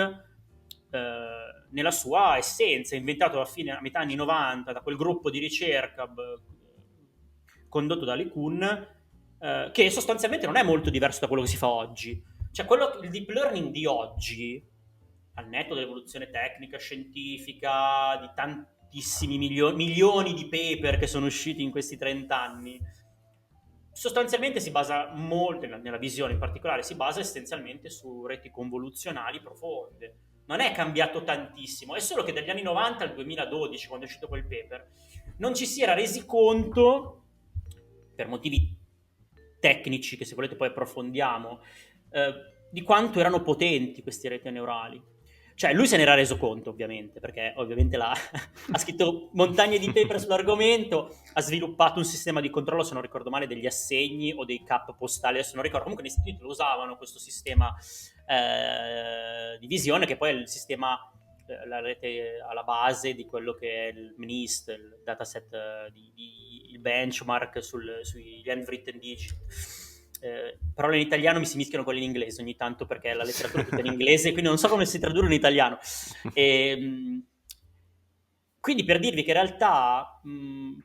eh, 0.90 1.26
nella 1.70 1.90
sua 1.90 2.36
essenza 2.36 2.94
inventato 2.94 3.40
a 3.40 3.44
fine 3.44 3.72
a 3.72 3.80
metà 3.80 3.98
anni 3.98 4.14
90 4.14 4.72
da 4.72 4.80
quel 4.80 4.96
gruppo 4.96 5.30
di 5.30 5.40
ricerca 5.40 6.06
b- 6.06 6.40
condotto 7.68 8.04
da 8.04 8.14
Lee 8.14 8.28
Kuhn 8.28 8.96
eh, 9.40 9.70
che 9.72 9.90
sostanzialmente 9.90 10.46
non 10.46 10.56
è 10.56 10.62
molto 10.62 10.90
diverso 10.90 11.20
da 11.20 11.28
quello 11.28 11.42
che 11.42 11.48
si 11.48 11.56
fa 11.56 11.68
oggi. 11.68 12.22
Cioè, 12.50 12.66
quello, 12.66 12.98
il 13.02 13.10
deep 13.10 13.28
learning 13.30 13.70
di 13.70 13.86
oggi, 13.86 14.62
al 15.34 15.48
netto 15.48 15.74
dell'evoluzione 15.74 16.30
tecnica, 16.30 16.78
scientifica, 16.78 18.16
di 18.20 18.30
tantissimi 18.34 19.38
milio- 19.38 19.74
milioni 19.74 20.34
di 20.34 20.48
paper 20.48 20.98
che 20.98 21.06
sono 21.06 21.26
usciti 21.26 21.62
in 21.62 21.70
questi 21.70 21.96
30 21.96 22.40
anni, 22.40 22.80
sostanzialmente 23.92 24.60
si 24.60 24.70
basa 24.70 25.12
molto, 25.14 25.66
nella 25.66 25.98
visione 25.98 26.32
in 26.32 26.38
particolare, 26.38 26.82
si 26.82 26.94
basa 26.94 27.20
essenzialmente 27.20 27.90
su 27.90 28.26
reti 28.26 28.50
convoluzionali 28.50 29.40
profonde. 29.40 30.16
Non 30.46 30.60
è 30.60 30.72
cambiato 30.72 31.22
tantissimo, 31.22 31.94
è 31.94 32.00
solo 32.00 32.22
che 32.22 32.32
dagli 32.32 32.48
anni 32.48 32.62
90 32.62 33.04
al 33.04 33.14
2012, 33.14 33.86
quando 33.86 34.06
è 34.06 34.08
uscito 34.08 34.28
quel 34.28 34.46
paper, 34.46 34.88
non 35.36 35.54
ci 35.54 35.66
si 35.66 35.82
era 35.82 35.94
resi 35.94 36.24
conto, 36.24 37.24
per 38.14 38.28
motivi 38.28 38.77
tecnici 39.58 40.16
che 40.16 40.24
se 40.24 40.34
volete 40.34 40.56
poi 40.56 40.68
approfondiamo, 40.68 41.60
eh, 42.10 42.32
di 42.70 42.82
quanto 42.82 43.20
erano 43.20 43.42
potenti 43.42 44.02
queste 44.02 44.28
reti 44.28 44.50
neurali. 44.50 45.16
Cioè, 45.58 45.72
lui 45.74 45.88
se 45.88 45.96
n'era 45.96 46.14
reso 46.14 46.36
conto, 46.36 46.70
ovviamente, 46.70 47.18
perché 47.18 47.52
ovviamente 47.56 47.96
la, 47.96 48.12
ha 48.70 48.78
scritto 48.78 49.30
montagne 49.32 49.80
di 49.80 49.90
paper 49.90 50.20
sull'argomento, 50.20 51.16
ha 51.32 51.40
sviluppato 51.40 51.98
un 51.98 52.04
sistema 52.04 52.40
di 52.40 52.48
controllo, 52.48 52.84
se 52.84 52.92
non 52.92 53.02
ricordo 53.02 53.28
male, 53.28 53.48
degli 53.48 53.66
assegni 53.66 54.32
o 54.32 54.44
dei 54.44 54.62
cap 54.62 54.96
postali, 54.96 55.38
adesso 55.38 55.56
non 55.56 55.64
ricordo, 55.64 55.86
comunque 55.86 56.04
negli 56.04 56.14
Stati 56.14 56.28
Uniti 56.28 56.44
lo 56.44 56.50
usavano 56.50 56.96
questo 56.96 57.18
sistema 57.18 57.74
eh, 58.28 59.58
di 59.58 59.66
visione, 59.66 60.06
che 60.06 60.16
poi 60.16 60.30
è 60.30 60.32
il 60.34 60.48
sistema, 60.48 60.96
la 61.66 61.80
rete 61.80 62.40
alla 62.48 62.62
base 62.62 63.14
di 63.14 63.24
quello 63.26 63.54
che 63.54 63.88
è 63.88 63.92
il 63.92 64.14
MNIST, 64.16 64.68
il 64.68 65.00
dataset, 65.04 65.52
eh, 65.52 65.90
di, 65.92 66.10
di, 66.14 66.70
il 66.70 66.78
benchmark 66.78 67.62
sul, 67.62 68.00
sugli 68.02 68.48
handwritten 68.48 68.98
digit 68.98 69.36
eh, 70.20 70.58
parole 70.74 70.96
in 70.96 71.06
italiano 71.06 71.38
mi 71.38 71.46
si 71.46 71.56
mischiano 71.56 71.84
quelle 71.84 72.00
in 72.00 72.06
inglese 72.06 72.42
ogni 72.42 72.56
tanto 72.56 72.86
perché 72.86 73.14
la 73.14 73.22
letteratura 73.22 73.62
è 73.62 73.64
tutta 73.66 73.80
in 73.80 73.86
inglese, 73.86 74.32
quindi 74.32 74.48
non 74.48 74.58
so 74.58 74.68
come 74.68 74.86
si 74.86 74.98
tradurre 74.98 75.26
in 75.26 75.32
italiano. 75.32 75.78
E, 76.32 76.70
ehm, 76.70 77.26
quindi 78.60 78.84
per 78.84 78.98
dirvi 78.98 79.22
che 79.22 79.30
in 79.30 79.36
realtà 79.36 80.20
mh, 80.22 80.82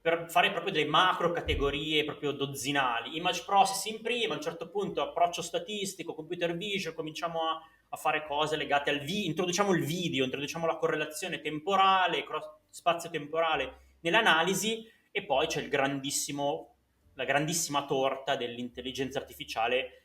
per 0.00 0.26
fare 0.28 0.50
proprio 0.50 0.72
delle 0.72 0.86
macro 0.86 1.30
categorie 1.30 2.04
proprio 2.04 2.32
dozzinali, 2.32 3.16
image 3.16 3.44
processing 3.44 4.00
prima, 4.00 4.34
a 4.34 4.36
un 4.36 4.42
certo 4.42 4.68
punto 4.68 5.02
approccio 5.02 5.42
statistico, 5.42 6.14
computer 6.14 6.56
vision, 6.56 6.94
cominciamo 6.94 7.40
a, 7.42 7.60
a 7.88 7.96
fare 7.96 8.24
cose 8.26 8.56
legate 8.56 8.90
al 8.90 9.00
video, 9.00 9.28
introduciamo 9.28 9.72
il 9.72 9.84
video, 9.84 10.24
introduciamo 10.24 10.66
la 10.66 10.76
correlazione 10.76 11.40
temporale, 11.40 12.24
spazio-temporale 12.68 13.96
nell'analisi 14.00 14.84
e 15.10 15.24
poi 15.24 15.46
c'è 15.46 15.60
il 15.60 15.68
grandissimo 15.68 16.76
la 17.16 17.24
grandissima 17.24 17.84
torta 17.84 18.36
dell'intelligenza 18.36 19.18
artificiale 19.18 20.02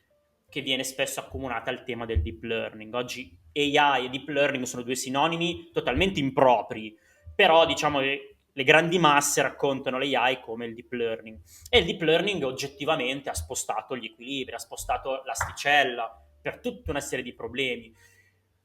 che 0.48 0.60
viene 0.60 0.84
spesso 0.84 1.20
accomunata 1.20 1.70
al 1.70 1.84
tema 1.84 2.04
del 2.04 2.20
deep 2.20 2.42
learning. 2.42 2.92
Oggi 2.94 3.38
AI 3.52 4.06
e 4.06 4.08
deep 4.08 4.28
learning 4.28 4.64
sono 4.64 4.82
due 4.82 4.94
sinonimi 4.94 5.70
totalmente 5.72 6.20
impropri, 6.20 6.96
però 7.34 7.64
diciamo 7.64 8.00
che 8.00 8.36
le 8.52 8.64
grandi 8.64 8.98
masse 8.98 9.40
raccontano 9.40 9.98
l'AI 9.98 10.40
come 10.40 10.66
il 10.66 10.74
deep 10.74 10.92
learning 10.92 11.40
e 11.70 11.78
il 11.78 11.84
deep 11.86 12.02
learning 12.02 12.42
oggettivamente 12.42 13.30
ha 13.30 13.34
spostato 13.34 13.96
gli 13.96 14.06
equilibri, 14.06 14.54
ha 14.54 14.58
spostato 14.58 15.22
l'asticella 15.24 16.10
per 16.42 16.58
tutta 16.58 16.90
una 16.90 17.00
serie 17.00 17.24
di 17.24 17.32
problemi. 17.32 17.94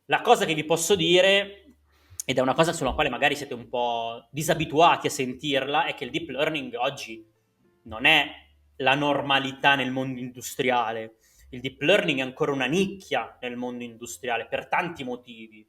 La 0.05 0.21
cosa 0.21 0.45
che 0.45 0.53
vi 0.53 0.65
posso 0.65 0.95
dire, 0.95 1.75
ed 2.25 2.37
è 2.37 2.41
una 2.41 2.53
cosa 2.53 2.73
sulla 2.73 2.93
quale 2.93 3.09
magari 3.09 3.35
siete 3.35 3.53
un 3.53 3.69
po' 3.69 4.27
disabituati 4.31 5.07
a 5.07 5.11
sentirla, 5.11 5.85
è 5.85 5.93
che 5.93 6.03
il 6.03 6.11
deep 6.11 6.29
learning 6.29 6.73
oggi 6.75 7.25
non 7.83 8.05
è 8.05 8.29
la 8.77 8.95
normalità 8.95 9.75
nel 9.75 9.91
mondo 9.91 10.19
industriale. 10.19 11.17
Il 11.51 11.61
deep 11.61 11.81
learning 11.81 12.19
è 12.19 12.23
ancora 12.23 12.51
una 12.51 12.65
nicchia 12.65 13.37
nel 13.41 13.55
mondo 13.55 13.83
industriale 13.83 14.47
per 14.47 14.67
tanti 14.67 15.03
motivi 15.03 15.65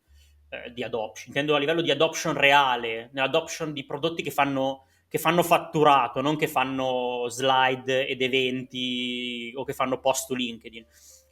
eh, 0.50 0.72
di 0.72 0.82
adoption. 0.82 1.28
Intendo 1.28 1.54
a 1.54 1.58
livello 1.58 1.82
di 1.82 1.90
adoption 1.90 2.34
reale, 2.34 3.10
nell'adoption 3.12 3.72
di 3.72 3.84
prodotti 3.84 4.22
che 4.22 4.30
fanno, 4.30 4.86
che 5.08 5.18
fanno 5.18 5.42
fatturato, 5.42 6.20
non 6.20 6.36
che 6.36 6.48
fanno 6.48 7.26
slide 7.28 8.06
ed 8.06 8.22
eventi 8.22 9.52
o 9.54 9.64
che 9.64 9.72
fanno 9.72 10.00
post 10.00 10.30
LinkedIn. 10.30 10.84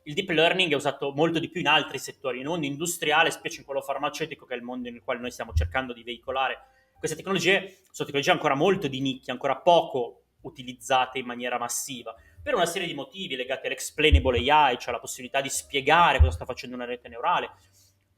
Il 0.06 0.14
deep 0.14 0.30
learning 0.30 0.70
è 0.70 0.76
usato 0.76 1.10
molto 1.10 1.40
di 1.40 1.48
più 1.48 1.60
in 1.60 1.66
altri 1.66 1.98
settori, 1.98 2.38
nel 2.38 2.46
mondo 2.46 2.64
industriale, 2.64 3.32
specie 3.32 3.58
in 3.58 3.64
quello 3.64 3.80
farmaceutico, 3.80 4.46
che 4.46 4.54
è 4.54 4.56
il 4.56 4.62
mondo 4.62 4.88
nel 4.88 5.02
quale 5.02 5.18
noi 5.18 5.32
stiamo 5.32 5.52
cercando 5.52 5.92
di 5.92 6.04
veicolare 6.04 6.60
queste 6.96 7.16
tecnologie, 7.16 7.78
sono 7.90 8.08
tecnologie 8.08 8.30
ancora 8.30 8.54
molto 8.54 8.86
di 8.86 9.00
nicchia, 9.00 9.32
ancora 9.32 9.56
poco 9.56 10.26
utilizzate 10.42 11.18
in 11.18 11.26
maniera 11.26 11.58
massiva, 11.58 12.14
per 12.40 12.54
una 12.54 12.66
serie 12.66 12.86
di 12.86 12.94
motivi 12.94 13.34
legati 13.34 13.66
all'explainable 13.66 14.48
AI, 14.48 14.78
cioè 14.78 14.92
la 14.92 15.00
possibilità 15.00 15.40
di 15.40 15.48
spiegare 15.48 16.18
cosa 16.18 16.30
sta 16.30 16.44
facendo 16.44 16.76
una 16.76 16.84
rete 16.84 17.08
neurale, 17.08 17.50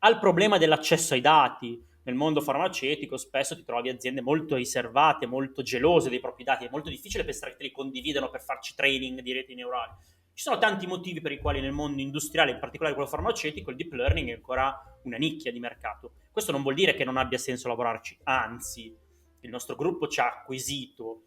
al 0.01 0.19
problema 0.19 0.59
dell'accesso 0.59 1.15
ai 1.15 1.23
dati. 1.23 1.83
Nel 2.03 2.17
mondo 2.17 2.41
farmaceutico 2.43 3.17
spesso 3.17 3.55
ti 3.55 3.65
trovi 3.65 3.89
aziende 3.89 4.21
molto 4.21 4.57
riservate, 4.57 5.27
molto 5.27 5.63
gelose 5.63 6.11
dei 6.11 6.21
propri 6.21 6.45
dati, 6.45 6.67
è 6.67 6.71
molto 6.71 6.91
difficile 6.91 7.25
pensare 7.25 7.53
che 7.53 7.57
te 7.59 7.63
li 7.65 7.71
condividano 7.71 8.29
per 8.31 8.43
farci 8.43 8.75
training 8.75 9.21
di 9.21 9.33
reti 9.33 9.55
neurali. 9.55 9.93
Ci 10.39 10.45
sono 10.45 10.59
tanti 10.59 10.87
motivi 10.87 11.21
per 11.21 11.33
i 11.33 11.41
quali 11.41 11.61
nel 11.61 11.73
mondo 11.73 12.01
industriale, 12.01 12.53
in 12.53 12.61
particolare 12.61 12.95
quello 12.95 13.11
farmaceutico, 13.11 13.71
il 13.71 13.77
deep 13.77 13.91
learning 13.91 14.29
è 14.29 14.35
ancora 14.35 14.73
una 15.03 15.17
nicchia 15.17 15.51
di 15.51 15.59
mercato. 15.59 16.13
Questo 16.31 16.53
non 16.53 16.63
vuol 16.63 16.75
dire 16.75 16.95
che 16.95 17.03
non 17.03 17.17
abbia 17.17 17.39
senso 17.39 17.67
lavorarci, 17.67 18.21
anzi, 18.23 18.97
il 19.41 19.51
nostro 19.51 19.75
gruppo 19.75 20.07
ci 20.07 20.21
ha 20.21 20.29
acquisito 20.29 21.25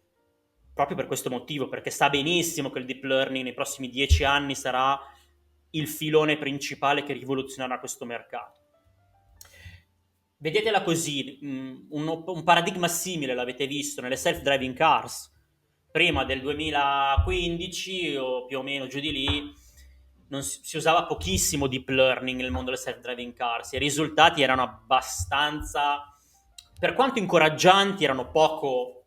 proprio 0.72 0.96
per 0.96 1.06
questo 1.06 1.28
motivo, 1.28 1.68
perché 1.68 1.90
sa 1.90 2.08
benissimo 2.08 2.70
che 2.70 2.78
il 2.78 2.86
deep 2.86 3.04
learning 3.04 3.44
nei 3.44 3.52
prossimi 3.52 3.90
dieci 3.90 4.24
anni 4.24 4.54
sarà 4.54 4.98
il 5.72 5.88
filone 5.88 6.38
principale 6.38 7.02
che 7.02 7.12
rivoluzionerà 7.12 7.78
questo 7.80 8.06
mercato. 8.06 8.60
Vedetela 10.38 10.82
così, 10.82 11.38
mm, 11.44 11.76
un, 11.90 12.22
un 12.28 12.42
paradigma 12.44 12.88
simile 12.88 13.34
l'avete 13.34 13.66
visto 13.66 14.00
nelle 14.00 14.16
self-driving 14.16 14.74
cars, 14.74 15.31
prima 15.92 16.24
del 16.24 16.40
2015 16.40 18.16
o 18.16 18.46
più 18.46 18.58
o 18.58 18.62
meno 18.62 18.86
giù 18.86 18.98
di 18.98 19.12
lì, 19.12 19.54
si, 20.40 20.60
si, 20.62 20.76
usava 20.78 21.04
pochissimo 21.04 21.66
deep 21.66 21.90
learning 21.90 22.40
nel 22.40 22.50
mondo 22.50 22.70
delle 22.70 22.82
self-driving 22.82 23.34
cars, 23.34 23.72
i 23.72 23.78
risultati 23.78 24.42
erano 24.42 24.62
abbastanza, 24.62 26.16
per 26.78 26.94
quanto 26.94 27.18
incoraggianti, 27.18 28.02
erano 28.02 28.30
poco 28.30 29.02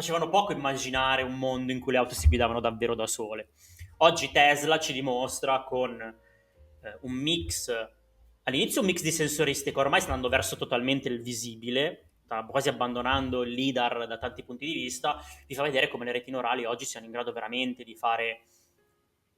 facevano 0.00 0.30
poco 0.30 0.52
immaginare 0.52 1.22
un 1.22 1.38
mondo 1.38 1.72
in 1.72 1.80
cui 1.80 1.92
le 1.92 1.98
auto 1.98 2.14
si 2.14 2.28
guidavano 2.28 2.60
davvero 2.60 2.94
da 2.94 3.06
sole. 3.06 3.50
Oggi 3.98 4.30
Tesla 4.32 4.78
ci 4.78 4.94
dimostra 4.94 5.62
con 5.62 6.00
eh, 6.00 6.98
un 7.02 7.12
mix, 7.12 7.70
all'inizio 8.44 8.80
un 8.80 8.86
mix 8.86 9.02
di 9.02 9.12
sensoristica, 9.12 9.78
ormai 9.78 10.00
sta 10.00 10.12
andando 10.12 10.34
verso 10.34 10.56
totalmente 10.56 11.08
il 11.08 11.20
visibile, 11.20 12.09
sta 12.30 12.44
quasi 12.44 12.68
abbandonando 12.68 13.42
il 13.42 13.52
LIDAR 13.52 14.06
da 14.06 14.16
tanti 14.16 14.44
punti 14.44 14.64
di 14.64 14.72
vista, 14.72 15.20
vi 15.48 15.56
fa 15.56 15.64
vedere 15.64 15.88
come 15.88 16.04
le 16.04 16.12
reti 16.12 16.30
neurali 16.30 16.64
oggi 16.64 16.84
siano 16.84 17.06
in 17.06 17.10
grado 17.10 17.32
veramente 17.32 17.82
di 17.82 17.96
fare 17.96 18.42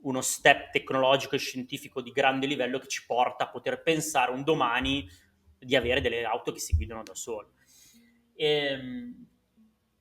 uno 0.02 0.20
step 0.20 0.70
tecnologico 0.70 1.34
e 1.34 1.38
scientifico 1.38 2.02
di 2.02 2.10
grande 2.10 2.44
livello 2.44 2.78
che 2.78 2.88
ci 2.88 3.06
porta 3.06 3.44
a 3.44 3.48
poter 3.48 3.82
pensare 3.82 4.30
un 4.30 4.42
domani 4.42 5.08
di 5.58 5.74
avere 5.74 6.02
delle 6.02 6.22
auto 6.24 6.52
che 6.52 6.58
si 6.58 6.76
guidano 6.76 7.02
da 7.02 7.14
sole. 7.14 7.48
Ehm, 8.34 9.26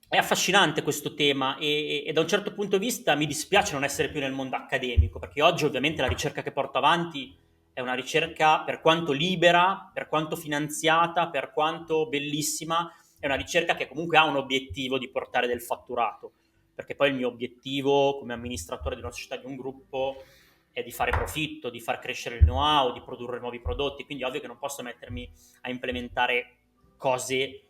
è 0.10 0.18
affascinante 0.18 0.82
questo 0.82 1.14
tema 1.14 1.56
e, 1.58 2.04
e, 2.06 2.12
da 2.12 2.20
un 2.20 2.28
certo 2.28 2.54
punto 2.54 2.78
di 2.78 2.88
vista 2.88 3.16
mi 3.16 3.26
dispiace 3.26 3.72
non 3.72 3.86
essere 3.86 4.10
più 4.10 4.20
nel 4.20 4.34
mondo 4.34 4.58
accademico, 4.58 5.18
perché 5.18 5.42
oggi 5.42 5.64
ovviamente 5.64 6.02
la 6.02 6.10
ricerca 6.10 6.42
che 6.42 6.52
porto 6.52 6.78
avanti 6.78 7.38
è 7.74 7.80
una 7.80 7.94
ricerca 7.94 8.62
per 8.62 8.82
quanto 8.82 9.12
libera, 9.12 9.90
per 9.94 10.08
quanto 10.08 10.36
finanziata, 10.36 11.30
per 11.30 11.52
quanto 11.52 12.08
bellissima, 12.08 12.92
è 13.20 13.26
una 13.26 13.36
ricerca 13.36 13.76
che 13.76 13.88
comunque 13.88 14.18
ha 14.18 14.26
un 14.26 14.36
obiettivo 14.36 14.98
di 14.98 15.10
portare 15.10 15.48
del 15.48 15.62
fatturato, 15.62 16.34
perché 16.74 16.96
poi 16.96 17.10
il 17.10 17.16
mio 17.16 17.28
obiettivo 17.28 18.18
come 18.18 18.34
amministratore 18.34 18.96
di 18.96 19.02
una 19.02 19.12
società, 19.12 19.38
di 19.38 19.46
un 19.46 19.56
gruppo, 19.56 20.24
è 20.72 20.84
di 20.84 20.92
fare 20.92 21.12
profitto, 21.12 21.70
di 21.70 21.80
far 21.80 22.00
crescere 22.00 22.38
il 22.38 22.44
know-how, 22.44 22.94
di 22.94 23.02
produrre 23.02 23.40
nuovi 23.40 23.60
prodotti, 23.60 24.06
quindi 24.06 24.24
ovvio 24.24 24.40
che 24.40 24.48
non 24.48 24.58
posso 24.58 24.82
mettermi 24.82 25.30
a 25.62 25.70
implementare 25.70 26.58
cose 26.98 27.64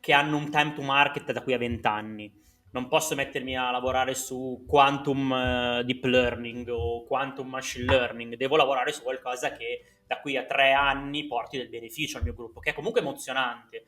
che 0.00 0.12
hanno 0.12 0.36
un 0.36 0.50
time 0.50 0.72
to 0.74 0.82
market 0.82 1.32
da 1.32 1.42
qui 1.42 1.52
a 1.52 1.58
20 1.58 1.86
anni. 1.86 2.39
Non 2.72 2.86
posso 2.88 3.14
mettermi 3.14 3.56
a 3.56 3.70
lavorare 3.70 4.14
su 4.14 4.64
quantum 4.66 5.30
uh, 5.30 5.82
deep 5.82 6.04
learning 6.04 6.68
o 6.68 7.04
quantum 7.04 7.48
machine 7.48 7.86
learning, 7.86 8.36
devo 8.36 8.56
lavorare 8.56 8.92
su 8.92 9.02
qualcosa 9.02 9.52
che 9.52 10.02
da 10.06 10.20
qui 10.20 10.36
a 10.36 10.44
tre 10.44 10.72
anni 10.72 11.26
porti 11.26 11.56
del 11.56 11.68
beneficio 11.68 12.18
al 12.18 12.24
mio 12.24 12.34
gruppo, 12.34 12.60
che 12.60 12.70
è 12.70 12.74
comunque 12.74 13.00
emozionante, 13.00 13.86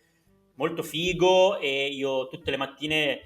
molto 0.55 0.83
figo 0.83 1.59
e 1.59 1.87
io 1.87 2.27
tutte 2.29 2.51
le 2.51 2.57
mattine 2.57 3.21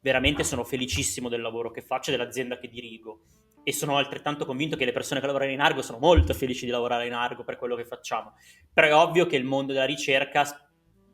veramente 0.00 0.44
sono 0.44 0.64
felicissimo 0.64 1.28
del 1.28 1.40
lavoro 1.40 1.70
che 1.70 1.82
faccio 1.82 2.10
e 2.10 2.16
dell'azienda 2.16 2.58
che 2.58 2.68
dirigo 2.68 3.22
e 3.68 3.72
sono 3.72 3.96
altrettanto 3.96 4.46
convinto 4.46 4.76
che 4.76 4.84
le 4.84 4.92
persone 4.92 5.18
che 5.18 5.26
lavorano 5.26 5.50
in 5.50 5.58
Argo 5.58 5.82
sono 5.82 5.98
molto 5.98 6.32
felici 6.34 6.66
di 6.66 6.70
lavorare 6.70 7.08
in 7.08 7.12
Argo 7.12 7.42
per 7.42 7.56
quello 7.56 7.74
che 7.74 7.84
facciamo. 7.84 8.34
Però 8.72 8.86
è 8.86 8.94
ovvio 8.94 9.26
che 9.26 9.34
il 9.34 9.42
mondo 9.42 9.72
della 9.72 9.84
ricerca 9.84 10.70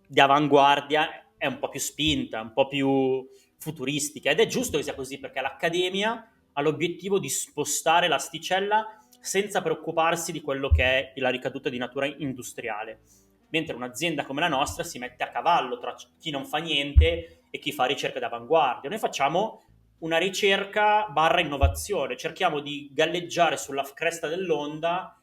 di 0.07 0.21
avanguardia 0.21 1.33
è 1.39 1.47
un 1.47 1.59
po' 1.59 1.71
più 1.71 1.81
spinta, 1.81 2.43
un 2.43 2.53
po' 2.53 2.69
più 2.69 3.27
futuristica 3.63 4.31
ed 4.31 4.41
è 4.41 4.47
giusto 4.47 4.77
che 4.77 4.83
sia 4.83 4.95
così 4.95 5.19
perché 5.19 5.41
l'accademia 5.41 6.31
ha 6.53 6.61
l'obiettivo 6.61 7.19
di 7.19 7.29
spostare 7.29 8.09
l'asticella 8.09 8.99
senza 9.21 9.63
preoccuparsi 9.63 10.33
di 10.33 10.41
quello 10.41 10.69
che 10.69 10.85
è 10.85 11.13
la 11.21 11.31
ricaduta 11.31 11.69
di 11.69 11.79
natura 11.79 12.07
industriale, 12.07 13.03
mentre 13.51 13.77
un'azienda 13.77 14.25
come 14.25 14.41
la 14.41 14.49
nostra 14.49 14.83
si 14.83 14.99
mette 14.99 15.23
a 15.23 15.31
cavallo 15.31 15.79
tra 15.79 15.95
chi 16.19 16.31
non 16.31 16.45
fa 16.45 16.59
niente 16.59 17.45
e 17.49 17.59
chi 17.59 17.71
fa 17.71 17.85
ricerca 17.85 18.19
d'avanguardia. 18.19 18.91
Noi 18.91 18.99
facciamo 18.99 19.63
una 20.01 20.19
ricerca 20.19 21.07
barra 21.09 21.41
innovazione, 21.41 22.17
cerchiamo 22.17 22.59
di 22.59 22.91
galleggiare 22.93 23.57
sulla 23.57 23.89
cresta 23.95 24.27
dell'onda 24.27 25.17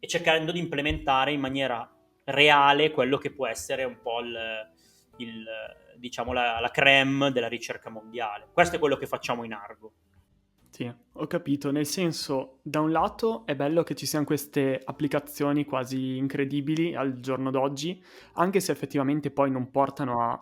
e 0.00 0.08
cercando 0.08 0.50
di 0.50 0.58
implementare 0.58 1.32
in 1.32 1.40
maniera 1.40 1.88
reale 2.24 2.90
quello 2.90 3.18
che 3.18 3.32
può 3.32 3.46
essere 3.46 3.84
un 3.84 4.00
po' 4.02 4.18
il, 4.18 4.36
il 5.18 5.46
diciamo 5.98 6.32
la, 6.32 6.60
la 6.60 6.70
creme 6.70 7.30
della 7.32 7.48
ricerca 7.48 7.90
mondiale. 7.90 8.48
Questo 8.52 8.76
è 8.76 8.78
quello 8.78 8.96
che 8.96 9.06
facciamo 9.06 9.44
in 9.44 9.52
Argo. 9.52 9.92
Sì, 10.76 10.92
ho 11.12 11.26
capito, 11.26 11.70
nel 11.70 11.86
senso, 11.86 12.58
da 12.60 12.80
un 12.80 12.90
lato 12.90 13.46
è 13.46 13.56
bello 13.56 13.82
che 13.82 13.94
ci 13.94 14.04
siano 14.04 14.26
queste 14.26 14.78
applicazioni 14.84 15.64
quasi 15.64 16.18
incredibili 16.18 16.94
al 16.94 17.18
giorno 17.20 17.50
d'oggi, 17.50 18.04
anche 18.34 18.60
se 18.60 18.72
effettivamente 18.72 19.30
poi 19.30 19.50
non 19.50 19.70
portano 19.70 20.20
a 20.20 20.38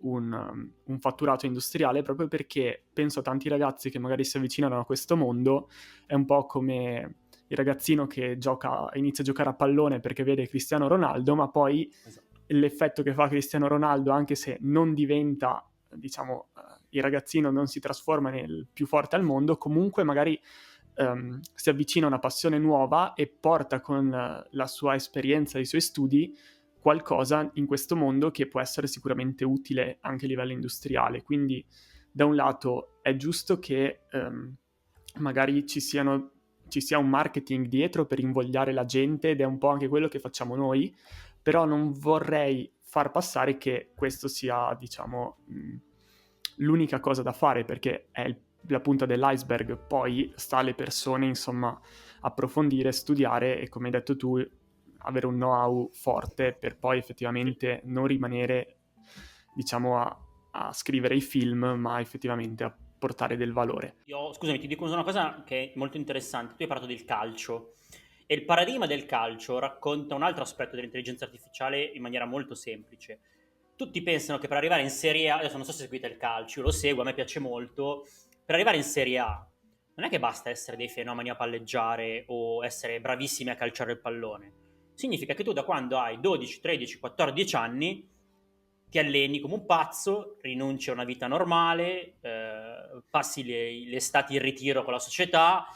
un, 0.00 0.70
un, 0.84 1.00
fatturato 1.00 1.46
industriale, 1.46 2.02
proprio 2.02 2.28
perché 2.28 2.84
penso 2.92 3.20
a 3.20 3.22
tanti 3.22 3.48
ragazzi 3.48 3.88
che 3.88 3.98
magari 3.98 4.24
si 4.24 4.36
avvicinano 4.36 4.78
a 4.78 4.84
questo 4.84 5.16
mondo, 5.16 5.70
è 6.04 6.12
un 6.12 6.26
po' 6.26 6.44
come 6.44 7.14
il 7.46 7.56
ragazzino 7.56 8.06
che 8.06 8.36
gioca, 8.36 8.90
inizia 8.92 9.24
a 9.24 9.26
giocare 9.26 9.48
a 9.48 9.54
pallone 9.54 10.00
perché 10.00 10.22
vede 10.22 10.46
Cristiano 10.48 10.86
Ronaldo, 10.86 11.34
ma 11.34 11.48
poi 11.48 11.90
esatto. 12.04 12.26
L'effetto 12.48 13.02
che 13.02 13.14
fa 13.14 13.28
Cristiano 13.28 13.68
Ronaldo, 13.68 14.10
anche 14.10 14.34
se 14.34 14.58
non 14.60 14.94
diventa, 14.94 15.66
diciamo, 15.92 16.48
il 16.90 17.02
ragazzino 17.02 17.50
non 17.50 17.66
si 17.66 17.80
trasforma 17.80 18.30
nel 18.30 18.66
più 18.72 18.86
forte 18.86 19.16
al 19.16 19.22
mondo, 19.22 19.58
comunque 19.58 20.04
magari 20.04 20.40
um, 20.96 21.40
si 21.54 21.68
avvicina 21.68 22.06
a 22.06 22.08
una 22.08 22.18
passione 22.18 22.58
nuova 22.58 23.14
e 23.14 23.26
porta 23.26 23.80
con 23.80 24.10
la 24.50 24.66
sua 24.66 24.94
esperienza, 24.94 25.58
i 25.58 25.66
suoi 25.66 25.80
studi, 25.80 26.36
qualcosa 26.80 27.50
in 27.54 27.66
questo 27.66 27.96
mondo 27.96 28.30
che 28.30 28.46
può 28.46 28.60
essere 28.60 28.86
sicuramente 28.86 29.44
utile 29.44 29.98
anche 30.00 30.24
a 30.24 30.28
livello 30.28 30.52
industriale. 30.52 31.22
Quindi, 31.22 31.64
da 32.10 32.24
un 32.24 32.34
lato, 32.34 33.00
è 33.02 33.14
giusto 33.16 33.58
che 33.58 34.04
um, 34.12 34.54
magari 35.16 35.66
ci, 35.66 35.80
siano, 35.80 36.30
ci 36.68 36.80
sia 36.80 36.98
un 36.98 37.08
marketing 37.08 37.66
dietro 37.66 38.06
per 38.06 38.20
invogliare 38.20 38.72
la 38.72 38.84
gente 38.84 39.30
ed 39.30 39.40
è 39.40 39.44
un 39.44 39.58
po' 39.58 39.68
anche 39.68 39.88
quello 39.88 40.08
che 40.08 40.20
facciamo 40.20 40.56
noi, 40.56 40.94
però 41.48 41.64
non 41.64 41.92
vorrei 41.92 42.70
far 42.82 43.10
passare 43.10 43.56
che 43.56 43.92
questo 43.96 44.28
sia, 44.28 44.76
diciamo, 44.78 45.38
l'unica 46.56 47.00
cosa 47.00 47.22
da 47.22 47.32
fare 47.32 47.64
perché 47.64 48.08
è 48.10 48.20
il, 48.20 48.38
la 48.66 48.80
punta 48.80 49.06
dell'iceberg, 49.06 49.78
poi 49.78 50.30
sta 50.36 50.58
alle 50.58 50.74
persone, 50.74 51.24
insomma, 51.24 51.80
approfondire, 52.20 52.92
studiare 52.92 53.60
e 53.60 53.70
come 53.70 53.86
hai 53.86 53.92
detto 53.92 54.14
tu, 54.14 54.38
avere 54.98 55.26
un 55.26 55.36
know-how 55.36 55.88
forte 55.90 56.52
per 56.52 56.76
poi 56.76 56.98
effettivamente 56.98 57.80
non 57.84 58.06
rimanere, 58.06 58.80
diciamo, 59.54 60.02
a, 60.02 60.18
a 60.50 60.72
scrivere 60.74 61.16
i 61.16 61.22
film, 61.22 61.64
ma 61.78 61.98
effettivamente 61.98 62.62
a 62.62 62.76
portare 62.98 63.38
del 63.38 63.54
valore. 63.54 64.02
Io, 64.04 64.34
scusami, 64.34 64.58
ti 64.58 64.66
dico 64.66 64.84
una 64.84 65.02
cosa 65.02 65.44
che 65.46 65.72
è 65.72 65.78
molto 65.78 65.96
interessante. 65.96 66.56
Tu 66.56 66.62
hai 66.64 66.68
parlato 66.68 66.90
del 66.92 67.06
calcio 67.06 67.72
e 68.28 68.34
il 68.36 68.44
paradigma 68.44 68.86
del 68.86 69.06
calcio 69.06 69.58
racconta 69.58 70.14
un 70.14 70.22
altro 70.22 70.44
aspetto 70.44 70.76
dell'intelligenza 70.76 71.24
artificiale 71.24 71.82
in 71.82 72.02
maniera 72.02 72.26
molto 72.26 72.54
semplice 72.54 73.18
tutti 73.78 74.02
pensano 74.02 74.38
che 74.38 74.48
per 74.48 74.56
arrivare 74.56 74.82
in 74.82 74.90
Serie 74.90 75.30
A, 75.30 75.36
adesso 75.36 75.56
non 75.56 75.64
so 75.64 75.70
se 75.70 75.82
seguite 75.82 76.08
il 76.08 76.16
calcio, 76.16 76.58
io 76.58 76.64
lo 76.64 76.72
seguo, 76.72 77.02
a 77.02 77.04
me 77.04 77.14
piace 77.14 77.38
molto, 77.38 78.08
per 78.44 78.56
arrivare 78.56 78.76
in 78.76 78.82
Serie 78.82 79.18
A 79.20 79.48
non 79.94 80.06
è 80.06 80.10
che 80.10 80.18
basta 80.18 80.50
essere 80.50 80.76
dei 80.76 80.88
fenomeni 80.88 81.30
a 81.30 81.36
palleggiare 81.36 82.24
o 82.26 82.64
essere 82.64 83.00
bravissimi 83.00 83.50
a 83.50 83.54
calciare 83.54 83.92
il 83.92 84.00
pallone. 84.00 84.52
Significa 84.94 85.32
che 85.34 85.44
tu 85.44 85.52
da 85.52 85.62
quando 85.62 85.96
hai 85.98 86.18
12, 86.18 86.60
13, 86.60 86.98
14 86.98 87.56
anni 87.56 88.08
ti 88.90 88.98
alleni 88.98 89.38
come 89.38 89.54
un 89.54 89.64
pazzo, 89.64 90.38
rinunci 90.40 90.90
a 90.90 90.94
una 90.94 91.04
vita 91.04 91.28
normale, 91.28 92.16
eh, 92.20 93.02
passi 93.08 93.44
le, 93.44 93.86
le 93.86 93.96
estati 93.96 94.34
in 94.34 94.42
ritiro 94.42 94.82
con 94.82 94.92
la 94.92 94.98
società, 94.98 95.66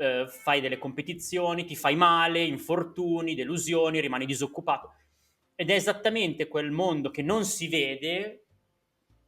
eh, 0.00 0.26
fai 0.26 0.60
delle 0.60 0.78
competizioni, 0.78 1.64
ti 1.64 1.76
fai 1.76 1.94
male, 1.94 2.42
infortuni, 2.42 3.34
delusioni, 3.34 4.00
rimani 4.00 4.24
disoccupato 4.24 4.94
ed 5.60 5.68
è 5.68 5.74
esattamente 5.74 6.48
quel 6.48 6.70
mondo 6.70 7.10
che 7.10 7.20
non 7.20 7.44
si 7.44 7.68
vede 7.68 8.46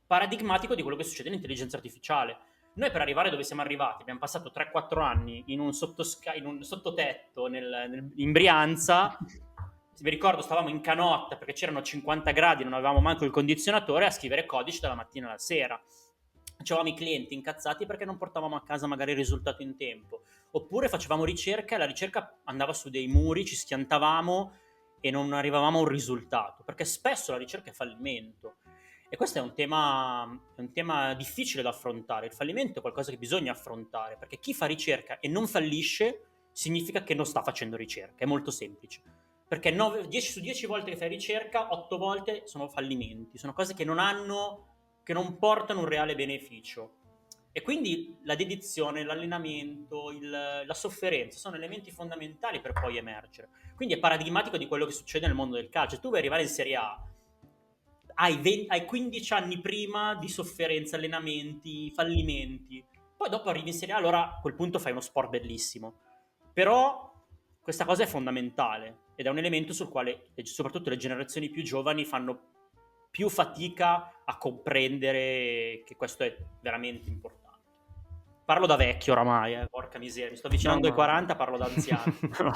paradigmatico 0.07 0.75
di 0.75 0.81
quello 0.81 0.97
che 0.97 1.05
succede 1.05 1.29
nell'intelligenza 1.29 1.77
artificiale. 1.77 2.39
Noi 2.75 2.91
per 2.91 3.03
arrivare 3.03 3.29
dove 3.29 3.45
siamo 3.45 3.61
arrivati 3.61 4.01
abbiamo 4.01 4.19
passato 4.19 4.51
3-4 4.51 5.03
anni 5.03 5.45
in 5.49 5.61
un, 5.61 5.75
sottosca- 5.75 6.33
in 6.33 6.47
un 6.47 6.63
sottotetto 6.63 7.49
nel, 7.49 7.87
nel, 7.91 8.13
in 8.17 8.33
Brianza. 8.33 9.19
Vi 10.01 10.09
ricordo, 10.09 10.41
stavamo 10.41 10.71
in 10.71 10.81
canotta 10.81 11.37
perché 11.37 11.53
c'erano 11.53 11.83
50 11.83 12.31
gradi, 12.31 12.65
non 12.65 12.73
avevamo 12.73 13.01
manco 13.01 13.27
il 13.27 13.31
condizionatore, 13.31 14.07
a 14.07 14.11
scrivere 14.11 14.47
codice 14.47 14.81
dalla 14.81 14.95
mattina 14.95 15.29
alla 15.29 15.39
sera. 15.39 15.79
Avevamo 16.57 16.89
i 16.89 16.95
clienti 16.95 17.35
incazzati 17.35 17.85
perché 17.85 18.07
non 18.07 18.17
portavamo 18.17 18.57
a 18.57 18.63
casa 18.63 18.87
magari 18.87 19.11
il 19.11 19.19
risultato 19.19 19.61
in 19.61 19.77
tempo. 19.77 20.23
Oppure 20.55 20.89
facevamo 20.89 21.25
ricerca 21.25 21.75
e 21.75 21.79
la 21.79 21.87
ricerca 21.87 22.39
andava 22.45 22.73
su 22.73 22.91
dei 22.91 23.07
muri, 23.07 23.45
ci 23.45 23.57
schiantavamo 23.57 24.53
e 25.01 25.11
non 25.11 25.33
arrivavamo 25.33 25.79
a 25.79 25.81
un 25.83 25.89
risultato, 25.89 26.63
perché 26.63 26.85
spesso 26.85 27.33
la 27.33 27.39
ricerca 27.39 27.71
è 27.71 27.75
fallimento. 27.75 28.57
E 29.09 29.17
questo 29.17 29.39
è 29.39 29.43
un, 29.43 29.53
tema, 29.53 30.25
è 30.55 30.61
un 30.61 30.73
tema 30.73 31.13
difficile 31.15 31.63
da 31.63 31.71
affrontare. 31.71 32.27
Il 32.27 32.33
fallimento 32.33 32.79
è 32.79 32.81
qualcosa 32.81 33.11
che 33.11 33.19
bisogna 33.19 33.53
affrontare, 33.53 34.17
perché 34.17 34.39
chi 34.39 34.55
fa 34.55 34.65
ricerca 34.65 35.19
e 35.19 35.29
non 35.29 35.47
fallisce 35.47 36.29
significa 36.53 37.03
che 37.03 37.15
non 37.15 37.27
sta 37.27 37.43
facendo 37.43 37.77
ricerca, 37.77 38.25
è 38.25 38.27
molto 38.27 38.51
semplice. 38.51 39.03
Perché 39.49 39.71
9, 39.71 40.07
10 40.07 40.33
su 40.33 40.41
10 40.41 40.67
volte 40.67 40.93
che 40.93 40.97
fai 40.97 41.09
ricerca, 41.09 41.73
8 41.73 41.99
volte 41.99 42.43
sono 42.47 42.69
fallimenti, 42.69 43.37
sono 43.37 43.53
cose 43.53 43.75
che 43.75 43.85
non 43.85 43.99
hanno, 43.99 44.77
che 45.03 45.13
non 45.13 45.37
portano 45.37 45.81
un 45.81 45.89
reale 45.89 46.15
beneficio. 46.15 47.01
E 47.53 47.61
quindi 47.61 48.17
la 48.23 48.35
dedizione, 48.35 49.05
l'allenamento, 49.05 50.11
il, 50.11 50.31
la 50.31 50.75
sofferenza 50.75 51.39
sono 51.39 51.57
elementi 51.57 51.91
fondamentali 51.91 52.61
per 52.61 52.73
poi 52.73 52.97
emergere. 52.97 53.51
Quindi 53.77 53.95
è 53.95 53.99
paradigmatico 53.99 54.57
di 54.57 54.67
quello 54.67 54.87
che 54.87 54.93
succede 54.93 55.27
nel 55.27 55.37
mondo 55.37 55.57
del 55.57 55.69
calcio. 55.69 55.99
Tu 55.99 56.09
vuoi 56.09 56.21
arrivare 56.21 56.43
in 56.43 56.49
Serie 56.49 56.77
A, 56.77 57.07
hai, 58.15 58.37
20, 58.39 58.67
hai 58.69 58.85
15 58.85 59.33
anni 59.35 59.61
prima 59.61 60.15
di 60.15 60.29
sofferenza, 60.29 60.97
allenamenti, 60.97 61.91
fallimenti. 61.91 62.85
Poi 63.17 63.29
dopo 63.29 63.51
arrivi 63.51 63.69
in 63.69 63.75
Serie 63.75 63.95
A, 63.95 63.99
allora 63.99 64.37
a 64.37 64.41
quel 64.41 64.55
punto 64.55 64.79
fai 64.79 64.93
uno 64.93 65.01
sport 65.01 65.29
bellissimo. 65.29 66.01
Però 66.53 67.13
questa 67.61 67.85
cosa 67.85 68.03
è 68.03 68.07
fondamentale 68.07 69.01
ed 69.15 69.27
è 69.27 69.29
un 69.29 69.39
elemento 69.39 69.73
sul 69.73 69.89
quale 69.89 70.31
soprattutto 70.43 70.91
le 70.91 70.97
generazioni 70.97 71.51
più 71.51 71.63
giovani 71.63 72.05
fanno 72.05 72.51
più 73.11 73.29
fatica 73.29 74.23
a 74.25 74.39
comprendere 74.39 75.83
che 75.85 75.95
questo 75.97 76.25
è 76.25 76.37
veramente 76.61 77.11
importante. 77.11 77.42
Parlo 78.53 78.67
da 78.67 78.77
vecchio 78.77 79.15
oramai, 79.15 79.55
eh, 79.55 79.67
porca 79.67 79.99
miseria, 79.99 80.29
mi 80.29 80.37
sto 80.37 80.49
avvicinando 80.49 80.83
no, 80.83 80.89
ai 80.89 80.95
40, 80.95 81.37
parlo 81.37 81.57
da 81.57 81.65
anziano. 81.65 82.03
no, 82.39 82.53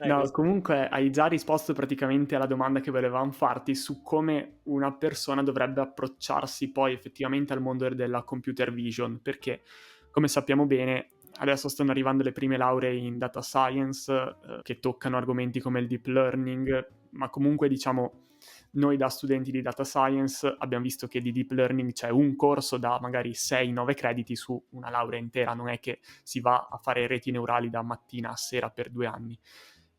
eh, 0.00 0.06
no 0.08 0.28
comunque 0.32 0.88
hai 0.88 1.08
già 1.10 1.26
risposto 1.26 1.72
praticamente 1.72 2.34
alla 2.34 2.46
domanda 2.46 2.80
che 2.80 2.90
volevamo 2.90 3.30
farti 3.30 3.76
su 3.76 4.02
come 4.02 4.58
una 4.64 4.92
persona 4.92 5.44
dovrebbe 5.44 5.82
approcciarsi 5.82 6.72
poi 6.72 6.94
effettivamente 6.94 7.52
al 7.52 7.60
mondo 7.60 7.88
della 7.90 8.24
computer 8.24 8.72
vision, 8.72 9.20
perché 9.22 9.62
come 10.10 10.26
sappiamo 10.26 10.66
bene 10.66 11.10
adesso 11.36 11.68
stanno 11.68 11.92
arrivando 11.92 12.24
le 12.24 12.32
prime 12.32 12.56
lauree 12.56 12.96
in 12.96 13.18
data 13.18 13.40
science 13.40 14.12
eh, 14.12 14.62
che 14.62 14.80
toccano 14.80 15.16
argomenti 15.16 15.60
come 15.60 15.78
il 15.78 15.86
deep 15.86 16.06
learning, 16.06 16.88
ma 17.10 17.30
comunque 17.30 17.68
diciamo 17.68 18.27
noi 18.72 18.96
da 18.96 19.08
studenti 19.08 19.50
di 19.50 19.62
data 19.62 19.84
science 19.84 20.54
abbiamo 20.58 20.84
visto 20.84 21.06
che 21.06 21.20
di 21.20 21.32
deep 21.32 21.52
learning 21.52 21.92
c'è 21.92 22.10
un 22.10 22.36
corso 22.36 22.76
da 22.76 22.98
magari 23.00 23.30
6-9 23.30 23.94
crediti 23.94 24.36
su 24.36 24.62
una 24.70 24.90
laurea 24.90 25.18
intera, 25.18 25.54
non 25.54 25.68
è 25.68 25.78
che 25.80 26.00
si 26.22 26.40
va 26.40 26.68
a 26.70 26.76
fare 26.78 27.06
reti 27.06 27.30
neurali 27.30 27.70
da 27.70 27.82
mattina 27.82 28.30
a 28.30 28.36
sera 28.36 28.70
per 28.70 28.90
due 28.90 29.06
anni. 29.06 29.38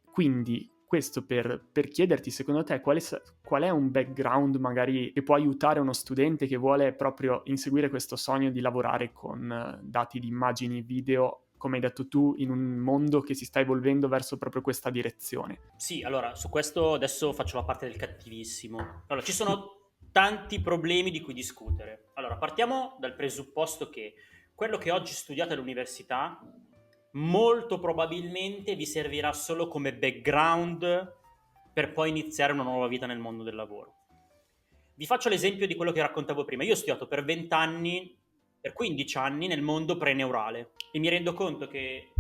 Quindi 0.04 0.70
questo 0.90 1.24
per, 1.24 1.64
per 1.72 1.88
chiederti, 1.88 2.32
secondo 2.32 2.64
te, 2.64 2.82
qual 2.82 3.00
è, 3.00 3.22
qual 3.44 3.62
è, 3.62 3.70
un 3.70 3.92
background 3.92 4.56
magari 4.56 5.12
che 5.12 5.22
può 5.22 5.36
aiutare 5.36 5.80
uno 5.80 5.94
studente 5.94 6.48
che 6.48 6.58
vuole 6.58 6.94
proprio 6.94 7.42
inseguire 7.46 7.90
questo 7.90 8.16
sogno 8.16 8.50
di 8.50 8.60
lavorare 8.60 9.12
con 9.12 9.52
eh, 9.52 9.80
dati 9.84 10.20
di 10.20 10.28
immagini, 10.28 10.82
video 10.82 11.49
come 11.60 11.76
hai 11.76 11.82
detto 11.82 12.08
tu, 12.08 12.34
in 12.38 12.50
un 12.50 12.78
mondo 12.78 13.20
che 13.20 13.36
si 13.36 13.46
sta 13.46 13.60
evolvendo 13.60 14.08
verso 14.08 14.38
proprio 14.38 14.64
questa 14.64 14.90
direzione. 14.90 15.74
Sì, 15.76 16.02
allora, 16.02 16.34
su 16.34 16.50
questo 16.50 16.94
adesso 16.94 17.34
faccio 17.34 17.58
la 17.58 17.64
parte 17.64 17.86
del 17.86 17.98
cattivissimo. 17.98 19.04
Allora, 19.08 19.24
ci 19.24 19.34
sono 19.34 19.92
tanti 20.12 20.62
problemi 20.62 21.12
di 21.12 21.22
cui 21.22 21.34
discutere. 21.34 22.12
Allora, 22.16 22.38
partiamo 22.38 22.98
dal 23.00 23.14
presupposto 23.14 23.90
che 23.90 24.16
quello 24.56 24.78
che 24.78 24.90
oggi 24.90 25.14
studiate 25.14 25.54
all'università 25.54 26.40
molto 27.14 27.80
probabilmente 27.80 28.76
vi 28.76 28.86
servirà 28.86 29.34
solo 29.34 29.68
come 29.68 29.96
background 29.96 31.18
per 31.74 31.92
poi 31.94 32.10
iniziare 32.10 32.54
una 32.54 32.64
nuova 32.64 32.88
vita 32.88 33.06
nel 33.06 33.20
mondo 33.20 33.44
del 33.44 33.56
lavoro. 33.56 33.96
Vi 34.96 35.06
faccio 35.06 35.30
l'esempio 35.30 35.68
di 35.68 35.76
quello 35.76 35.92
che 35.92 36.02
raccontavo 36.02 36.46
prima. 36.46 36.64
Io 36.64 36.74
ho 36.74 36.76
studiato 36.76 37.08
per 37.08 37.24
20 37.24 37.54
anni 37.54 38.19
per 38.62 38.74
15 38.74 39.18
anni 39.18 39.48
nel 39.48 39.62
mondo 39.62 39.98
preneurale 39.98 40.72
e 40.92 41.00
mi 41.00 41.10
rendo 41.10 41.34
conto 41.34 41.68
che 41.68 42.12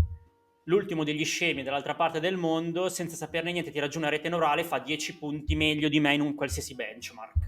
l'ultimo 0.63 1.03
degli 1.03 1.25
scemi 1.25 1.63
dall'altra 1.63 1.95
parte 1.95 2.19
del 2.19 2.37
mondo, 2.37 2.89
senza 2.89 3.15
saperne 3.15 3.51
niente, 3.51 3.71
ti 3.71 3.79
raggiunge 3.79 4.07
una 4.07 4.15
rete 4.15 4.29
neurale, 4.29 4.63
fa 4.63 4.79
10 4.79 5.17
punti 5.17 5.55
meglio 5.55 5.89
di 5.89 5.99
me 5.99 6.13
in 6.13 6.21
un 6.21 6.35
qualsiasi 6.35 6.75
benchmark. 6.75 7.47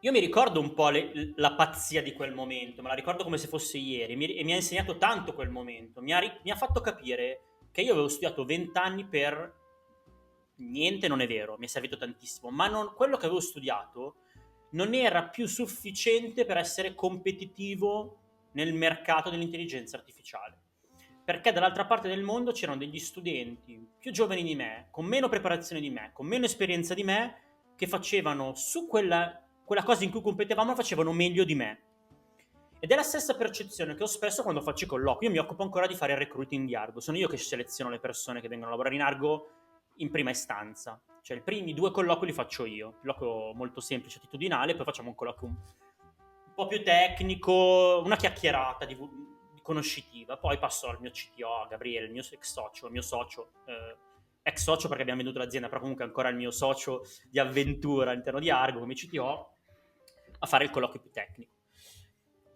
Io 0.00 0.12
mi 0.12 0.18
ricordo 0.18 0.60
un 0.60 0.72
po' 0.72 0.88
le, 0.88 1.32
la 1.36 1.54
pazzia 1.54 2.02
di 2.02 2.14
quel 2.14 2.32
momento, 2.32 2.82
me 2.82 2.88
la 2.88 2.94
ricordo 2.94 3.22
come 3.22 3.36
se 3.36 3.48
fosse 3.48 3.76
ieri 3.76 4.16
mi, 4.16 4.34
e 4.34 4.42
mi 4.44 4.52
ha 4.52 4.56
insegnato 4.56 4.96
tanto 4.96 5.34
quel 5.34 5.50
momento, 5.50 6.00
mi 6.00 6.12
ha, 6.12 6.20
mi 6.42 6.50
ha 6.50 6.56
fatto 6.56 6.80
capire 6.80 7.42
che 7.70 7.82
io 7.82 7.92
avevo 7.92 8.08
studiato 8.08 8.44
20 8.44 8.78
anni 8.78 9.04
per 9.04 9.58
niente, 10.56 11.06
non 11.06 11.20
è 11.20 11.26
vero, 11.26 11.56
mi 11.58 11.66
è 11.66 11.68
servito 11.68 11.98
tantissimo, 11.98 12.50
ma 12.50 12.66
non, 12.66 12.94
quello 12.94 13.18
che 13.18 13.26
avevo 13.26 13.40
studiato 13.40 14.16
non 14.70 14.94
era 14.94 15.24
più 15.24 15.46
sufficiente 15.46 16.44
per 16.44 16.56
essere 16.56 16.94
competitivo 16.94 18.18
nel 18.52 18.74
mercato 18.74 19.30
dell'intelligenza 19.30 19.96
artificiale. 19.96 20.58
Perché 21.24 21.52
dall'altra 21.52 21.86
parte 21.86 22.08
del 22.08 22.22
mondo 22.22 22.52
c'erano 22.52 22.78
degli 22.78 22.98
studenti 22.98 23.88
più 23.98 24.10
giovani 24.10 24.42
di 24.42 24.54
me, 24.54 24.88
con 24.90 25.04
meno 25.04 25.28
preparazione 25.28 25.80
di 25.80 25.90
me, 25.90 26.10
con 26.12 26.26
meno 26.26 26.44
esperienza 26.44 26.94
di 26.94 27.04
me, 27.04 27.36
che 27.76 27.86
facevano 27.86 28.54
su 28.54 28.86
quella, 28.86 29.40
quella 29.64 29.82
cosa 29.82 30.04
in 30.04 30.10
cui 30.10 30.22
competevamo, 30.22 30.74
facevano 30.74 31.12
meglio 31.12 31.44
di 31.44 31.54
me. 31.54 31.82
Ed 32.82 32.90
è 32.90 32.94
la 32.94 33.02
stessa 33.02 33.36
percezione 33.36 33.94
che 33.94 34.02
ho 34.02 34.06
spesso 34.06 34.42
quando 34.42 34.62
faccio 34.62 34.84
i 34.84 34.88
colloqui. 34.88 35.26
Io 35.26 35.32
mi 35.32 35.38
occupo 35.38 35.62
ancora 35.62 35.86
di 35.86 35.94
fare 35.94 36.12
il 36.12 36.18
recruiting 36.18 36.66
di 36.66 36.74
Argo. 36.74 36.98
Sono 37.00 37.18
io 37.18 37.28
che 37.28 37.36
seleziono 37.36 37.90
le 37.90 38.00
persone 38.00 38.40
che 38.40 38.48
vengono 38.48 38.68
a 38.68 38.72
lavorare 38.72 38.94
in 38.94 39.02
Argo 39.02 39.59
in 40.00 40.10
prima 40.10 40.30
istanza. 40.30 41.00
Cioè, 41.22 41.36
i 41.36 41.42
primi 41.42 41.74
due 41.74 41.90
colloqui 41.90 42.26
li 42.26 42.32
faccio 42.32 42.64
io. 42.64 42.88
Un 42.88 42.94
colloquio 43.00 43.54
molto 43.54 43.80
semplice, 43.80 44.18
attitudinale, 44.18 44.74
poi 44.74 44.84
facciamo 44.84 45.08
un 45.08 45.14
colloquio 45.14 45.48
un, 45.48 45.54
un 45.54 46.54
po' 46.54 46.66
più 46.66 46.82
tecnico, 46.82 48.02
una 48.04 48.16
chiacchierata 48.16 48.84
di, 48.84 48.96
di, 48.96 49.60
conoscitiva. 49.62 50.36
Poi 50.36 50.58
passo 50.58 50.88
al 50.88 51.00
mio 51.00 51.10
CTO, 51.10 51.66
Gabriele, 51.68 52.06
il 52.06 52.12
mio 52.12 52.22
ex 52.22 52.52
socio, 52.52 52.86
il 52.86 52.92
mio 52.92 53.02
socio. 53.02 53.52
Eh, 53.66 53.96
ex 54.42 54.62
socio 54.62 54.88
perché 54.88 55.02
abbiamo 55.02 55.22
venduto 55.22 55.42
l'azienda, 55.42 55.68
però 55.68 55.80
comunque 55.80 56.04
ancora 56.04 56.28
il 56.28 56.36
mio 56.36 56.50
socio 56.50 57.02
di 57.28 57.38
avventura 57.38 58.10
all'interno 58.10 58.40
di 58.40 58.50
Argo 58.50 58.80
come 58.80 58.94
CTO, 58.94 59.54
a 60.38 60.46
fare 60.46 60.64
il 60.64 60.70
colloquio 60.70 61.00
più 61.00 61.10
tecnico. 61.10 61.52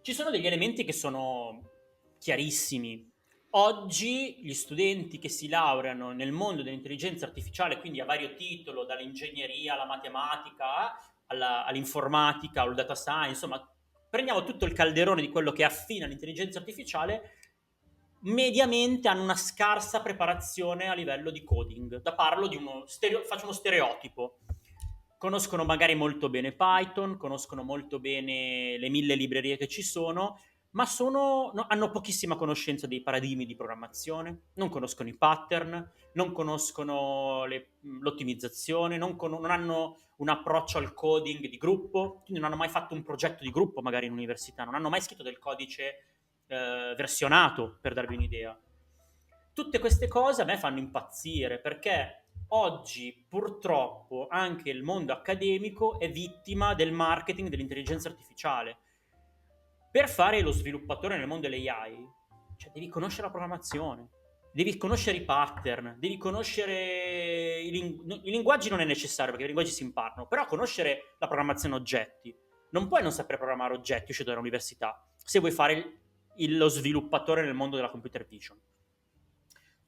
Ci 0.00 0.12
sono 0.12 0.30
degli 0.30 0.46
elementi 0.46 0.84
che 0.84 0.92
sono 0.92 1.70
chiarissimi. 2.18 3.12
Oggi 3.56 4.38
gli 4.40 4.52
studenti 4.52 5.18
che 5.18 5.28
si 5.28 5.48
laureano 5.48 6.10
nel 6.10 6.32
mondo 6.32 6.62
dell'intelligenza 6.62 7.26
artificiale, 7.26 7.78
quindi 7.78 8.00
a 8.00 8.04
vario 8.04 8.34
titolo, 8.34 8.84
dall'ingegneria 8.84 9.74
alla 9.74 9.86
matematica 9.86 10.98
alla, 11.26 11.64
all'informatica 11.64 12.62
al 12.62 12.74
data 12.74 12.96
science, 12.96 13.28
insomma, 13.28 13.64
prendiamo 14.10 14.42
tutto 14.42 14.64
il 14.64 14.72
calderone 14.72 15.20
di 15.20 15.30
quello 15.30 15.52
che 15.52 15.62
è 15.62 15.66
affine 15.66 16.04
all'intelligenza 16.04 16.58
artificiale, 16.58 17.36
mediamente 18.22 19.06
hanno 19.06 19.22
una 19.22 19.36
scarsa 19.36 20.02
preparazione 20.02 20.88
a 20.88 20.94
livello 20.94 21.30
di 21.30 21.44
coding. 21.44 22.00
Da 22.02 22.12
parlo 22.12 22.48
di 22.48 22.56
uno 22.56 22.86
stereo, 22.86 23.22
faccio 23.22 23.44
uno 23.44 23.52
stereotipo 23.52 24.38
conoscono 25.16 25.64
magari 25.64 25.94
molto 25.94 26.28
bene 26.28 26.52
Python, 26.52 27.16
conoscono 27.16 27.62
molto 27.62 27.98
bene 27.98 28.76
le 28.76 28.90
mille 28.90 29.14
librerie 29.14 29.56
che 29.56 29.68
ci 29.68 29.82
sono, 29.82 30.38
ma 30.74 30.86
sono, 30.86 31.50
no, 31.54 31.66
hanno 31.68 31.90
pochissima 31.90 32.36
conoscenza 32.36 32.86
dei 32.86 33.02
paradigmi 33.02 33.46
di 33.46 33.54
programmazione, 33.54 34.50
non 34.54 34.68
conoscono 34.68 35.08
i 35.08 35.16
pattern, 35.16 35.92
non 36.14 36.32
conoscono 36.32 37.44
le, 37.46 37.74
l'ottimizzazione, 38.00 38.96
non, 38.96 39.16
con, 39.16 39.30
non, 39.30 39.50
hanno 39.50 40.00
un 40.16 40.28
approccio 40.28 40.78
al 40.78 40.92
coding 40.92 41.48
di 41.48 41.58
gruppo, 41.58 42.22
quindi 42.24 42.40
non 42.40 42.44
hanno 42.44 42.56
mai 42.56 42.68
fatto 42.68 42.94
un 42.94 43.04
progetto 43.04 43.44
di 43.44 43.50
gruppo 43.50 43.82
magari 43.82 44.06
in 44.06 44.12
università, 44.12 44.64
non 44.64 44.74
hanno 44.74 44.88
mai 44.88 45.00
scritto 45.00 45.22
del 45.22 45.38
codice 45.38 45.84
eh, 46.46 46.94
versionato, 46.96 47.78
per 47.80 47.94
darvi 47.94 48.16
un'idea. 48.16 48.58
Tutte 49.52 49.78
queste 49.78 50.08
cose 50.08 50.42
a 50.42 50.44
me 50.44 50.58
fanno 50.58 50.80
impazzire 50.80 51.60
perché 51.60 52.24
oggi 52.48 53.24
purtroppo 53.28 54.26
anche 54.28 54.70
il 54.70 54.82
mondo 54.82 55.12
accademico 55.12 56.00
è 56.00 56.10
vittima 56.10 56.74
del 56.74 56.90
marketing 56.90 57.48
dell'intelligenza 57.48 58.08
artificiale. 58.08 58.78
Per 59.94 60.08
fare 60.08 60.40
lo 60.40 60.50
sviluppatore 60.50 61.16
nel 61.16 61.28
mondo 61.28 61.48
dell'AI, 61.48 62.04
cioè 62.56 62.72
devi 62.72 62.88
conoscere 62.88 63.26
la 63.26 63.30
programmazione, 63.30 64.08
devi 64.52 64.76
conoscere 64.76 65.18
i 65.18 65.22
pattern, 65.22 65.94
devi 66.00 66.16
conoscere 66.16 67.60
i, 67.60 67.70
ling- 67.70 68.20
i 68.24 68.30
linguaggi 68.32 68.70
non 68.70 68.80
è 68.80 68.84
necessario 68.84 69.30
perché 69.30 69.44
i 69.44 69.46
linguaggi 69.46 69.70
si 69.70 69.84
imparano, 69.84 70.26
però 70.26 70.46
conoscere 70.46 71.14
la 71.20 71.28
programmazione 71.28 71.76
oggetti. 71.76 72.36
Non 72.70 72.88
puoi 72.88 73.02
non 73.02 73.12
sapere 73.12 73.38
programmare 73.38 73.74
oggetti 73.74 74.10
uscito 74.10 74.30
dall'università 74.30 75.00
se 75.14 75.38
vuoi 75.38 75.52
fare 75.52 75.72
il, 75.74 75.98
il, 76.38 76.56
lo 76.56 76.66
sviluppatore 76.66 77.42
nel 77.44 77.54
mondo 77.54 77.76
della 77.76 77.90
computer 77.90 78.26
vision. 78.26 78.60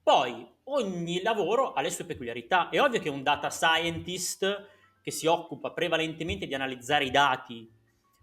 Poi 0.04 0.48
ogni 0.66 1.20
lavoro 1.20 1.72
ha 1.72 1.80
le 1.80 1.90
sue 1.90 2.04
peculiarità. 2.04 2.68
È 2.68 2.80
ovvio 2.80 3.00
che 3.00 3.08
un 3.08 3.24
data 3.24 3.50
scientist 3.50 4.68
che 5.02 5.10
si 5.10 5.26
occupa 5.26 5.72
prevalentemente 5.72 6.46
di 6.46 6.54
analizzare 6.54 7.06
i 7.06 7.10
dati 7.10 7.74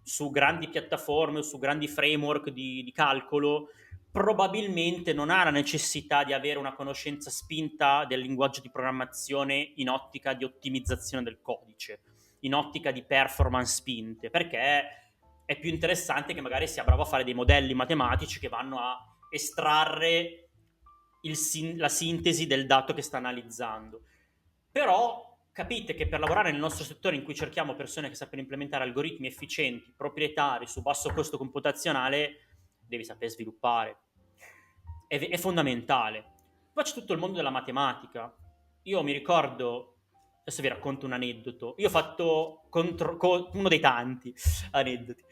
su 0.04 0.30
grandi 0.30 0.70
piattaforme 0.70 1.39
o 1.39 1.42
su 1.42 1.58
grandi 1.58 1.88
framework 1.88 2.50
di, 2.50 2.84
di 2.84 2.92
calcolo, 2.92 3.70
probabilmente 4.12 5.12
non 5.12 5.32
ha 5.32 5.44
la 5.44 5.50
necessità 5.50 6.24
di 6.24 6.34
avere 6.34 6.60
una 6.60 6.76
conoscenza 6.76 7.32
spinta 7.32 8.06
del 8.06 8.20
linguaggio 8.20 8.62
di 8.62 8.70
programmazione 8.70 9.74
in 9.78 9.89
ottica 9.89 10.34
di 10.34 10.44
ottimizzazione 10.44 11.24
del 11.24 11.42
codice, 11.42 12.02
in 12.42 12.54
ottica 12.54 12.92
di 12.92 13.04
performance 13.04 13.74
spinte, 13.74 14.30
perché 14.30 15.04
è 15.46 15.60
più 15.60 15.70
interessante 15.70 16.34
che 16.34 16.42
magari 16.42 16.68
sia 16.68 16.84
bravo 16.84 17.02
a 17.02 17.06
fare 17.06 17.24
dei 17.24 17.34
modelli 17.34 17.74
matematici 17.74 18.39
che 18.39 18.50
vanno 18.50 18.80
a 18.80 18.98
estrarre 19.32 20.50
sin- 21.32 21.78
la 21.78 21.89
sintesi 21.89 22.46
del 22.46 22.68
dato 22.68 22.94
che 22.94 23.02
sta 23.02 23.18
analizzando. 23.18 24.04
Però 24.72 25.33
capite 25.54 25.94
che 25.94 26.08
per 26.08 26.20
lavorare 26.20 26.52
nel 26.52 26.60
nostro 26.60 26.84
settore 26.84 27.16
in 27.16 27.24
cui 27.24 27.36
cerchiamo 27.36 27.76
persone 27.76 28.10
che 28.10 28.16
sappiano 28.16 28.42
implementare 28.42 28.84
algoritmi 28.84 29.28
efficienti, 29.28 29.94
proprietari, 29.96 30.66
su 30.66 30.82
basso 30.82 31.13
costo 31.13 31.38
computazionale, 31.38 32.38
devi 32.86 33.06
sapere 33.06 33.30
sviluppare. 33.30 33.98
È, 35.08 35.18
è 35.18 35.38
fondamentale. 35.38 36.26
Poi 36.74 36.84
c'è 36.84 36.94
tutto 36.94 37.13
il 37.13 37.20
mondo 37.20 37.38
della 37.38 37.52
matematica. 37.52 38.36
Io 38.82 39.04
mi 39.04 39.12
ricordo, 39.12 39.98
adesso 40.42 40.63
vi 40.63 40.68
racconto 40.68 41.06
un 41.06 41.13
aneddoto. 41.13 41.76
Io 41.78 41.88
ho 41.88 41.92
fatto 41.92 42.63
contro, 42.70 43.16
co- 43.16 43.52
uno 43.54 43.70
dei 43.70 43.80
tanti 43.80 44.34
aneddoti. 44.72 45.24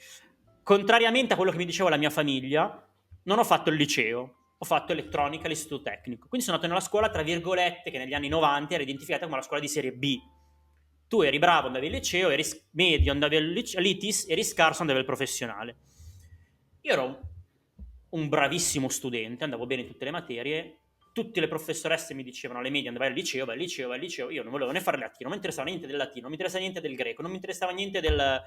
Contrariamente 0.62 1.34
a 1.34 1.36
quello 1.36 1.52
che 1.52 1.58
mi 1.58 1.66
diceva 1.66 1.90
la 1.90 1.98
mia 1.98 2.12
famiglia, 2.12 2.88
non 3.24 3.40
ho 3.40 3.44
fatto 3.44 3.72
il 3.72 3.76
liceo 3.76 4.36
ho 4.62 4.66
fatto 4.66 4.92
elettronica 4.92 5.48
all'istituto 5.48 5.82
tecnico. 5.82 6.28
Quindi 6.28 6.46
sono 6.46 6.58
andato 6.58 6.72
nella 6.72 6.86
scuola, 6.86 7.10
tra 7.10 7.24
virgolette, 7.24 7.90
che 7.90 7.98
negli 7.98 8.14
anni 8.14 8.28
90 8.28 8.76
era 8.76 8.84
identificata 8.84 9.26
come 9.26 9.38
la 9.38 9.42
scuola 9.42 9.60
di 9.60 9.68
serie 9.68 9.92
B. 9.92 10.20
Tu 11.08 11.24
eri 11.24 11.40
bravo, 11.40 11.66
andavi 11.66 11.88
al 11.88 11.94
liceo, 11.94 12.30
eri 12.30 12.44
medio, 12.74 13.12
andavi 13.12 13.38
all'ITIS, 13.38 14.30
eri 14.30 14.44
scarso, 14.44 14.82
andavi 14.82 15.00
al 15.00 15.06
professionale. 15.06 15.78
Io 16.82 16.94
ero 16.94 17.20
un 18.12 18.30
bravissimo 18.30 18.88
studente, 18.90 19.44
andavo 19.44 19.66
bene 19.66 19.82
in 19.82 19.88
tutte 19.88 20.06
le 20.06 20.12
materie, 20.12 20.78
tutte 21.12 21.40
le 21.40 21.48
professoresse 21.48 22.14
mi 22.14 22.24
dicevano 22.24 22.60
alle 22.60 22.70
medie 22.70 22.90
andare 22.90 23.08
al 23.08 23.14
liceo, 23.14 23.46
vai 23.46 23.56
al 23.56 23.62
liceo, 23.62 23.88
vai 23.88 23.98
al 23.98 24.04
liceo, 24.04 24.30
io 24.30 24.44
non 24.44 24.52
volevo 24.52 24.72
né 24.72 24.80
fare 24.80 25.00
latino, 25.00 25.30
non 25.30 25.32
mi 25.32 25.36
interessava 25.38 25.68
niente 25.68 25.88
del 25.88 25.98
latino, 25.98 26.22
non 26.22 26.30
mi 26.30 26.36
interessava 26.36 26.62
niente 26.62 26.82
del 26.82 26.96
greco, 26.96 27.22
non 27.24 27.32
mi 27.32 27.38
interessava 27.38 27.72
niente 27.72 28.00
del, 28.00 28.42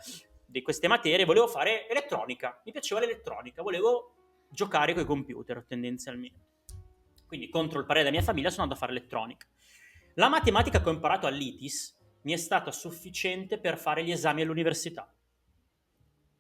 di 0.46 0.62
queste 0.62 0.87
materie, 0.87 1.24
volevo 1.24 1.48
fare 1.48 1.88
elettronica, 1.88 2.62
mi 2.64 2.70
piaceva 2.70 3.00
l'elettronica, 3.00 3.62
volevo 3.62 4.24
giocare 4.55 4.95
con 4.95 5.03
i 5.03 5.07
computer 5.07 5.64
tendenzialmente. 5.67 6.53
Quindi 7.27 7.49
contro 7.49 7.81
il 7.81 7.87
parere 7.87 8.05
della 8.05 8.17
mia 8.17 8.25
famiglia 8.25 8.51
sono 8.51 8.62
andato 8.62 8.81
a 8.81 8.87
fare 8.87 8.97
elettronica. 8.97 9.47
La 10.14 10.29
matematica 10.29 10.81
che 10.81 10.88
ho 10.88 10.93
imparato 10.93 11.27
all'ITIS 11.27 11.99
mi 12.23 12.33
è 12.33 12.37
stata 12.37 12.71
sufficiente 12.71 13.59
per 13.59 13.77
fare 13.77 14.05
gli 14.05 14.12
esami 14.12 14.43
all'università. 14.43 15.12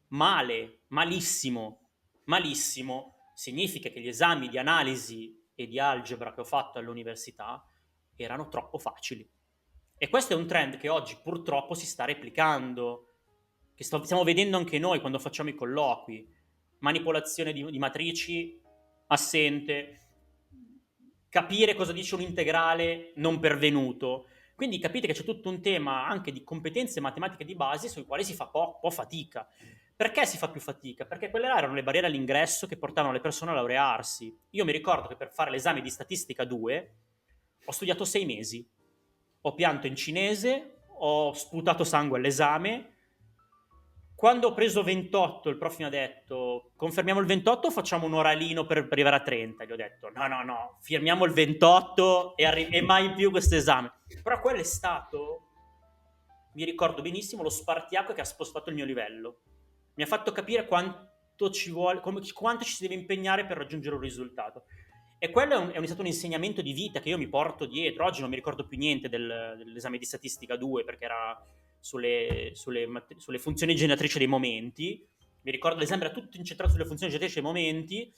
Male, 0.08 0.84
malissimo, 0.88 1.90
malissimo 2.24 3.32
significa 3.34 3.88
che 3.90 4.00
gli 4.00 4.08
esami 4.08 4.48
di 4.48 4.58
analisi 4.58 5.36
e 5.54 5.66
di 5.66 5.78
algebra 5.80 6.32
che 6.32 6.40
ho 6.40 6.44
fatto 6.44 6.78
all'università 6.78 7.66
erano 8.16 8.48
troppo 8.48 8.78
facili. 8.78 9.28
E 9.96 10.08
questo 10.08 10.34
è 10.34 10.36
un 10.36 10.46
trend 10.46 10.76
che 10.76 10.88
oggi 10.88 11.18
purtroppo 11.22 11.74
si 11.74 11.86
sta 11.86 12.04
replicando, 12.04 13.14
che 13.74 13.82
stiamo 13.82 14.22
vedendo 14.22 14.56
anche 14.56 14.78
noi 14.78 15.00
quando 15.00 15.18
facciamo 15.18 15.48
i 15.48 15.54
colloqui 15.54 16.32
manipolazione 16.84 17.52
di, 17.54 17.64
di 17.64 17.78
matrici 17.78 18.60
assente, 19.06 20.00
capire 21.30 21.74
cosa 21.74 21.92
dice 21.92 22.14
un 22.14 22.20
integrale 22.20 23.12
non 23.16 23.40
pervenuto. 23.40 24.26
Quindi 24.54 24.78
capite 24.78 25.06
che 25.06 25.14
c'è 25.14 25.24
tutto 25.24 25.48
un 25.48 25.60
tema 25.60 26.06
anche 26.06 26.30
di 26.30 26.44
competenze 26.44 27.00
matematiche 27.00 27.44
di 27.44 27.56
base 27.56 27.88
sui 27.88 28.04
quali 28.04 28.22
si 28.22 28.34
fa 28.34 28.46
po', 28.46 28.78
po', 28.80 28.90
fatica. 28.90 29.48
Perché 29.96 30.26
si 30.26 30.36
fa 30.36 30.48
più 30.48 30.60
fatica? 30.60 31.06
Perché 31.06 31.30
quelle 31.30 31.48
là 31.48 31.56
erano 31.56 31.74
le 31.74 31.82
barriere 31.82 32.06
all'ingresso 32.06 32.66
che 32.66 32.76
portavano 32.76 33.12
le 33.12 33.20
persone 33.20 33.50
a 33.50 33.54
laurearsi. 33.54 34.36
Io 34.50 34.64
mi 34.64 34.72
ricordo 34.72 35.08
che 35.08 35.16
per 35.16 35.32
fare 35.32 35.50
l'esame 35.50 35.80
di 35.80 35.90
statistica 35.90 36.44
2 36.44 36.94
ho 37.64 37.72
studiato 37.72 38.04
sei 38.04 38.26
mesi. 38.26 38.68
Ho 39.40 39.54
pianto 39.54 39.86
in 39.86 39.96
cinese, 39.96 40.82
ho 40.98 41.32
sputato 41.32 41.82
sangue 41.82 42.18
all'esame, 42.18 42.93
quando 44.24 44.48
ho 44.48 44.54
preso 44.54 44.82
28, 44.82 45.50
il 45.50 45.58
prof 45.58 45.76
mi 45.76 45.84
ha 45.84 45.90
detto 45.90 46.70
confermiamo 46.76 47.20
il 47.20 47.26
28 47.26 47.66
o 47.66 47.70
facciamo 47.70 48.06
un 48.06 48.14
oralino 48.14 48.64
per, 48.64 48.88
arrivare 48.90 49.16
a 49.16 49.20
30? 49.20 49.66
Gli 49.66 49.72
ho 49.72 49.76
detto 49.76 50.10
no, 50.14 50.26
no, 50.26 50.42
no, 50.42 50.78
firmiamo 50.80 51.26
il 51.26 51.32
28 51.32 52.34
e, 52.34 52.46
arri- 52.46 52.68
e 52.68 52.80
mai 52.80 53.12
più 53.12 53.30
questo 53.30 53.54
esame. 53.54 53.92
Però 54.22 54.40
quello 54.40 54.60
è 54.60 54.64
stato, 54.64 55.50
mi 56.54 56.64
ricordo 56.64 57.02
benissimo, 57.02 57.42
lo 57.42 57.50
spartiacque 57.50 58.14
che 58.14 58.22
ha 58.22 58.24
spostato 58.24 58.70
il 58.70 58.76
mio 58.76 58.86
livello. 58.86 59.40
Mi 59.96 60.04
ha 60.04 60.06
fatto 60.06 60.32
capire 60.32 60.66
quanto 60.66 61.50
ci 61.50 61.70
vuole, 61.70 62.00
come, 62.00 62.22
quanto 62.32 62.64
ci 62.64 62.72
si 62.72 62.88
deve 62.88 62.98
impegnare 62.98 63.44
per 63.44 63.58
raggiungere 63.58 63.94
un 63.94 64.00
risultato. 64.00 64.64
E 65.18 65.28
quello 65.28 65.52
è, 65.52 65.56
un, 65.58 65.70
è, 65.70 65.84
stato 65.84 66.00
un 66.00 66.06
insegnamento 66.06 66.62
di 66.62 66.72
vita 66.72 67.00
che 67.00 67.10
io 67.10 67.18
mi 67.18 67.28
porto 67.28 67.66
dietro. 67.66 68.06
Oggi 68.06 68.22
non 68.22 68.30
mi 68.30 68.36
ricordo 68.36 68.66
più 68.66 68.78
niente 68.78 69.10
del, 69.10 69.56
dell'esame 69.58 69.98
di 69.98 70.06
statistica 70.06 70.56
2 70.56 70.82
perché 70.82 71.04
era 71.04 71.38
sulle, 71.84 72.52
sulle, 72.54 72.88
sulle 73.18 73.38
funzioni 73.38 73.74
generatrici 73.74 74.16
dei 74.16 74.26
momenti, 74.26 75.06
Mi 75.42 75.50
ricordo 75.50 75.80
l'esame 75.80 76.06
era 76.06 76.14
tutto 76.14 76.38
incentrato 76.38 76.72
sulle 76.72 76.86
funzioni 76.86 77.12
geometriche 77.12 77.40
e 77.40 77.42
momenti, 77.42 78.14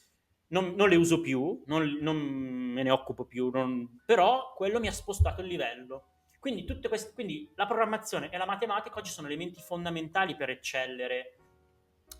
non, 0.48 0.74
non, 0.76 0.88
le 0.88 0.94
uso 0.94 1.20
più, 1.20 1.64
non, 1.66 1.98
non 2.00 2.16
me 2.16 2.84
ne 2.84 2.90
occupo 2.90 3.24
più, 3.24 3.50
non, 3.50 4.00
però 4.06 4.52
quello 4.54 4.78
mi 4.78 4.86
ha 4.86 4.92
spostato 4.92 5.40
il 5.40 5.48
livello. 5.48 6.04
Quindi, 6.38 6.64
queste, 6.86 7.12
quindi 7.12 7.50
la 7.56 7.66
programmazione 7.66 8.30
e 8.30 8.36
la 8.38 8.46
matematica 8.46 8.98
oggi 8.98 9.10
sono 9.10 9.26
elementi 9.26 9.60
fondamentali 9.60 10.36
per 10.36 10.50
eccellere 10.50 11.38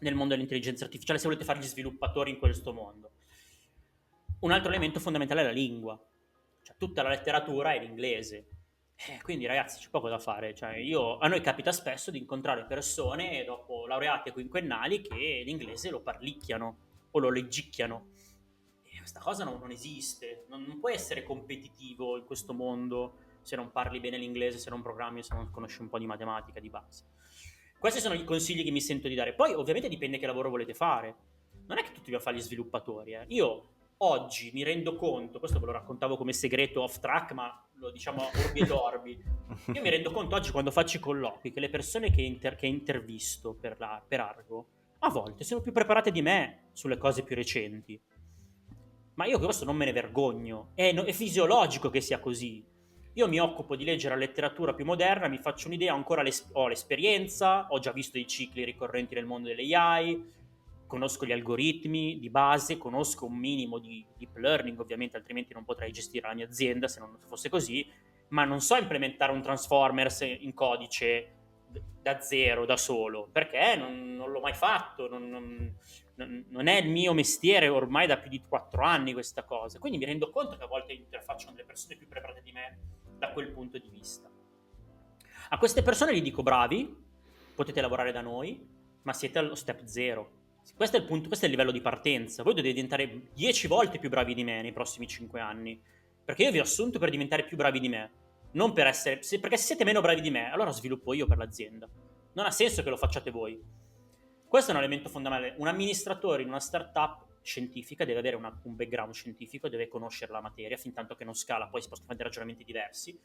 nel 0.01 0.17
mondo 0.17 0.35
dell'intelligenza 0.35 0.85
artificiale 0.85 1.21
se 1.21 1.27
volete 1.27 1.45
fare 1.45 1.61
gli 1.61 1.63
sviluppatori 1.63 2.33
in 2.33 2.39
questo 2.39 2.73
mondo. 2.73 3.13
Un 4.41 4.51
altro 4.51 4.71
elemento 4.71 4.99
fondamentale 4.99 5.43
è 5.43 5.45
la 5.45 5.53
lingua, 5.53 5.97
cioè 6.63 6.75
tutta 6.77 7.03
la 7.03 7.11
letteratura 7.11 7.73
è 7.73 7.77
in 7.77 7.85
inglese. 7.85 8.49
Eh, 8.97 9.21
quindi 9.23 9.47
ragazzi 9.47 9.79
c'è 9.79 9.91
poco 9.91 10.09
da 10.09 10.19
fare, 10.19 10.55
cioè, 10.55 10.77
io, 10.77 11.19
a 11.19 11.29
noi 11.29 11.41
capita 11.43 11.71
spesso 11.71 12.11
di 12.11 12.19
incontrare 12.19 12.65
persone 12.65 13.45
dopo 13.45 13.87
laureate 13.87 14.33
quinquennali 14.33 15.03
che 15.03 15.43
l'inglese 15.45 15.91
lo 15.91 16.01
parlicchiano 16.01 16.79
o 17.11 17.19
lo 17.19 17.31
leggicchiano 17.31 18.15
questa 19.07 19.21
cosa 19.21 19.45
non, 19.45 19.61
non 19.61 19.71
esiste, 19.71 20.47
non, 20.49 20.65
non, 20.65 20.81
puoi 20.81 20.93
essere 20.93 21.23
competitivo 21.23 22.17
in 22.17 22.25
questo 22.25 22.53
mondo 22.53 23.19
se 23.41 23.55
non 23.55 23.71
parli 23.71 24.01
bene 24.01 24.19
l'inglese, 24.19 24.59
se 24.59 24.69
non 24.69 24.83
programmi, 24.83 25.23
se 25.23 25.33
non 25.33 25.49
conosci 25.53 25.81
un 25.81 25.89
po' 25.89 26.01
di 26.01 26.07
matematica 26.07 26.59
di 26.59 26.69
base. 26.69 27.05
Questi 27.79 28.01
sono 28.01 28.15
i 28.15 28.25
consigli 28.25 28.65
che 28.65 28.73
mi 28.73 28.81
sento 28.81 29.07
di 29.07 29.15
dare. 29.15 29.35
Poi 29.35 29.55
ovviamente 29.55 29.89
dipende 29.89 30.19
che 30.19 30.27
lavoro 30.27 30.51
volete 30.51 30.75
fare. 30.75 31.15
Non 31.69 31.79
è 31.79 31.83
che 31.83 31.91
tutti 31.91 32.01
dobbiamo 32.01 32.25
fare 32.25 32.37
gli 32.37 32.41
sviluppatori. 32.41 33.13
Eh. 33.13 33.25
Io 33.29 33.69
oggi 33.99 34.51
mi 34.53 34.65
rendo 34.65 34.97
conto, 34.97 35.39
questo 35.39 35.61
ve 35.61 35.67
lo 35.67 35.73
raccontavo 35.73 36.17
come 36.17 36.33
segreto 36.33 36.83
off 36.83 36.99
track, 36.99 37.31
ma 37.31 37.65
lo 37.87 37.91
diciamo 37.91 38.23
orbi 38.27 38.61
ed 38.61 38.71
orbi. 38.71 39.25
Io 39.73 39.81
mi 39.81 39.91
rendo 39.91 40.11
conto 40.11 40.35
oggi 40.35 40.51
quando 40.51 40.71
faccio 40.71 40.97
i 40.97 41.01
colloqui 41.01 41.53
che 41.53 41.61
le 41.61 41.71
persone 41.71 42.11
che, 42.11 42.23
inter- 42.23 42.57
che 42.57 42.67
intervisto 42.67 43.55
per, 43.55 43.77
la, 43.79 44.03
per 44.07 44.21
Argo 44.21 44.67
a 45.01 45.09
volte 45.09 45.45
sono 45.45 45.61
più 45.61 45.73
preparate 45.73 46.11
di 46.11 46.23
me 46.23 46.71
sulle 46.73 46.97
cose 46.97 47.23
più 47.23 47.37
recenti 47.37 48.01
ma 49.17 49.25
io 49.25 49.39
questo 49.39 49.65
non 49.65 49.77
me 49.77 49.87
ne 49.87 49.93
vergogno, 49.93 50.73
è, 50.75 50.95
è 50.95 51.13
fisiologico 51.13 51.89
che 51.89 52.03
sia 52.03 52.19
così. 52.19 52.63
Io 53.15 53.29
mi 53.29 53.41
occupo 53.41 53.75
di 53.75 53.85
leggere 53.85 54.15
la 54.15 54.21
letteratura 54.21 54.75
più 54.75 54.85
moderna, 54.85 55.27
mi 55.27 55.39
faccio 55.39 55.69
un'idea, 55.69 55.95
ancora 55.95 56.21
l'es- 56.21 56.51
ho 56.53 56.69
l'esperienza, 56.69 57.67
ho 57.71 57.79
già 57.79 57.93
visto 57.93 58.19
i 58.19 58.27
cicli 58.27 58.63
ricorrenti 58.63 59.15
nel 59.15 59.25
mondo 59.25 59.49
delle 59.49 59.75
AI, 59.75 60.23
conosco 60.87 61.27
gli 61.27 61.33
algoritmi 61.33 62.19
di 62.19 62.31
base, 62.31 62.79
conosco 62.79 63.27
un 63.27 63.37
minimo 63.37 63.79
di 63.79 64.05
deep 64.17 64.37
learning, 64.37 64.79
ovviamente 64.79 65.17
altrimenti 65.17 65.53
non 65.53 65.65
potrei 65.65 65.93
gestire 65.93 66.29
la 66.29 66.35
mia 66.35 66.47
azienda 66.47 66.89
se 66.89 67.01
non 67.01 67.19
fosse 67.27 67.49
così, 67.49 67.89
ma 68.29 68.45
non 68.45 68.61
so 68.61 68.77
implementare 68.77 69.33
un 69.33 69.43
Transformers 69.43 70.21
in 70.21 70.53
codice 70.55 71.33
da 72.01 72.21
zero, 72.21 72.65
da 72.65 72.77
solo, 72.77 73.29
perché 73.31 73.77
non, 73.77 74.15
non 74.15 74.31
l'ho 74.31 74.41
mai 74.41 74.55
fatto, 74.55 75.09
non, 75.09 75.29
non, 75.29 76.45
non 76.49 76.67
è 76.67 76.77
il 76.81 76.89
mio 76.89 77.13
mestiere 77.13 77.69
ormai 77.69 78.07
da 78.07 78.17
più 78.19 78.31
di 78.31 78.43
quattro 78.47 78.83
anni 78.83 79.13
questa 79.13 79.43
cosa, 79.43 79.79
quindi 79.79 79.99
mi 79.99 80.05
rendo 80.05 80.31
conto 80.31 80.57
che 80.57 80.63
a 80.63 80.69
volte 80.69 80.93
interfaccio 80.93 81.47
con 81.47 81.55
delle 81.55 81.67
persone 81.67 81.97
più 81.97 82.07
preparate 82.07 82.43
di 82.43 82.53
me 82.53 82.79
da 83.19 83.33
quel 83.33 83.51
punto 83.51 83.79
di 83.79 83.89
vista. 83.89 84.31
A 85.49 85.59
queste 85.59 85.83
persone 85.83 86.15
gli 86.17 86.23
dico 86.23 86.43
bravi, 86.43 87.05
potete 87.55 87.81
lavorare 87.81 88.13
da 88.13 88.21
noi, 88.21 88.75
ma 89.03 89.13
siete 89.13 89.39
allo 89.39 89.55
step 89.55 89.85
zero. 89.85 90.45
Questo 90.75 90.97
è 90.97 91.01
il, 91.01 91.07
punto, 91.07 91.29
questo 91.29 91.45
è 91.45 91.49
il 91.49 91.55
livello 91.55 91.73
di 91.73 91.81
partenza. 91.81 92.43
Voi 92.43 92.55
dovete 92.55 92.75
diventare 92.75 93.29
dieci 93.33 93.67
volte 93.67 93.99
più 93.99 94.09
bravi 94.09 94.35
di 94.35 94.45
me 94.45 94.63
nei 94.63 94.73
prossimi 94.73 95.07
cinque 95.07 95.41
anni. 95.41 95.81
Perché 96.25 96.45
io 96.45 96.51
vi 96.51 96.59
ho 96.59 96.63
assunto 96.63 96.99
per 96.99 97.11
diventare 97.11 97.45
più 97.45 97.57
bravi 97.57 97.81
di 97.81 97.89
me. 97.89 98.11
Non 98.53 98.73
per 98.73 98.87
essere. 98.87 99.21
perché 99.41 99.57
se 99.57 99.65
siete 99.65 99.85
meno 99.85 100.01
bravi 100.01 100.21
di 100.21 100.31
me, 100.31 100.51
allora 100.51 100.71
sviluppo 100.71 101.13
io 101.13 101.27
per 101.27 101.39
l'azienda. 101.39 101.89
Non 102.33 102.47
ha 102.47 102.51
senso 102.51 102.83
che 102.83 102.91
lo 102.91 102.97
facciate 102.97 103.31
voi. 103.31 103.63
Questo 104.49 104.71
è 104.71 104.75
un 104.75 104.81
elemento 104.81 105.09
fondamentale. 105.09 105.55
Un 105.59 105.69
amministratore 105.69 106.43
in 106.43 106.49
una 106.49 106.61
startup 106.61 107.25
scientifica 107.43 108.05
deve 108.05 108.19
avere 108.19 108.37
una, 108.37 108.61
un 108.65 108.75
background 108.75 109.13
scientifico, 109.15 109.69
deve 109.69 109.89
conoscere 109.89 110.33
la 110.33 110.41
materia, 110.41 110.77
fin 110.77 110.93
tanto 110.93 111.15
che 111.15 111.25
non 111.25 111.35
scala, 111.35 111.69
poi 111.69 111.81
si 111.81 111.89
possono 111.89 112.09
fare 112.09 112.23
ragionamenti 112.23 112.65
diversi, 112.65 113.19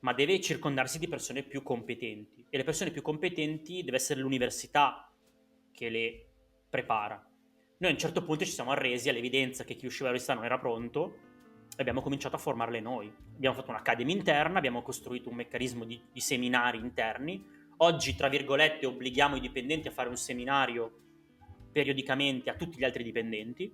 ma 0.00 0.12
deve 0.12 0.40
circondarsi 0.40 0.98
di 0.98 1.08
persone 1.08 1.42
più 1.42 1.62
competenti. 1.62 2.46
E 2.50 2.56
le 2.58 2.64
persone 2.64 2.90
più 2.90 3.00
competenti 3.00 3.82
deve 3.82 3.96
essere 3.96 4.20
l'università 4.20 5.10
che 5.74 5.88
le 5.88 6.26
prepara. 6.70 7.16
Noi 7.78 7.90
a 7.90 7.92
un 7.92 7.98
certo 7.98 8.22
punto 8.22 8.44
ci 8.44 8.52
siamo 8.52 8.70
arresi 8.70 9.08
all'evidenza 9.08 9.64
che 9.64 9.74
chi 9.74 9.86
usciva 9.86 10.08
dall'università 10.08 10.34
non 10.34 10.44
era 10.44 10.58
pronto 10.58 11.16
e 11.76 11.80
abbiamo 11.80 12.00
cominciato 12.00 12.36
a 12.36 12.38
formarle 12.38 12.80
noi. 12.80 13.12
Abbiamo 13.34 13.56
fatto 13.56 13.70
un'accademia 13.70 14.14
interna, 14.14 14.58
abbiamo 14.58 14.80
costruito 14.80 15.28
un 15.28 15.34
meccanismo 15.34 15.84
di, 15.84 16.00
di 16.10 16.20
seminari 16.20 16.78
interni, 16.78 17.44
Oggi, 17.78 18.14
tra 18.14 18.28
virgolette, 18.28 18.86
obblighiamo 18.86 19.36
i 19.36 19.40
dipendenti 19.40 19.88
a 19.88 19.90
fare 19.90 20.08
un 20.08 20.16
seminario 20.16 21.00
periodicamente 21.72 22.48
a 22.50 22.54
tutti 22.54 22.78
gli 22.78 22.84
altri 22.84 23.02
dipendenti 23.02 23.72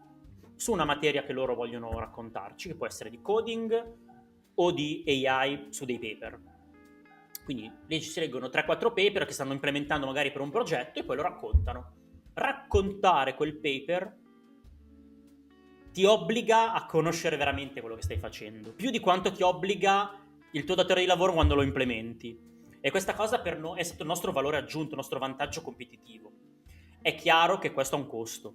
su 0.56 0.72
una 0.72 0.84
materia 0.84 1.22
che 1.22 1.34
loro 1.34 1.54
vogliono 1.54 1.98
raccontarci, 1.98 2.68
che 2.68 2.74
può 2.76 2.86
essere 2.86 3.10
di 3.10 3.20
coding 3.20 3.96
o 4.54 4.72
di 4.72 5.04
AI 5.06 5.66
su 5.68 5.84
dei 5.84 5.98
paper. 5.98 6.40
Quindi 7.50 7.68
lì 7.88 8.00
si 8.00 8.20
leggono 8.20 8.46
3-4 8.46 8.92
paper 8.94 9.24
che 9.24 9.32
stanno 9.32 9.52
implementando 9.52 10.06
magari 10.06 10.30
per 10.30 10.40
un 10.40 10.50
progetto 10.50 11.00
e 11.00 11.04
poi 11.04 11.16
lo 11.16 11.22
raccontano. 11.22 11.94
Raccontare 12.32 13.34
quel 13.34 13.56
paper 13.56 14.18
ti 15.90 16.04
obbliga 16.04 16.72
a 16.72 16.86
conoscere 16.86 17.36
veramente 17.36 17.80
quello 17.80 17.96
che 17.96 18.02
stai 18.02 18.18
facendo, 18.18 18.72
più 18.72 18.90
di 18.90 19.00
quanto 19.00 19.32
ti 19.32 19.42
obbliga 19.42 20.16
il 20.52 20.62
tuo 20.62 20.76
datore 20.76 21.00
di 21.00 21.08
lavoro 21.08 21.32
quando 21.32 21.56
lo 21.56 21.62
implementi. 21.62 22.38
E 22.80 22.90
questa 22.92 23.14
cosa 23.14 23.40
per 23.40 23.58
noi 23.58 23.80
è 23.80 23.82
stato 23.82 24.02
il 24.02 24.08
nostro 24.08 24.30
valore 24.30 24.56
aggiunto, 24.56 24.90
il 24.90 24.98
nostro 24.98 25.18
vantaggio 25.18 25.60
competitivo. 25.60 26.30
È 27.02 27.16
chiaro 27.16 27.58
che 27.58 27.72
questo 27.72 27.96
ha 27.96 27.98
un 27.98 28.06
costo. 28.06 28.54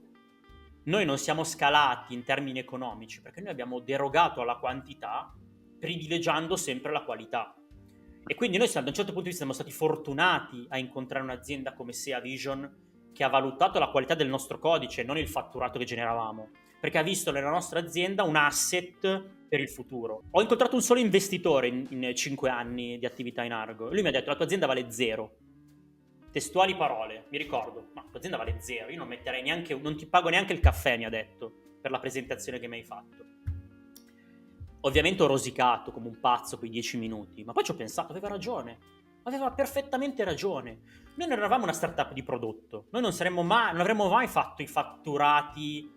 Noi 0.83 1.03
non 1.03 1.17
siamo 1.17 1.43
scalati 1.43 2.13
in 2.13 2.23
termini 2.23 2.59
economici 2.59 3.21
perché 3.21 3.41
noi 3.41 3.51
abbiamo 3.51 3.81
derogato 3.81 4.39
alla 4.39 4.55
quantità 4.55 5.35
privilegiando 5.77 6.55
sempre 6.55 6.93
la 6.93 7.03
qualità. 7.03 7.53
E 8.27 8.33
quindi 8.33 8.57
noi 8.57 8.69
da 8.71 8.79
un 8.79 8.85
certo 8.87 9.13
punto 9.13 9.21
di 9.21 9.29
vista 9.29 9.45
siamo 9.45 9.53
stati 9.53 9.71
fortunati 9.71 10.65
a 10.69 10.79
incontrare 10.79 11.23
un'azienda 11.23 11.73
come 11.73 11.93
SEA 11.93 12.19
Vision 12.19 12.83
che 13.13 13.23
ha 13.23 13.29
valutato 13.29 13.77
la 13.77 13.89
qualità 13.89 14.15
del 14.15 14.27
nostro 14.27 14.57
codice, 14.57 15.03
non 15.03 15.17
il 15.17 15.27
fatturato 15.27 15.77
che 15.77 15.85
generavamo, 15.85 16.49
perché 16.79 16.97
ha 16.97 17.03
visto 17.03 17.31
nella 17.31 17.51
nostra 17.51 17.79
azienda 17.79 18.23
un 18.23 18.35
asset 18.35 19.23
per 19.47 19.59
il 19.59 19.69
futuro. 19.69 20.23
Ho 20.31 20.41
incontrato 20.41 20.75
un 20.75 20.81
solo 20.81 20.99
investitore 20.99 21.67
in, 21.67 21.85
in 21.91 22.15
5 22.15 22.49
anni 22.49 22.97
di 22.97 23.05
attività 23.05 23.43
in 23.43 23.53
Argo 23.53 23.89
lui 23.89 24.01
mi 24.01 24.07
ha 24.07 24.11
detto 24.11 24.29
la 24.29 24.35
tua 24.35 24.45
azienda 24.45 24.65
vale 24.65 24.91
zero. 24.91 25.37
Testuali 26.31 26.75
parole, 26.75 27.27
mi 27.29 27.37
ricordo, 27.37 27.91
ma 27.93 28.01
la 28.01 28.09
tua 28.09 28.17
azienda 28.17 28.37
vale 28.37 28.59
zero, 28.59 28.89
io 28.89 28.97
non 28.97 29.07
metterei 29.07 29.43
neanche, 29.43 29.75
non 29.75 29.95
ti 29.95 30.07
pago 30.07 30.29
neanche 30.29 30.51
il 30.51 30.59
caffè, 30.59 30.97
mi 30.97 31.05
ha 31.05 31.09
detto, 31.09 31.77
per 31.79 31.91
la 31.91 31.99
presentazione 31.99 32.59
che 32.59 32.67
mi 32.67 32.77
hai 32.77 32.83
fatto. 32.83 33.24
Ovviamente 34.85 35.23
ho 35.23 35.27
rosicato 35.27 35.91
come 35.91 36.07
un 36.07 36.19
pazzo 36.19 36.59
quei 36.59 36.69
10 36.69 36.97
minuti, 36.97 37.43
ma 37.43 37.53
poi 37.53 37.63
ci 37.63 37.71
ho 37.71 37.75
pensato, 37.75 38.11
aveva 38.11 38.27
ragione, 38.27 38.77
aveva 39.23 39.51
perfettamente 39.51 40.23
ragione. 40.23 40.81
Noi 41.15 41.27
non 41.27 41.39
eravamo 41.39 41.63
una 41.63 41.73
startup 41.73 42.13
di 42.13 42.21
prodotto, 42.21 42.85
noi 42.91 43.01
non, 43.01 43.47
mai, 43.47 43.71
non 43.71 43.81
avremmo 43.81 44.07
mai 44.07 44.27
fatto 44.27 44.61
i 44.61 44.67
fatturati 44.67 45.91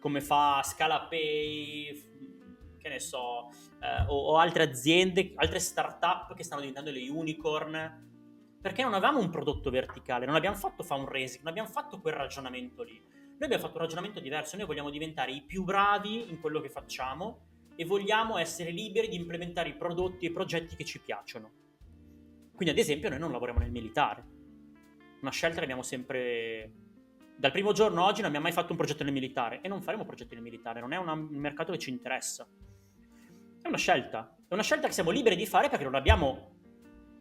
come 0.00 0.22
fa 0.22 0.62
Scalapay, 0.64 2.78
che 2.78 2.88
ne 2.88 2.98
so, 2.98 3.50
eh, 3.78 4.06
o, 4.08 4.28
o, 4.28 4.38
altre 4.38 4.62
aziende, 4.62 5.32
altre 5.34 5.58
start-up 5.58 6.34
che 6.34 6.42
stanno 6.42 6.62
diventando 6.62 6.90
le 6.90 7.10
unicorn, 7.10 8.56
perché 8.58 8.82
non 8.82 8.94
avevamo 8.94 9.20
un 9.20 9.28
prodotto 9.28 9.68
verticale, 9.68 10.24
non 10.24 10.34
abbiamo 10.34 10.56
fatto 10.56 10.82
fundraising, 10.82 11.42
non 11.42 11.50
abbiamo 11.50 11.68
fatto 11.68 12.00
quel 12.00 12.14
ragionamento 12.14 12.84
lì. 12.84 12.96
Noi 12.96 13.48
abbiamo 13.48 13.62
fatto 13.62 13.76
un 13.76 13.82
ragionamento 13.82 14.18
diverso, 14.18 14.56
noi 14.56 14.64
vogliamo 14.64 14.88
diventare 14.88 15.30
i 15.30 15.42
più 15.42 15.62
bravi 15.62 16.30
in 16.30 16.40
quello 16.40 16.60
che 16.60 16.70
facciamo 16.70 17.48
e 17.80 17.86
vogliamo 17.86 18.36
essere 18.36 18.72
liberi 18.72 19.08
di 19.08 19.16
implementare 19.16 19.70
i 19.70 19.74
prodotti 19.74 20.26
e 20.26 20.28
i 20.28 20.32
progetti 20.32 20.76
che 20.76 20.84
ci 20.84 21.00
piacciono. 21.00 21.50
Quindi 22.54 22.74
ad 22.74 22.76
esempio 22.78 23.08
noi 23.08 23.18
non 23.18 23.32
lavoriamo 23.32 23.58
nel 23.58 23.70
militare. 23.70 24.22
Una 25.22 25.30
scelta 25.30 25.56
che 25.56 25.62
abbiamo 25.62 25.80
sempre 25.80 26.74
dal 27.38 27.50
primo 27.50 27.72
giorno 27.72 28.04
oggi 28.04 28.18
non 28.18 28.26
abbiamo 28.26 28.44
mai 28.44 28.52
fatto 28.52 28.72
un 28.72 28.76
progetto 28.76 29.02
nel 29.02 29.14
militare 29.14 29.62
e 29.62 29.68
non 29.68 29.80
faremo 29.80 30.04
progetti 30.04 30.34
nel 30.34 30.42
militare, 30.42 30.80
non 30.80 30.92
è 30.92 30.98
un 30.98 31.28
mercato 31.30 31.72
che 31.72 31.78
ci 31.78 31.88
interessa. 31.88 32.46
È 33.62 33.66
una 33.66 33.78
scelta, 33.78 34.36
è 34.46 34.52
una 34.52 34.62
scelta 34.62 34.86
che 34.86 34.92
siamo 34.92 35.08
liberi 35.08 35.34
di 35.34 35.46
fare 35.46 35.70
perché 35.70 35.84
non 35.84 35.94
abbiamo 35.94 36.50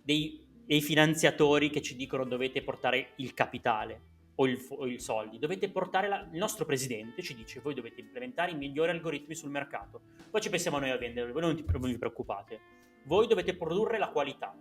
dei, 0.03 0.45
dei 0.65 0.81
finanziatori 0.81 1.69
che 1.69 1.81
ci 1.81 1.95
dicono 1.95 2.25
dovete 2.25 2.61
portare 2.63 3.13
il 3.15 3.33
capitale 3.33 4.08
o, 4.41 4.47
il, 4.47 4.65
o 4.69 4.87
i 4.87 4.99
soldi, 4.99 5.37
dovete 5.37 5.69
portare 5.69 6.07
la, 6.07 6.27
il 6.31 6.37
nostro 6.37 6.65
presidente 6.65 7.21
ci 7.21 7.35
dice 7.35 7.59
voi 7.59 7.73
dovete 7.73 7.99
implementare 8.01 8.51
i 8.51 8.55
migliori 8.55 8.91
algoritmi 8.91 9.35
sul 9.35 9.49
mercato, 9.49 10.01
poi 10.29 10.41
ci 10.41 10.49
pensiamo 10.49 10.79
noi 10.79 10.91
a 10.91 10.97
venderli, 10.97 11.31
voi 11.31 11.41
non, 11.41 11.55
ti, 11.55 11.65
non 11.69 11.89
vi 11.89 11.97
preoccupate, 11.97 12.59
voi 13.03 13.27
dovete 13.27 13.55
produrre 13.55 13.97
la 13.97 14.09
qualità. 14.09 14.57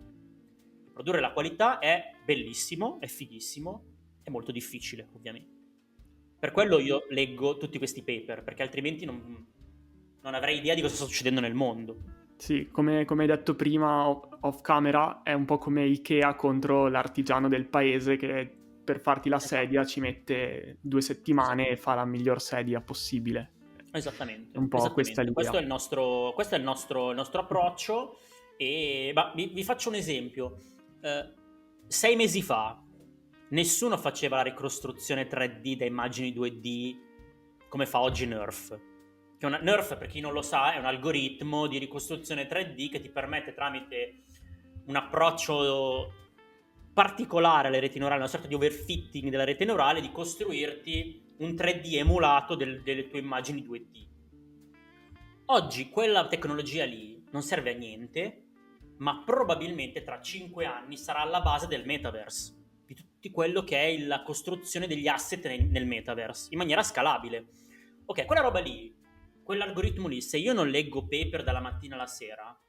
Produrre 0.93 1.21
la 1.21 1.33
qualità 1.33 1.79
è 1.79 2.17
bellissimo, 2.25 2.99
è 3.01 3.07
fighissimo, 3.07 3.85
è 4.23 4.31
molto 4.31 4.51
difficile, 4.51 5.09
ovviamente. 5.13 5.57
Per 6.41 6.51
quello 6.51 6.81
io 6.81 7.05
leggo 7.11 7.57
tutti 7.57 7.79
questi 7.79 8.03
paper, 8.03 8.43
perché 8.43 8.63
altrimenti 8.63 9.05
non, 9.05 9.47
non 10.23 10.35
avrei 10.35 10.59
idea 10.59 10.75
di 10.75 10.81
cosa 10.81 10.95
sta 10.95 11.05
succedendo 11.05 11.41
nel 11.41 11.55
mondo. 11.55 11.99
Sì, 12.37 12.69
come, 12.73 13.05
come 13.05 13.23
hai 13.23 13.29
detto 13.29 13.55
prima 13.55 14.09
off, 14.09 14.61
camera, 14.61 15.23
è 15.23 15.33
un 15.33 15.45
po' 15.45 15.59
come 15.59 15.85
Ikea 15.87 16.35
contro 16.35 16.89
l'artigiano 16.89 17.49
del 17.49 17.67
paese 17.67 18.17
che 18.17 18.58
per 18.89 19.01
farti 19.01 19.29
la 19.29 19.39
sedia 19.39 19.85
ci 19.85 20.01
mette 20.01 20.79
due 20.81 21.03
settimane 21.03 21.69
e 21.69 21.77
fa 21.77 21.93
la 21.93 22.07
miglior 22.07 22.41
sedia 22.41 22.81
possibile. 22.81 23.51
Esattamente. 23.93 24.57
Un 24.57 24.67
po' 24.69 24.79
esattamente. 24.79 24.93
questa 24.95 25.21
l'idea. 25.21 25.35
Questo 25.35 25.59
è 25.59 25.61
il 25.61 25.67
nostro, 25.67 26.33
questo 26.35 26.55
è 26.55 26.59
il 26.59 26.65
nostro, 26.65 27.11
il 27.11 27.17
nostro 27.17 27.43
approccio. 27.43 28.19
E 28.57 29.11
bah, 29.13 29.33
vi, 29.35 29.49
vi, 29.49 29.63
faccio 29.63 29.91
un 29.91 29.97
esempio. 29.97 30.57
Eh, 31.03 31.35
sei 31.87 32.17
mesi 32.17 32.41
fa 32.41 32.83
nessuno 33.51 33.99
faceva 33.99 34.37
la 34.37 34.43
ricostruzione 34.45 35.29
3D 35.29 35.77
da 35.77 35.85
immagini 35.85 36.33
2D 36.33 36.97
come 37.69 37.85
fa 37.85 38.01
oggi 38.01 38.25
Nerf. 38.25 38.81
Che 39.37 39.45
una, 39.45 39.59
Nerf, 39.59 39.99
per 39.99 40.09
chi 40.09 40.21
non 40.21 40.33
lo 40.33 40.41
sa, 40.41 40.73
è 40.73 40.79
un 40.79 40.87
algoritmo 40.87 41.67
di 41.67 41.77
ricostruzione 41.77 42.49
3D 42.49 42.89
che 42.89 43.03
ti 43.03 43.11
permette 43.11 43.53
tramite 43.53 44.23
un 44.87 44.97
approccio 44.97 46.13
particolare 46.99 47.69
alle 47.69 47.79
reti 47.79 48.01
neurali, 48.01 48.19
una 48.19 48.29
sorta 48.29 48.49
di 48.49 48.55
overfitting 48.55 49.31
della 49.31 49.45
rete 49.45 49.65
neurale, 49.65 50.01
di 50.01 50.11
costruirti 50.11 51.37
un 51.39 51.51
3D 51.51 51.95
emulato 51.95 52.57
del, 52.57 52.83
delle 52.83 53.07
tue 53.07 53.21
immagini 53.21 53.63
2D. 53.63 54.07
Oggi 55.45 55.91
quella 55.91 56.27
tecnologia 56.27 56.85
lì 56.85 57.25
non 57.31 57.43
serve 57.43 57.73
a 57.73 57.79
niente, 57.79 58.47
ma 58.97 59.23
probabilmente 59.25 60.03
tra 60.03 60.21
5 60.21 60.65
anni 60.65 60.97
sarà 60.97 61.21
alla 61.21 61.41
base 61.41 61.69
del 61.69 61.87
metaverse, 61.87 62.57
di 62.85 62.95
tutto 62.95 63.31
quello 63.31 63.63
che 63.63 63.81
è 63.81 63.99
la 64.01 64.25
costruzione 64.25 64.89
degli 64.89 65.07
asset 65.07 65.47
nel 65.47 65.87
metaverse, 65.87 66.49
in 66.51 66.59
maniera 66.59 66.83
scalabile. 66.83 67.47
Ok, 68.07 68.25
quella 68.25 68.43
roba 68.43 68.59
lì, 68.59 68.93
quell'algoritmo 69.45 70.09
lì, 70.09 70.21
se 70.21 70.37
io 70.37 70.53
non 70.53 70.69
leggo 70.69 71.07
paper 71.07 71.45
dalla 71.45 71.61
mattina 71.61 71.95
alla 71.95 72.09
sera, 72.09 72.61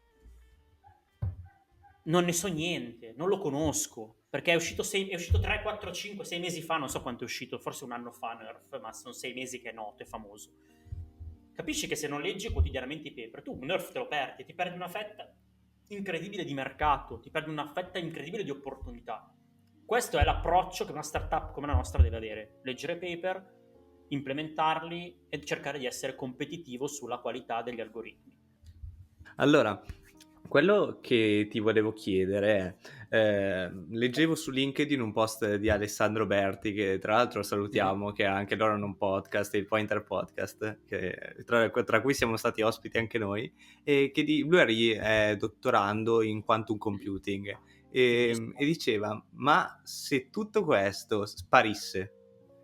non 2.03 2.25
ne 2.25 2.33
so 2.33 2.47
niente, 2.47 3.15
non 3.17 3.27
lo 3.27 3.39
conosco. 3.39 4.17
Perché 4.29 4.51
è 4.51 4.55
uscito, 4.55 4.83
sei, 4.83 5.09
è 5.09 5.15
uscito 5.15 5.39
3, 5.39 5.61
4, 5.63 5.91
5, 5.91 6.23
6 6.23 6.39
mesi 6.39 6.61
fa, 6.61 6.77
non 6.77 6.87
so 6.87 7.01
quanto 7.01 7.23
è 7.23 7.25
uscito, 7.25 7.57
forse 7.57 7.83
un 7.83 7.93
anno 7.93 8.11
fa 8.11 8.33
Nerf, 8.33 8.79
ma 8.79 8.93
sono 8.93 9.13
6 9.13 9.33
mesi 9.33 9.59
che 9.59 9.71
è 9.71 9.73
noto, 9.73 10.03
è 10.03 10.05
famoso. 10.05 10.51
Capisci 11.53 11.87
che 11.87 11.95
se 11.95 12.07
non 12.07 12.21
leggi 12.21 12.51
quotidianamente 12.51 13.07
i 13.07 13.11
paper, 13.11 13.41
tu 13.41 13.57
Nerf 13.59 13.91
te 13.91 13.97
lo 13.97 14.07
perdi, 14.07 14.45
ti 14.45 14.53
perdi 14.53 14.75
una 14.75 14.87
fetta 14.87 15.33
incredibile 15.87 16.43
di 16.43 16.53
mercato, 16.53 17.19
ti 17.19 17.31
perdi 17.31 17.49
una 17.49 17.67
fetta 17.67 17.97
incredibile 17.97 18.43
di 18.43 18.51
opportunità. 18.51 19.33
Questo 19.83 20.19
è 20.19 20.23
l'approccio 20.23 20.85
che 20.85 20.91
una 20.91 21.01
startup 21.01 21.51
come 21.51 21.65
la 21.65 21.73
nostra 21.73 22.03
deve 22.03 22.17
avere. 22.17 22.59
Leggere 22.61 22.97
paper, 22.97 23.57
implementarli 24.09 25.25
e 25.29 25.43
cercare 25.43 25.79
di 25.79 25.87
essere 25.87 26.13
competitivo 26.13 26.85
sulla 26.85 27.17
qualità 27.17 27.63
degli 27.63 27.81
algoritmi. 27.81 28.31
Allora, 29.37 29.81
quello 30.47 30.99
che 31.01 31.47
ti 31.49 31.59
volevo 31.59 31.93
chiedere 31.93 32.57
è, 33.09 33.15
eh, 33.15 33.71
leggevo 33.89 34.35
su 34.35 34.51
LinkedIn 34.51 35.01
un 35.01 35.11
post 35.11 35.55
di 35.55 35.69
Alessandro 35.69 36.25
Berti, 36.25 36.73
che 36.73 36.97
tra 36.99 37.15
l'altro 37.15 37.43
salutiamo, 37.43 38.11
che 38.11 38.25
anche 38.25 38.55
loro 38.55 38.73
un 38.73 38.97
podcast, 38.97 39.53
il 39.55 39.65
Pointer 39.65 40.03
Podcast, 40.03 40.79
che, 40.87 41.35
tra, 41.45 41.69
tra, 41.69 42.01
cui 42.01 42.13
siamo 42.13 42.37
stati 42.37 42.61
ospiti 42.61 42.97
anche 42.97 43.17
noi, 43.17 43.51
e 43.83 44.11
che 44.13 44.23
di, 44.23 44.43
lui 44.47 44.91
è 44.91 45.35
dottorando 45.37 46.21
in 46.21 46.43
quantum 46.43 46.77
computing. 46.77 47.57
E, 47.91 48.53
e 48.55 48.65
diceva, 48.65 49.23
ma 49.33 49.79
se 49.83 50.29
tutto 50.29 50.63
questo 50.63 51.25
sparisse, 51.25 52.18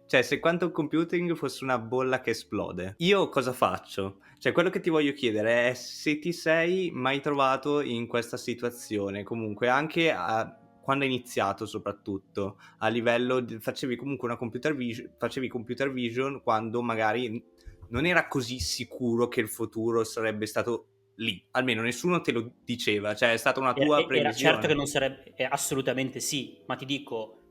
cioè, 0.08 0.22
se 0.22 0.39
quantum 0.39 0.72
computing 0.72 1.36
fosse 1.36 1.64
una 1.64 1.80
bolla 1.80 2.22
che 2.22 2.32
esplode, 2.32 2.95
io 2.97 3.30
cosa 3.30 3.53
faccio? 3.53 4.20
Cioè, 4.38 4.51
quello 4.51 4.70
che 4.70 4.80
ti 4.80 4.89
voglio 4.89 5.14
chiedere 5.14 5.70
è 5.70 5.74
se 5.74 6.20
ti 6.20 6.32
sei 6.32 6.91
mai 6.91 7.22
trovato 7.22 7.82
in 7.82 8.06
questa 8.06 8.38
situazione, 8.38 9.24
comunque 9.24 9.68
anche 9.68 10.12
a, 10.12 10.56
quando 10.82 11.03
hai 11.03 11.10
iniziato 11.10 11.66
soprattutto, 11.66 12.60
a 12.78 12.88
livello, 12.89 13.39
di, 13.39 13.58
facevi 13.60 13.95
comunque 13.95 14.28
una 14.28 14.38
computer 14.38 14.76
vision, 14.76 15.12
facevi 15.18 15.47
computer 15.47 15.91
vision 15.91 16.41
quando 16.43 16.84
magari 16.84 17.43
non 17.89 18.06
era 18.06 18.28
così 18.28 18.60
sicuro 18.60 19.28
che 19.28 19.41
il 19.41 19.49
futuro 19.49 20.03
sarebbe 20.03 20.45
stato 20.45 20.89
lì, 21.16 21.43
almeno 21.51 21.82
nessuno 21.82 22.22
te 22.22 22.32
lo 22.32 22.51
diceva, 22.64 23.16
cioè 23.16 23.34
è 23.34 23.38
stata 23.38 23.60
una 23.60 23.74
tua 23.74 23.97
era, 23.97 24.06
previsione. 24.06 24.30
Era 24.30 24.53
certo 24.53 24.68
che 24.68 24.74
non 24.76 24.86
sarebbe, 24.86 25.34
assolutamente 25.49 26.20
sì, 26.20 26.62
ma 26.68 26.76
ti 26.76 26.86
dico, 26.86 27.44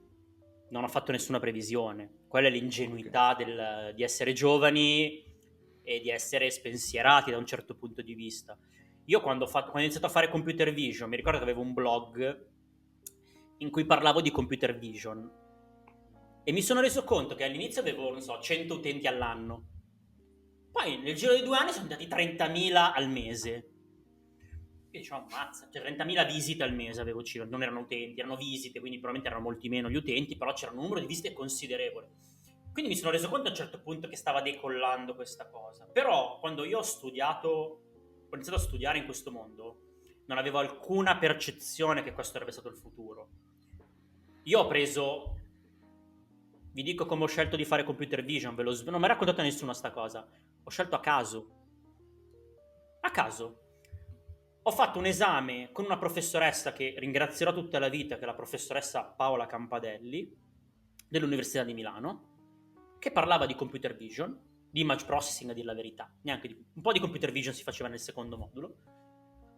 non 0.71 0.85
ho 0.85 0.89
fatto 0.89 1.13
nessuna 1.13 1.39
previsione, 1.39 2.25
quella 2.29 2.49
è 2.49 2.51
l'ingenuità 2.51 3.33
okay. 3.33 3.45
del, 3.45 3.93
di 3.95 4.03
essere 4.03 4.33
giovani 4.33 5.23
e 5.83 6.01
di 6.01 6.11
essere 6.11 6.51
spensierati 6.51 7.31
da 7.31 7.37
un 7.37 7.47
certo 7.47 7.75
punto 7.75 8.03
di 8.03 8.15
vista. 8.15 8.57
Io 9.07 9.21
quando 9.21 9.45
ho, 9.45 9.49
fatto, 9.49 9.71
quando 9.71 9.81
ho 9.81 9.85
iniziato 9.85 10.07
a 10.07 10.11
fare 10.11 10.31
computer 10.31 10.73
vision, 10.73 11.09
mi 11.09 11.17
ricordo 11.17 11.39
che 11.39 11.45
avevo 11.45 11.61
un 11.61 11.75
blog 11.75 12.47
in 13.59 13.71
cui 13.71 13.85
parlavo 13.85 14.21
di 14.21 14.31
computer 14.31 14.77
vision 14.77 15.43
e 16.43 16.53
mi 16.53 16.63
sono 16.63 16.81
reso 16.81 17.05
conto 17.05 17.35
che 17.35 17.45
all'inizio 17.45 17.81
avevo, 17.81 18.11
non 18.11 18.21
so, 18.21 18.39
100 18.39 18.75
utenti 18.75 19.07
all'anno. 19.07 19.69
Poi 20.71 20.99
nel 20.99 21.15
giro 21.15 21.35
di 21.35 21.43
due 21.43 21.57
anni 21.57 21.71
sono 21.71 21.85
andati 21.85 22.07
30.000 22.07 22.93
al 22.95 23.09
mese. 23.09 23.69
E 24.95 24.99
dicevo, 24.99 25.27
ammazza, 25.29 25.69
cioè 25.73 25.83
30.000 25.83 26.25
visite 26.25 26.63
al 26.63 26.73
mese 26.73 27.01
avevo 27.01 27.25
circa, 27.25 27.49
non 27.49 27.65
erano 27.65 27.81
utenti, 27.81 28.21
erano 28.21 28.37
visite, 28.37 28.79
quindi 28.79 29.01
probabilmente 29.01 29.27
erano 29.27 29.43
molti 29.43 29.69
meno 29.69 29.91
gli 29.91 29.97
utenti, 29.97 30.37
però 30.37 30.53
c'era 30.53 30.71
un 30.71 30.83
numero 30.83 31.01
di 31.01 31.07
visite 31.07 31.33
considerevole. 31.33 32.11
Quindi 32.73 32.93
mi 32.93 32.97
sono 32.97 33.11
reso 33.11 33.29
conto 33.29 33.49
a 33.49 33.51
un 33.51 33.57
certo 33.57 33.81
punto 33.81 34.07
che 34.07 34.15
stava 34.15 34.41
decollando 34.41 35.17
questa 35.17 35.49
cosa. 35.49 35.85
Però 35.93 36.39
quando 36.39 36.63
io 36.63 36.79
ho 36.79 36.83
studiato, 36.83 37.49
ho 38.29 38.35
iniziato 38.35 38.57
a 38.57 38.63
studiare 38.63 38.99
in 38.99 39.05
questo 39.05 39.33
mondo, 39.33 39.79
non 40.27 40.39
avevo 40.39 40.59
alcuna 40.59 41.19
percezione 41.19 42.05
che 42.05 42.13
questo 42.13 42.35
sarebbe 42.35 42.53
stato 42.53 42.69
il 42.69 42.77
futuro. 42.77 43.29
Io 44.45 44.61
ho 44.61 44.67
preso, 44.69 45.39
vi 46.71 46.85
dico 46.85 47.05
come 47.05 47.25
ho 47.25 47.27
scelto 47.27 47.57
di 47.57 47.65
fare 47.65 47.83
computer 47.83 48.23
vision, 48.23 48.55
ve 48.55 48.63
lo, 48.63 48.81
non 48.85 49.01
mi 49.01 49.07
ha 49.07 49.09
raccontato 49.09 49.43
nessuno 49.43 49.73
sta 49.73 49.91
cosa, 49.91 50.25
ho 50.63 50.71
scelto 50.71 50.95
a 50.95 51.01
caso. 51.01 51.51
A 53.01 53.11
caso. 53.11 53.63
Ho 54.67 54.71
fatto 54.71 54.99
un 54.99 55.05
esame 55.05 55.73
con 55.73 55.85
una 55.85 55.99
professoressa 55.99 56.73
che 56.73 56.95
ringrazierò 56.97 57.53
tutta 57.53 57.79
la 57.79 57.91
vita, 57.91 58.17
che 58.17 58.23
è 58.23 58.25
la 58.25 58.33
professoressa 58.33 59.03
Paola 59.05 59.45
Campadelli, 59.45 60.35
dell'Università 61.07 61.65
di 61.65 61.75
Milano 61.75 62.97
che 62.99 63.13
parlava 63.13 63.45
di 63.45 63.55
computer 63.55 63.95
vision, 63.95 64.35
di 64.71 64.81
image 64.81 65.05
processing 65.05 65.51
a 65.51 65.53
dire 65.53 65.67
la 65.67 65.75
verità, 65.75 66.11
neanche 66.23 66.49
di, 66.49 66.55
un 66.55 66.81
po' 66.81 66.93
di 66.93 66.99
computer 66.99 67.31
vision 67.31 67.53
si 67.53 67.63
faceva 67.63 67.91
nel 67.91 68.01
secondo 68.01 68.39
modulo. 68.39 68.77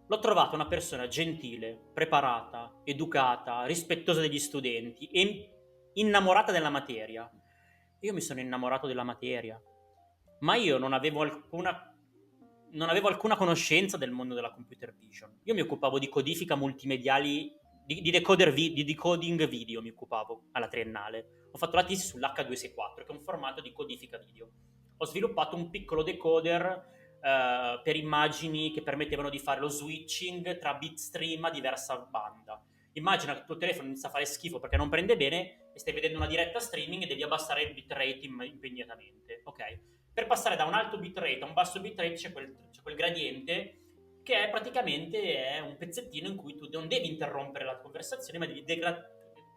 L'ho 0.08 0.18
trovata 0.18 0.56
una 0.56 0.66
persona 0.66 1.06
gentile, 1.06 1.90
preparata, 1.94 2.80
educata, 2.82 3.64
rispettosa 3.64 4.20
degli 4.20 4.40
studenti 4.40 5.06
e 5.06 5.52
innamorata 5.94 6.50
della 6.50 6.70
materia. 6.70 7.30
Io 8.00 8.12
mi 8.12 8.20
sono 8.20 8.40
innamorato 8.40 8.88
della 8.88 9.04
materia, 9.04 9.56
ma 10.40 10.56
io 10.56 10.78
non 10.78 10.92
avevo 10.92 11.22
alcuna 11.22 11.95
non 12.70 12.88
avevo 12.88 13.08
alcuna 13.08 13.36
conoscenza 13.36 13.96
del 13.96 14.10
mondo 14.10 14.34
della 14.34 14.52
computer 14.52 14.94
vision. 14.94 15.40
Io 15.44 15.54
mi 15.54 15.60
occupavo 15.60 15.98
di 15.98 16.08
codifica 16.08 16.56
multimediali, 16.56 17.52
di, 17.84 18.00
di, 18.00 18.10
vi, 18.52 18.72
di 18.72 18.84
decoding 18.84 19.46
video 19.46 19.80
mi 19.80 19.90
occupavo 19.90 20.48
alla 20.52 20.68
triennale 20.68 21.36
ho 21.56 21.58
fatto 21.58 21.76
la 21.76 21.84
tesi 21.84 22.06
sull'H264, 22.06 22.96
che 22.96 23.06
è 23.06 23.12
un 23.12 23.20
formato 23.20 23.62
di 23.62 23.72
codifica 23.72 24.18
video. 24.18 24.50
Ho 24.98 25.06
sviluppato 25.06 25.56
un 25.56 25.70
piccolo 25.70 26.02
decoder 26.02 26.94
Uh, 27.16 27.82
per 27.82 27.96
immagini 27.96 28.70
che 28.70 28.82
permettevano 28.82 29.30
di 29.30 29.40
fare 29.40 29.58
lo 29.58 29.68
switching 29.68 30.58
tra 30.58 30.74
bitstream 30.74 31.44
a 31.46 31.50
diversa 31.50 31.96
banda. 31.96 32.62
Immagina 32.92 33.32
che 33.32 33.40
il 33.40 33.44
tuo 33.46 33.56
telefono 33.56 33.88
inizia 33.88 34.08
a 34.08 34.12
fare 34.12 34.26
schifo 34.26 34.60
perché 34.60 34.76
non 34.76 34.88
prende 34.90 35.16
bene 35.16 35.70
e 35.74 35.78
stai 35.78 35.94
vedendo 35.94 36.18
una 36.18 36.28
diretta 36.28 36.60
streaming 36.60 37.02
e 37.02 37.06
devi 37.06 37.24
abbassare 37.24 37.62
il 37.62 37.72
bitrate 37.72 38.20
impegnatamente. 38.20 39.40
Ok? 39.44 39.80
Per 40.16 40.26
passare 40.26 40.56
da 40.56 40.64
un 40.64 40.72
alto 40.72 40.96
bitrate 40.96 41.40
a 41.42 41.44
un 41.44 41.52
basso 41.52 41.78
bitrate 41.78 42.14
c'è 42.14 42.32
quel, 42.32 42.70
c'è 42.70 42.80
quel 42.80 42.94
gradiente 42.94 43.80
che 44.22 44.46
è 44.46 44.48
praticamente 44.48 45.44
è 45.44 45.60
un 45.60 45.76
pezzettino 45.76 46.26
in 46.26 46.36
cui 46.36 46.56
tu 46.56 46.66
non 46.72 46.88
devi 46.88 47.06
interrompere 47.06 47.66
la 47.66 47.76
conversazione 47.76 48.38
ma 48.38 48.46
devi 48.46 48.64
degradare 48.64 49.10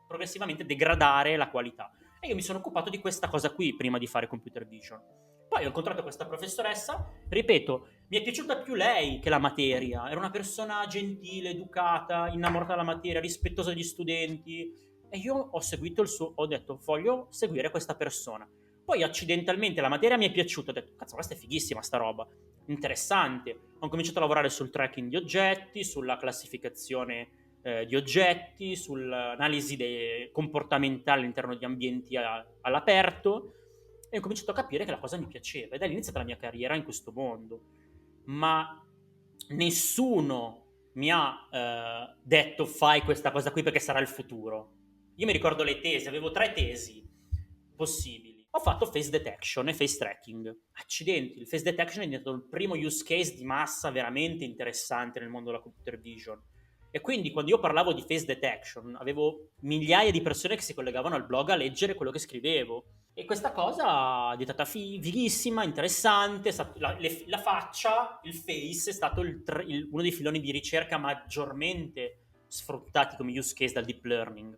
progressivamente 0.06 0.66
degradare 0.66 1.38
la 1.38 1.50
qualità. 1.50 1.90
E 2.20 2.28
io 2.28 2.36
mi 2.36 2.42
sono 2.42 2.60
occupato 2.60 2.90
di 2.90 3.00
questa 3.00 3.30
cosa 3.30 3.52
qui 3.52 3.74
prima 3.74 3.98
di 3.98 4.06
fare 4.06 4.28
computer 4.28 4.68
vision. 4.68 5.00
Poi 5.48 5.64
ho 5.64 5.68
incontrato 5.68 6.02
questa 6.02 6.26
professoressa, 6.26 7.10
ripeto, 7.30 7.88
mi 8.10 8.18
è 8.18 8.22
piaciuta 8.22 8.58
più 8.58 8.74
lei 8.74 9.20
che 9.20 9.30
la 9.30 9.38
materia. 9.38 10.10
Era 10.10 10.20
una 10.20 10.30
persona 10.30 10.86
gentile, 10.88 11.52
educata, 11.52 12.28
innamorata 12.28 12.72
della 12.72 12.84
materia, 12.84 13.22
rispettosa 13.22 13.70
degli 13.70 13.84
studenti. 13.84 14.74
E 15.10 15.18
io 15.20 15.36
ho 15.36 15.60
seguito 15.62 16.02
il 16.02 16.10
suo, 16.10 16.34
ho 16.36 16.46
detto, 16.46 16.80
voglio 16.84 17.28
seguire 17.30 17.70
questa 17.70 17.96
persona. 17.96 18.48
Poi 18.90 19.04
accidentalmente 19.04 19.82
la 19.82 19.88
materia 19.88 20.18
mi 20.18 20.26
è 20.26 20.32
piaciuta, 20.32 20.72
ho 20.72 20.74
detto, 20.74 20.94
cazzo, 20.96 21.14
questa 21.14 21.36
è 21.36 21.38
fighissima 21.38 21.80
sta 21.80 21.98
roba, 21.98 22.28
interessante. 22.66 23.56
Ho 23.78 23.88
cominciato 23.88 24.18
a 24.18 24.22
lavorare 24.22 24.50
sul 24.50 24.72
tracking 24.72 25.10
di 25.10 25.16
oggetti, 25.16 25.84
sulla 25.84 26.18
classificazione 26.18 27.30
eh, 27.62 27.86
di 27.86 27.96
oggetti, 27.96 28.76
sull'analisi 28.76 30.32
comportamentale 30.32 31.20
all'interno 31.20 31.54
di 31.54 31.66
ambienti 31.66 32.18
a, 32.18 32.44
all'aperto 32.62 33.54
e 34.10 34.18
ho 34.18 34.22
cominciato 34.22 34.50
a 34.50 34.56
capire 34.56 34.86
che 34.86 34.92
la 34.92 34.98
cosa 34.98 35.18
mi 35.18 35.28
piaceva 35.28 35.76
ed 35.76 35.84
è 35.84 35.86
iniziata 35.86 36.18
la 36.18 36.26
mia 36.26 36.38
carriera 36.38 36.74
in 36.74 36.84
questo 36.84 37.12
mondo. 37.12 37.62
Ma 38.24 38.84
nessuno 39.50 40.66
mi 40.94 41.12
ha 41.12 41.48
eh, 41.52 42.16
detto 42.24 42.66
fai 42.66 43.02
questa 43.02 43.30
cosa 43.30 43.52
qui 43.52 43.62
perché 43.62 43.78
sarà 43.78 44.00
il 44.00 44.08
futuro. 44.08 44.72
io 45.14 45.28
mi 45.28 45.32
ricordo 45.32 45.62
le 45.62 45.80
tesi, 45.80 46.08
avevo 46.08 46.32
tre 46.32 46.54
tesi 46.54 47.08
possibili. 47.76 48.29
Ho 48.60 48.62
fatto 48.62 48.88
face 48.88 49.10
detection 49.10 49.70
e 49.70 49.74
face 49.74 49.98
tracking. 49.98 50.54
Accidenti, 50.74 51.40
il 51.40 51.48
face 51.48 51.64
detection 51.64 52.04
è 52.04 52.08
diventato 52.08 52.36
il 52.36 52.44
primo 52.44 52.76
use 52.76 53.06
case 53.06 53.34
di 53.34 53.46
massa 53.46 53.90
veramente 53.90 54.44
interessante 54.44 55.22
nel 55.22 55.30
mondo 55.30 55.50
della 55.50 55.62
computer 55.62 55.98
vision. 55.98 56.38
E 56.92 57.00
quindi 57.00 57.32
quando 57.32 57.52
io 57.52 57.60
parlavo 57.60 57.94
di 57.94 58.02
face 58.02 58.26
detection, 58.26 58.98
avevo 59.00 59.52
migliaia 59.62 60.12
di 60.12 60.20
persone 60.22 60.58
che 60.58 60.62
si 60.62 60.74
collegavano 60.74 61.16
al 61.16 61.26
blog 61.26 61.52
a 61.52 61.56
leggere 61.56 61.94
quello 61.94 62.12
che 62.12 62.20
scrivevo. 62.20 62.84
E 63.14 63.24
questa 63.24 63.54
cosa 63.54 64.28
è 64.28 64.32
diventata 64.32 64.66
fighissima, 64.66 65.64
interessante. 65.64 66.54
La, 66.80 66.98
le, 67.00 67.24
la, 67.28 67.40
faccia, 67.40 68.20
il 68.24 68.34
face, 68.34 68.90
è 68.90 68.94
stato 68.94 69.22
il, 69.22 69.42
il, 69.68 69.88
uno 69.90 70.02
dei 70.02 70.12
filoni 70.12 70.42
di 70.42 70.52
ricerca 70.52 70.98
maggiormente 70.98 72.24
sfruttati 72.46 73.16
come 73.16 73.32
use 73.32 73.54
case 73.56 73.74
dal 73.74 73.86
deep 73.86 74.04
learning. 74.04 74.58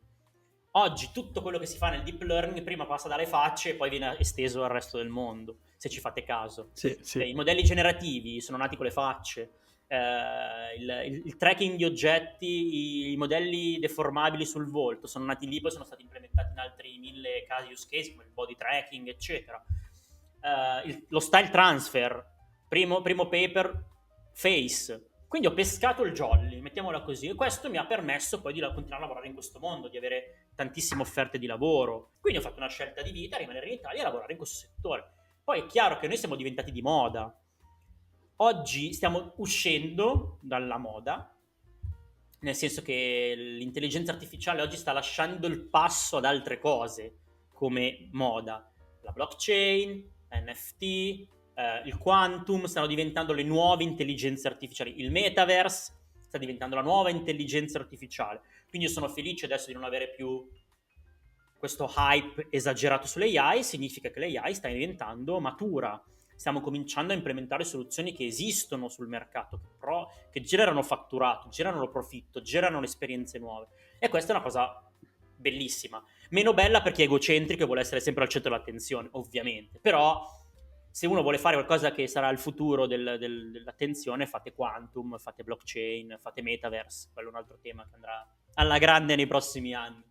Oggi 0.71 1.09
tutto 1.11 1.41
quello 1.41 1.57
che 1.57 1.65
si 1.65 1.77
fa 1.77 1.89
nel 1.89 2.03
deep 2.03 2.21
learning 2.21 2.63
prima 2.63 2.85
passa 2.85 3.07
dalle 3.07 3.25
facce 3.25 3.71
e 3.71 3.75
poi 3.75 3.89
viene 3.89 4.17
esteso 4.19 4.63
al 4.63 4.69
resto 4.69 4.97
del 4.97 5.09
mondo, 5.09 5.57
se 5.77 5.89
ci 5.89 5.99
fate 5.99 6.23
caso. 6.23 6.69
Sì, 6.73 6.97
sì. 7.01 7.27
I 7.27 7.33
modelli 7.33 7.63
generativi 7.63 8.39
sono 8.39 8.57
nati 8.57 8.77
con 8.77 8.85
le 8.85 8.91
facce 8.91 9.55
eh, 9.91 10.75
il, 10.77 11.03
il, 11.05 11.21
il, 11.25 11.35
tracking 11.35 11.75
di 11.75 11.83
oggetti, 11.83 13.11
i 13.11 13.17
modelli 13.17 13.77
deformabili 13.77 14.45
sul 14.45 14.69
volto 14.69 15.05
sono 15.05 15.25
nati 15.25 15.45
lì, 15.47 15.59
poi 15.59 15.69
sono 15.69 15.83
stati 15.83 16.01
implementati 16.01 16.53
in 16.53 16.59
altri 16.59 16.97
mille 16.97 17.43
casi 17.45 17.73
use 17.73 17.87
case 17.91 18.11
come 18.11 18.23
il 18.23 18.29
body 18.31 18.55
tracking, 18.55 19.09
eccetera. 19.09 19.61
Eh, 20.39 20.87
il, 20.87 21.05
lo 21.09 21.19
style 21.19 21.49
transfer, 21.49 22.25
primo, 22.69 23.01
primo 23.01 23.27
paper, 23.27 23.83
face. 24.31 25.09
Quindi 25.27 25.49
ho 25.49 25.53
pescato 25.53 26.03
il 26.03 26.13
jolly, 26.13 26.61
mettiamola 26.61 27.01
così, 27.01 27.27
e 27.27 27.35
questo 27.35 27.69
mi 27.69 27.75
ha 27.75 27.85
permesso 27.85 28.39
poi 28.39 28.53
di 28.53 28.61
continuare 28.61 28.95
a 28.95 28.99
lavorare 28.99 29.27
in 29.27 29.33
questo 29.33 29.59
mondo, 29.59 29.89
di 29.89 29.97
avere 29.97 30.40
tantissime 30.63 31.01
offerte 31.01 31.37
di 31.37 31.47
lavoro. 31.47 32.13
Quindi 32.19 32.39
ho 32.39 32.41
fatto 32.41 32.57
una 32.57 32.69
scelta 32.69 33.01
di 33.01 33.11
vita, 33.11 33.37
rimanere 33.37 33.67
in 33.67 33.73
Italia 33.73 34.01
e 34.01 34.03
lavorare 34.03 34.31
in 34.31 34.37
questo 34.37 34.67
settore. 34.67 35.11
Poi 35.43 35.61
è 35.61 35.65
chiaro 35.65 35.97
che 35.97 36.07
noi 36.07 36.17
siamo 36.17 36.35
diventati 36.35 36.71
di 36.71 36.81
moda, 36.81 37.35
Oggi 38.43 38.91
stiamo 38.91 39.33
uscendo 39.37 40.39
dalla 40.41 40.79
moda, 40.79 41.31
nel 42.39 42.55
senso 42.55 42.81
che 42.81 43.35
l'intelligenza 43.37 44.11
artificiale 44.11 44.63
oggi 44.63 44.77
sta 44.77 44.93
lasciando 44.93 45.45
il 45.45 45.61
passo 45.61 46.17
ad 46.17 46.25
altre 46.25 46.57
cose 46.57 47.19
come 47.53 48.09
moda. 48.13 48.67
La 49.03 49.11
blockchain, 49.11 50.11
NFT, 50.31 50.81
eh, 50.81 51.27
il 51.85 51.99
quantum 51.99 52.65
stanno 52.65 52.87
diventando 52.87 53.31
le 53.31 53.43
nuove 53.43 53.83
intelligenze 53.83 54.47
artificiali. 54.47 54.99
Il 54.99 55.11
metaverse 55.11 55.93
sta 56.21 56.39
diventando 56.39 56.73
la 56.73 56.81
nuova 56.81 57.11
intelligenza 57.11 57.77
artificiale. 57.77 58.41
Quindi 58.71 58.89
sono 58.89 59.07
felice 59.07 59.45
adesso 59.45 59.67
di 59.67 59.73
non 59.73 59.83
avere 59.83 60.09
più 60.09 60.49
questo 61.57 61.91
hype 61.95 62.47
esagerato 62.49 63.05
sulle 63.05 63.37
AI, 63.37 63.63
significa 63.63 64.09
che 64.09 64.19
l'AI 64.19 64.55
sta 64.55 64.67
diventando 64.67 65.39
matura 65.39 66.03
stiamo 66.41 66.59
cominciando 66.59 67.13
a 67.13 67.15
implementare 67.15 67.63
soluzioni 67.63 68.13
che 68.13 68.25
esistono 68.25 68.89
sul 68.89 69.07
mercato, 69.07 69.59
pro, 69.77 70.11
che 70.31 70.41
generano 70.41 70.81
fatturato, 70.81 71.49
generano 71.49 71.87
profitto, 71.87 72.41
generano 72.41 72.83
esperienze 72.83 73.37
nuove. 73.37 73.67
E 73.99 74.09
questa 74.09 74.33
è 74.33 74.35
una 74.35 74.43
cosa 74.43 74.91
bellissima. 75.35 76.03
Meno 76.31 76.55
bella 76.55 76.81
per 76.81 76.93
chi 76.93 77.01
è 77.01 77.05
egocentrico 77.05 77.61
e 77.61 77.65
vuole 77.67 77.81
essere 77.81 77.99
sempre 77.99 78.23
al 78.23 78.29
centro 78.29 78.49
dell'attenzione, 78.49 79.09
ovviamente. 79.11 79.77
Però 79.77 80.25
se 80.89 81.05
uno 81.05 81.21
vuole 81.21 81.37
fare 81.37 81.57
qualcosa 81.57 81.91
che 81.91 82.07
sarà 82.07 82.29
il 82.29 82.39
futuro 82.39 82.87
del, 82.87 83.17
del, 83.19 83.51
dell'attenzione, 83.51 84.25
fate 84.25 84.51
quantum, 84.51 85.19
fate 85.19 85.43
blockchain, 85.43 86.17
fate 86.19 86.41
metaverse. 86.41 87.11
Quello 87.13 87.27
è 87.27 87.31
un 87.31 87.37
altro 87.37 87.59
tema 87.61 87.87
che 87.87 87.93
andrà 87.93 88.27
alla 88.55 88.77
grande 88.77 89.15
nei 89.15 89.27
prossimi 89.27 89.73
anni. 89.73 90.03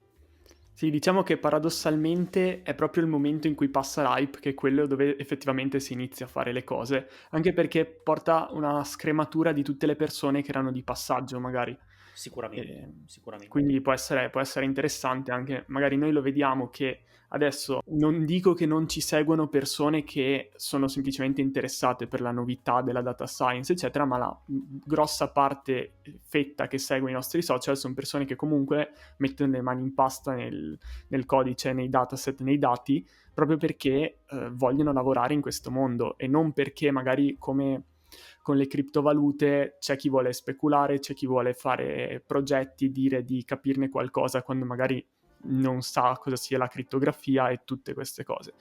Sì, 0.73 0.89
diciamo 0.89 1.23
che 1.23 1.37
paradossalmente 1.37 2.63
è 2.63 2.75
proprio 2.75 3.03
il 3.03 3.09
momento 3.11 3.47
in 3.47 3.55
cui 3.55 3.69
passa 3.69 4.03
l'hype 4.03 4.41
che 4.41 4.51
è 4.51 4.55
quello 4.55 4.87
dove 4.87 5.19
effettivamente 5.19 5.79
si 5.79 5.93
inizia 5.93 6.25
a 6.25 6.29
fare 6.29 6.53
le 6.53 6.65
cose, 6.65 7.09
anche 7.31 7.53
perché 7.53 7.85
porta 7.85 8.49
una 8.53 8.83
scrematura 8.85 9.53
di 9.53 9.63
tutte 9.63 9.85
le 9.85 9.95
persone 9.95 10.41
che 10.41 10.49
erano 10.49 10.73
di 10.73 10.83
passaggio 10.83 11.39
magari. 11.39 11.77
Sicuramente, 12.13 12.73
e, 12.73 12.83
ehm, 12.83 13.07
sicuramente. 13.07 13.51
Quindi 13.51 13.81
può 13.81 13.93
essere, 13.93 14.31
può 14.31 14.41
essere 14.41 14.65
interessante 14.65 15.31
anche, 15.33 15.65
magari 15.69 15.97
noi 15.97 16.13
lo 16.13 16.23
vediamo 16.23 16.69
che 16.71 17.03
Adesso 17.33 17.83
non 17.91 18.25
dico 18.25 18.55
che 18.55 18.67
non 18.67 18.89
ci 18.89 19.01
seguono 19.01 19.47
persone 19.47 20.03
che 20.03 20.51
sono 20.57 20.89
semplicemente 20.89 21.41
interessate 21.41 22.09
per 22.09 22.21
la 22.21 22.33
novità 22.33 22.83
della 22.83 23.03
data 23.03 23.25
science, 23.27 23.73
eccetera, 23.73 24.05
ma 24.05 24.19
la 24.19 24.41
grossa 24.47 25.31
parte 25.31 25.99
fetta 26.23 26.67
che 26.67 26.79
segue 26.79 27.11
i 27.11 27.15
nostri 27.15 27.41
social 27.41 27.77
sono 27.77 27.95
persone 27.95 28.25
che 28.25 28.35
comunque 28.35 28.91
mettono 29.19 29.53
le 29.53 29.61
mani 29.61 29.83
in 29.83 29.95
pasta 29.95 30.35
nel, 30.35 30.77
nel 31.09 31.25
codice, 31.25 31.73
nei 31.73 31.89
dataset, 31.89 32.41
nei 32.41 32.59
dati, 32.59 33.07
proprio 33.33 33.59
perché 33.59 34.23
eh, 34.29 34.51
vogliono 34.51 34.93
lavorare 34.93 35.33
in 35.33 35.41
questo 35.41 35.71
mondo 35.71 36.19
e 36.19 36.27
non 36.27 36.53
perché 36.53 36.91
magari 36.91 37.37
come 37.39 37.85
con 38.43 38.57
le 38.57 38.67
criptovalute 38.67 39.77
c'è 39.79 39.97
chi 39.97 40.09
vuole 40.09 40.33
speculare, 40.33 40.99
c'è 40.99 41.15
chi 41.15 41.27
vuole 41.27 41.55
fare 41.55 42.23
progetti, 42.27 42.91
dire 42.91 43.23
di 43.23 43.45
capirne 43.45 43.89
qualcosa 43.89 44.43
quando 44.43 44.65
magari 44.65 45.05
non 45.43 45.83
sa 45.83 46.19
cosa 46.21 46.37
sia 46.37 46.59
la 46.59 46.69
crittografia 46.69 47.49
e 47.51 47.63
tutte 47.65 47.95
queste 47.95 48.25
cose. 48.25 48.55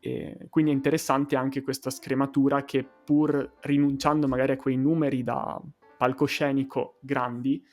E 0.00 0.46
quindi 0.50 0.70
è 0.70 0.74
interessante 0.74 1.36
anche 1.36 1.62
questa 1.62 1.90
scrematura 1.90 2.64
che 2.64 2.84
pur 3.04 3.58
rinunciando 3.60 4.26
magari 4.26 4.52
a 4.52 4.56
quei 4.56 4.76
numeri 4.76 5.22
da 5.22 5.60
palcoscenico 5.96 6.98
grandi, 7.00 7.64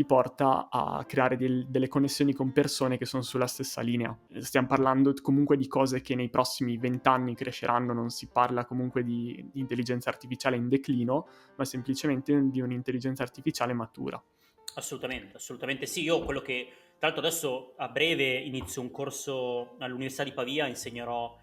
ti 0.00 0.06
porta 0.06 0.68
a 0.70 1.04
creare 1.04 1.36
del, 1.36 1.66
delle 1.68 1.86
connessioni 1.86 2.32
con 2.32 2.52
persone 2.52 2.96
che 2.96 3.04
sono 3.04 3.22
sulla 3.22 3.46
stessa 3.46 3.82
linea. 3.82 4.18
Stiamo 4.38 4.66
parlando 4.66 5.12
comunque 5.20 5.58
di 5.58 5.66
cose 5.66 6.00
che 6.00 6.14
nei 6.14 6.30
prossimi 6.30 6.78
vent'anni 6.78 7.34
cresceranno, 7.34 7.92
non 7.92 8.08
si 8.08 8.28
parla 8.28 8.64
comunque 8.64 9.04
di, 9.04 9.46
di 9.52 9.60
intelligenza 9.60 10.08
artificiale 10.08 10.56
in 10.56 10.68
declino, 10.68 11.28
ma 11.56 11.66
semplicemente 11.66 12.48
di 12.48 12.62
un'intelligenza 12.62 13.22
artificiale 13.22 13.74
matura. 13.74 14.22
Assolutamente, 14.76 15.36
assolutamente 15.36 15.84
sì. 15.84 16.02
Io 16.02 16.24
quello 16.24 16.40
che 16.40 16.68
tra 16.98 17.08
l'altro 17.08 17.26
adesso 17.26 17.74
a 17.76 17.88
breve 17.88 18.38
inizio 18.38 18.80
un 18.80 18.90
corso 18.90 19.76
all'Università 19.80 20.24
di 20.24 20.32
Pavia, 20.32 20.66
insegnerò 20.66 21.36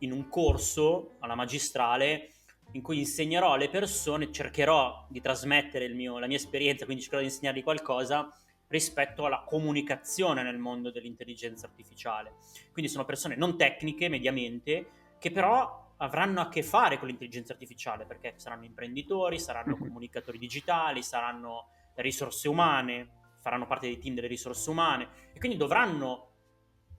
in 0.00 0.12
un 0.12 0.28
corso 0.28 1.16
alla 1.20 1.34
magistrale 1.34 2.33
in 2.72 2.82
cui 2.82 2.98
insegnerò 2.98 3.52
alle 3.52 3.68
persone, 3.68 4.32
cercherò 4.32 5.06
di 5.08 5.20
trasmettere 5.20 5.88
mio, 5.88 6.18
la 6.18 6.26
mia 6.26 6.36
esperienza, 6.36 6.84
quindi 6.84 7.02
cercherò 7.02 7.22
di 7.22 7.28
insegnargli 7.28 7.62
qualcosa 7.62 8.32
rispetto 8.68 9.24
alla 9.24 9.44
comunicazione 9.46 10.42
nel 10.42 10.58
mondo 10.58 10.90
dell'intelligenza 10.90 11.66
artificiale. 11.66 12.34
Quindi 12.72 12.90
sono 12.90 13.04
persone 13.04 13.36
non 13.36 13.56
tecniche, 13.56 14.08
mediamente, 14.08 15.14
che 15.18 15.30
però 15.30 15.92
avranno 15.98 16.40
a 16.40 16.48
che 16.48 16.62
fare 16.62 16.98
con 16.98 17.06
l'intelligenza 17.06 17.52
artificiale, 17.52 18.04
perché 18.04 18.34
saranno 18.36 18.64
imprenditori, 18.64 19.38
saranno 19.38 19.76
comunicatori 19.76 20.38
digitali, 20.38 21.02
saranno 21.02 21.68
risorse 21.94 22.48
umane, 22.48 23.08
faranno 23.40 23.66
parte 23.66 23.86
dei 23.86 23.98
team 23.98 24.14
delle 24.14 24.26
risorse 24.26 24.70
umane 24.70 25.08
e 25.32 25.38
quindi 25.38 25.56
dovranno 25.56 26.33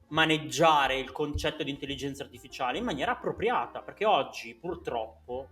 maneggiare 0.09 0.99
il 0.99 1.11
concetto 1.11 1.63
di 1.63 1.71
intelligenza 1.71 2.23
artificiale 2.23 2.77
in 2.77 2.83
maniera 2.83 3.13
appropriata, 3.13 3.81
perché 3.81 4.05
oggi 4.05 4.53
purtroppo 4.55 5.49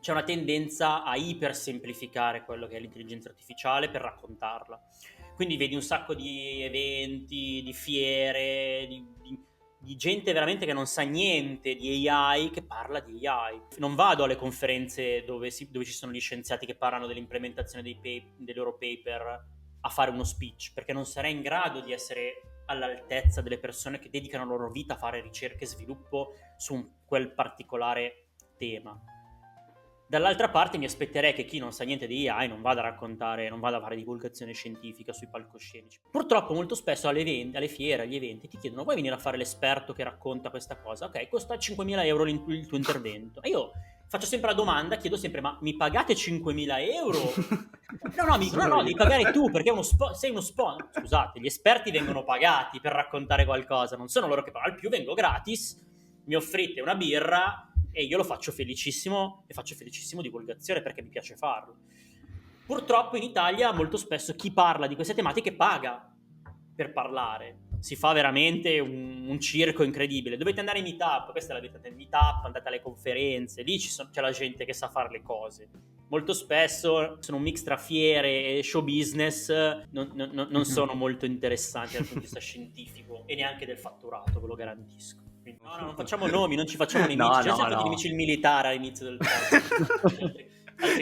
c'è 0.00 0.12
una 0.12 0.22
tendenza 0.22 1.02
a 1.02 1.16
ipersemplificare 1.16 2.44
quello 2.44 2.68
che 2.68 2.76
è 2.76 2.80
l'intelligenza 2.80 3.28
artificiale 3.28 3.90
per 3.90 4.02
raccontarla. 4.02 4.80
Quindi 5.34 5.56
vedi 5.56 5.74
un 5.74 5.82
sacco 5.82 6.14
di 6.14 6.62
eventi, 6.62 7.60
di 7.64 7.72
fiere, 7.72 8.86
di, 8.88 9.04
di, 9.20 9.38
di 9.78 9.96
gente 9.96 10.32
veramente 10.32 10.64
che 10.64 10.72
non 10.72 10.86
sa 10.86 11.02
niente 11.02 11.74
di 11.74 12.08
AI 12.08 12.50
che 12.50 12.62
parla 12.62 13.00
di 13.00 13.26
AI. 13.26 13.60
Non 13.78 13.96
vado 13.96 14.24
alle 14.24 14.36
conferenze 14.36 15.24
dove, 15.24 15.50
si, 15.50 15.70
dove 15.70 15.84
ci 15.84 15.92
sono 15.92 16.12
gli 16.12 16.20
scienziati 16.20 16.66
che 16.66 16.76
parlano 16.76 17.06
dell'implementazione 17.06 17.82
dei, 17.82 17.98
pay, 18.00 18.32
dei 18.36 18.54
loro 18.54 18.78
paper 18.78 19.44
a 19.80 19.88
fare 19.88 20.10
uno 20.10 20.24
speech, 20.24 20.72
perché 20.72 20.92
non 20.92 21.04
sarei 21.04 21.32
in 21.32 21.42
grado 21.42 21.80
di 21.80 21.92
essere 21.92 22.55
all'altezza 22.66 23.40
delle 23.40 23.58
persone 23.58 23.98
che 23.98 24.10
dedicano 24.10 24.44
la 24.44 24.50
loro 24.50 24.70
vita 24.70 24.94
a 24.94 24.98
fare 24.98 25.20
ricerca 25.20 25.60
e 25.60 25.66
sviluppo 25.66 26.34
su 26.56 26.98
quel 27.04 27.32
particolare 27.32 28.26
tema. 28.56 29.00
Dall'altra 30.08 30.48
parte 30.50 30.78
mi 30.78 30.84
aspetterei 30.84 31.34
che 31.34 31.44
chi 31.44 31.58
non 31.58 31.72
sa 31.72 31.82
niente 31.82 32.06
di 32.06 32.28
AI 32.28 32.46
non 32.46 32.62
vada 32.62 32.80
a 32.80 32.84
raccontare, 32.84 33.48
non 33.48 33.58
vada 33.58 33.78
a 33.78 33.80
fare 33.80 33.96
divulgazione 33.96 34.52
scientifica 34.52 35.12
sui 35.12 35.26
palcoscenici. 35.28 35.98
Purtroppo 36.08 36.54
molto 36.54 36.76
spesso 36.76 37.08
alle, 37.08 37.22
eventi, 37.22 37.56
alle 37.56 37.66
fiere, 37.66 38.02
agli 38.02 38.14
eventi 38.14 38.46
ti 38.46 38.56
chiedono 38.56 38.84
vuoi 38.84 38.94
venire 38.94 39.16
a 39.16 39.18
fare 39.18 39.36
l'esperto 39.36 39.92
che 39.92 40.04
racconta 40.04 40.50
questa 40.50 40.76
cosa? 40.76 41.06
Ok, 41.06 41.28
costa 41.28 41.56
5.000 41.56 42.04
euro 42.04 42.24
il 42.24 42.66
tuo 42.68 42.76
intervento. 42.76 43.42
E 43.42 43.48
io 43.48 43.72
faccio 44.08 44.26
sempre 44.26 44.50
la 44.50 44.56
domanda, 44.56 44.96
chiedo 44.96 45.16
sempre, 45.16 45.40
ma 45.40 45.56
mi 45.60 45.76
pagate 45.76 46.14
5.000 46.14 46.94
euro? 46.94 47.74
No, 48.16 48.24
no, 48.24 48.36
mi, 48.36 48.50
no, 48.50 48.66
no, 48.66 48.82
devi 48.82 48.96
pagare 48.96 49.30
tu 49.30 49.50
perché 49.50 49.70
uno 49.70 49.82
spo- 49.82 50.12
sei 50.12 50.30
uno 50.30 50.40
sponsor. 50.40 50.88
Scusate, 50.92 51.38
gli 51.38 51.46
esperti 51.46 51.90
vengono 51.90 52.24
pagati 52.24 52.80
per 52.80 52.92
raccontare 52.92 53.44
qualcosa, 53.44 53.96
non 53.96 54.08
sono 54.08 54.26
loro 54.26 54.42
che 54.42 54.50
pagano, 54.50 54.72
al 54.72 54.78
più 54.78 54.90
vengo 54.90 55.14
gratis, 55.14 55.78
mi 56.24 56.34
offrite 56.34 56.80
una 56.80 56.94
birra 56.94 57.70
e 57.92 58.04
io 58.04 58.16
lo 58.16 58.24
faccio 58.24 58.52
felicissimo 58.52 59.44
e 59.46 59.54
faccio 59.54 59.74
felicissimo 59.74 60.20
divulgazione 60.20 60.82
perché 60.82 61.00
mi 61.02 61.08
piace 61.08 61.36
farlo. 61.36 61.76
Purtroppo 62.66 63.16
in 63.16 63.22
Italia 63.22 63.72
molto 63.72 63.96
spesso 63.96 64.34
chi 64.34 64.50
parla 64.50 64.86
di 64.86 64.96
queste 64.96 65.14
tematiche 65.14 65.52
paga 65.52 66.12
per 66.74 66.92
parlare. 66.92 67.65
Si 67.80 67.96
fa 67.96 68.12
veramente 68.12 68.78
un, 68.80 69.26
un, 69.28 69.40
circo 69.40 69.82
incredibile. 69.82 70.36
Dovete 70.36 70.60
andare 70.60 70.78
in 70.78 70.84
meetup, 70.84 71.30
questa 71.30 71.52
è 71.52 71.56
la 71.56 71.62
vita 71.62 71.78
del 71.78 71.94
meetup, 71.94 72.44
andate 72.44 72.68
alle 72.68 72.80
conferenze, 72.80 73.62
lì 73.62 73.78
sono, 73.78 74.08
c'è 74.12 74.20
la 74.20 74.30
gente 74.30 74.64
che 74.64 74.72
sa 74.72 74.88
fare 74.88 75.10
le 75.10 75.22
cose. 75.22 75.68
Molto 76.08 76.34
spesso 76.34 77.16
sono 77.20 77.36
un 77.36 77.42
mix 77.42 77.62
tra 77.62 77.76
fiere 77.76 78.58
e 78.58 78.62
show 78.62 78.82
business, 78.82 79.50
non, 79.90 80.12
non, 80.14 80.30
non 80.32 80.48
mhm. 80.48 80.62
sono 80.62 80.94
molto 80.94 81.26
interessanti 81.26 81.94
dal 81.94 82.02
punto 82.02 82.20
di 82.20 82.20
vista 82.20 82.38
scientifico 82.40 83.24
e 83.26 83.34
neanche 83.34 83.66
del 83.66 83.78
fatturato, 83.78 84.40
ve 84.40 84.46
lo 84.46 84.54
garantisco. 84.54 85.20
no, 85.44 85.76
no, 85.76 85.84
non 85.86 85.94
facciamo 85.96 86.26
nomi, 86.30 86.54
non 86.54 86.66
ci 86.66 86.76
facciamo 86.76 87.06
nemici. 87.06 87.28
No, 87.28 87.42
Già 87.42 87.56
no, 87.56 87.68
no. 87.68 87.82
nemici 87.82 88.06
il 88.06 88.14
militare 88.14 88.68
all'inizio 88.68 89.06
del 89.06 89.18
podcast. 89.18 90.54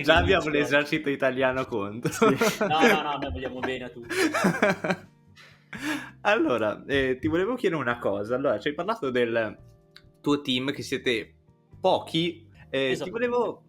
Già 0.03 0.17
abbiamo 0.17 0.49
l'esercito 0.49 1.11
italiano 1.11 1.67
contro. 1.67 2.11
Sì. 2.11 2.27
No, 2.61 2.81
no, 2.81 3.03
no, 3.03 3.19
noi 3.19 3.33
vogliamo 3.33 3.59
bene 3.59 3.85
a 3.85 3.89
tutti. 3.89 4.15
Allora, 6.25 6.85
eh, 6.87 7.19
ti 7.21 7.29
volevo 7.29 7.55
chiedere 7.55 7.81
una 7.81 7.99
cosa. 7.99 8.35
Allora, 8.35 8.59
ci 8.59 8.69
hai 8.69 8.75
parlato 8.75 9.11
del 9.11 9.59
tuo 10.21 10.41
team, 10.41 10.73
che 10.73 10.83
siete 10.83 11.35
pochi. 11.81 12.47
Eh, 12.71 12.91
esatto. 12.91 13.05
Ti 13.05 13.11
volevo 13.11 13.65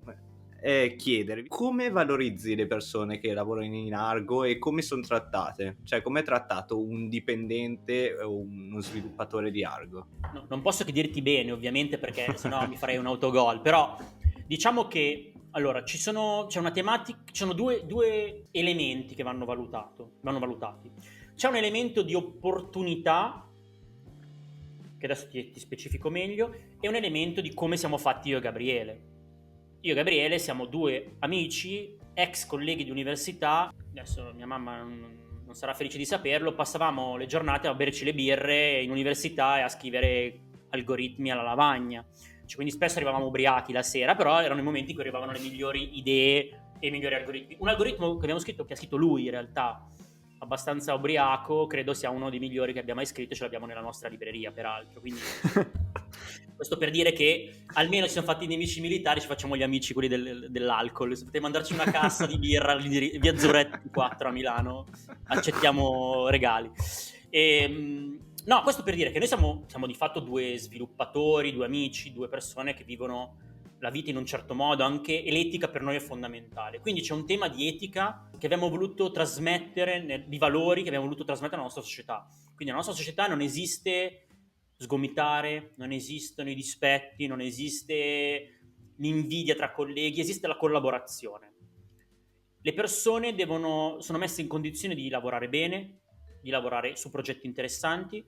eh, 0.62 0.96
chiedere 0.98 1.46
come 1.48 1.90
valorizzi 1.90 2.56
le 2.56 2.66
persone 2.66 3.20
che 3.20 3.34
lavorano 3.34 3.76
in 3.76 3.94
Argo 3.94 4.44
e 4.44 4.58
come 4.58 4.82
sono 4.82 5.02
trattate? 5.02 5.78
Cioè, 5.84 6.02
come 6.02 6.22
è 6.22 6.24
trattato 6.24 6.82
un 6.82 7.08
dipendente 7.10 8.16
o 8.22 8.40
uno 8.40 8.80
sviluppatore 8.80 9.52
di 9.52 9.64
Argo? 9.64 10.08
No, 10.34 10.46
non 10.50 10.62
posso 10.62 10.84
che 10.84 10.92
dirti 10.92 11.22
bene, 11.22 11.52
ovviamente, 11.52 11.98
perché 11.98 12.36
sennò 12.36 12.68
mi 12.68 12.78
farei 12.78 12.98
un 12.98 13.06
autogol, 13.06 13.62
però 13.62 13.98
diciamo 14.48 14.88
che 14.88 15.34
allora, 15.52 15.86
ci 15.86 15.98
sono, 15.98 16.46
c'è 16.48 16.60
una 16.60 16.72
tematica, 16.72 17.20
ci 17.26 17.36
sono 17.36 17.54
due, 17.54 17.86
due 17.86 18.48
elementi 18.52 19.16
che 19.16 19.24
vanno, 19.24 19.46
vanno 19.46 20.40
valutati. 20.40 20.92
C'è 21.36 21.50
un 21.50 21.58
elemento 21.58 22.02
di 22.02 22.14
opportunità, 22.14 23.46
che 24.98 25.06
adesso 25.06 25.28
ti, 25.28 25.52
ti 25.52 25.60
specifico 25.60 26.10
meglio, 26.10 26.54
e 26.80 26.88
un 26.88 26.96
elemento 26.96 27.42
di 27.42 27.54
come 27.54 27.76
siamo 27.76 27.98
fatti 27.98 28.30
io 28.30 28.38
e 28.38 28.42
Gabriele. 28.42 29.02
Io 29.82 29.92
e 29.92 29.96
Gabriele 29.96 30.40
siamo 30.40 30.66
due 30.66 31.18
amici, 31.20 31.98
ex 32.14 32.46
colleghi 32.46 32.86
di 32.86 32.90
università, 32.92 33.72
adesso 33.90 34.32
mia 34.34 34.48
mamma 34.48 34.78
non, 34.78 35.24
sarà 35.52 35.74
felice 35.74 35.98
di 35.98 36.06
saperlo, 36.06 36.54
passavamo 36.54 37.18
le 37.18 37.26
giornate 37.28 37.68
a 37.68 37.74
berci 37.74 38.06
le 38.06 38.14
birre 38.14 38.82
in 38.82 38.90
università 38.90 39.58
e 39.58 39.62
a 39.62 39.70
scrivere 39.70 40.40
algoritmi 40.70 41.32
alla 41.32 41.44
lavagna. 41.44 42.06
Cioè, 42.46 42.56
quindi 42.56 42.74
spesso 42.74 42.96
arrivavamo 42.96 43.26
ubriachi 43.26 43.74
la 43.74 43.84
sera, 43.84 44.16
però 44.16 44.42
erano 44.42 44.62
i 44.62 44.64
momenti 44.64 44.90
in 44.90 44.96
cui 44.96 45.04
arrivavano 45.04 45.34
le 45.34 45.40
migliori 45.40 45.98
idee 45.98 46.72
e 46.80 46.88
i 46.88 46.92
migliori 46.92 47.16
algoritmi. 47.16 47.58
Un 47.60 47.68
algoritmo 47.68 48.12
che 48.14 48.22
abbiamo 48.22 48.40
scritto, 48.40 48.64
che 48.64 48.74
ha 48.74 48.78
scritto 48.78 48.98
lui 48.98 49.26
in 49.26 49.32
realtà, 49.32 49.86
abbastanza 50.40 50.94
ubriaco, 50.94 51.68
credo 51.68 51.94
sia 51.94 52.10
uno 52.10 52.30
dei 52.30 52.40
migliori 52.40 52.74
che 52.74 52.80
abbiamo 52.80 53.00
mai 53.00 53.10
scritto, 53.10 53.36
ce 53.36 53.44
l'abbiamo 53.44 53.66
nella 53.66 53.82
nostra 53.82 54.10
libreria 54.10 54.52
peraltro. 54.52 55.00
Quindi 55.00 55.20
questo 56.56 56.78
per 56.78 56.92
dire 56.92 57.14
che 57.14 57.64
almeno 57.74 58.06
ci 58.06 58.12
siamo 58.12 58.28
fatti 58.28 58.46
i 58.46 58.48
nemici 58.48 58.82
militari, 58.82 59.22
ci 59.22 59.28
facciamo 59.28 59.56
gli 59.56 59.64
amici 59.64 59.94
quelli 59.94 60.10
del, 60.10 60.48
dell'alcol. 60.50 61.16
Se 61.16 61.26
potete 61.26 61.42
mandarci 61.42 61.74
una 61.74 61.86
cassa 61.86 62.26
di 62.26 62.38
birra 62.38 62.76
via 62.76 63.38
Zuretti 63.38 63.90
4 63.90 64.28
a 64.28 64.32
Milano, 64.32 64.86
accettiamo 65.26 66.28
regali. 66.30 66.72
E, 67.30 67.58
ehm, 67.64 68.20
No, 68.46 68.62
questo 68.62 68.84
per 68.84 68.94
dire 68.94 69.10
che 69.10 69.18
noi 69.18 69.28
siamo, 69.28 69.64
siamo, 69.66 69.88
di 69.88 69.96
fatto 69.96 70.20
due 70.20 70.56
sviluppatori, 70.60 71.52
due 71.52 71.66
amici, 71.66 72.14
due 72.14 72.28
persone 72.28 72.76
che 72.76 72.84
vivono 72.84 73.38
la 73.86 73.92
vita 73.92 74.10
in 74.10 74.18
un 74.18 74.26
certo 74.26 74.56
modo, 74.56 74.84
anche 74.84 75.24
e 75.24 75.32
l'etica 75.32 75.70
per 75.70 75.82
noi 75.82 75.96
è 75.96 76.00
fondamentale. 76.00 76.80
Quindi 76.80 77.02
c'è 77.02 77.14
un 77.14 77.26
tema 77.26 77.48
di 77.48 77.68
etica 77.68 78.30
che 78.38 78.48
abbiamo 78.48 78.70
voluto 78.70 79.12
trasmettere, 79.12 80.26
di 80.28 80.38
valori 80.40 80.82
che 80.82 80.88
abbiamo 80.88 81.06
voluto 81.06 81.24
trasmettere 81.24 81.58
alla 81.58 81.66
nostra 81.66 81.84
società. 81.84 82.28
Quindi 82.46 82.66
nella 82.66 82.78
nostra 82.78 82.96
società 82.96 83.28
non 83.28 83.42
esiste 83.42 84.28
sgomitare, 84.78 85.74
non 85.76 85.92
esistono 85.92 86.50
i 86.50 86.56
dispetti, 86.56 87.28
non 87.28 87.42
esiste 87.42 88.60
l'invidia 88.98 89.56
tra 89.56 89.72
colleghi, 89.72 90.20
esiste 90.20 90.48
la 90.48 90.58
collaborazione. 90.58 91.54
Le 92.62 92.74
persone 92.74 93.36
devono, 93.36 93.98
sono 94.00 94.18
messe 94.18 94.42
in 94.42 94.48
condizione 94.48 94.96
di 94.96 95.08
lavorare 95.10 95.48
bene, 95.48 96.00
di 96.42 96.50
lavorare 96.50 96.96
su 96.96 97.12
progetti 97.12 97.46
interessanti 97.46 98.26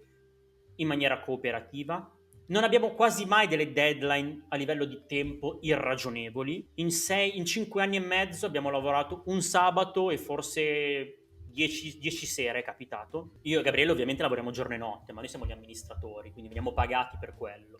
in 0.75 0.87
maniera 0.87 1.19
cooperativa. 1.19 2.11
Non 2.49 2.63
abbiamo 2.63 2.91
quasi 2.91 3.25
mai 3.25 3.47
delle 3.47 3.73
deadline 3.73 4.45
a 4.47 4.55
livello 4.55 4.85
di 4.85 5.01
tempo 5.05 5.57
irragionevoli. 5.61 6.65
In, 6.75 6.91
sei, 6.91 7.37
in 7.37 7.45
cinque 7.45 7.81
anni 7.81 7.97
e 7.97 7.99
mezzo 7.99 8.45
abbiamo 8.45 8.69
lavorato 8.69 9.23
un 9.25 9.41
sabato 9.41 10.11
e 10.11 10.17
forse 10.17 11.17
dieci, 11.45 11.97
dieci 11.99 12.25
sere 12.25 12.59
è 12.59 12.63
capitato. 12.63 13.39
Io 13.41 13.59
e 13.59 13.63
Gabriele 13.63 13.91
ovviamente 13.91 14.21
lavoriamo 14.21 14.51
giorno 14.51 14.75
e 14.75 14.77
notte, 14.77 15.11
ma 15.11 15.19
noi 15.19 15.29
siamo 15.29 15.45
gli 15.45 15.51
amministratori, 15.51 16.31
quindi 16.31 16.47
veniamo 16.47 16.71
pagati 16.71 17.17
per 17.19 17.35
quello. 17.35 17.79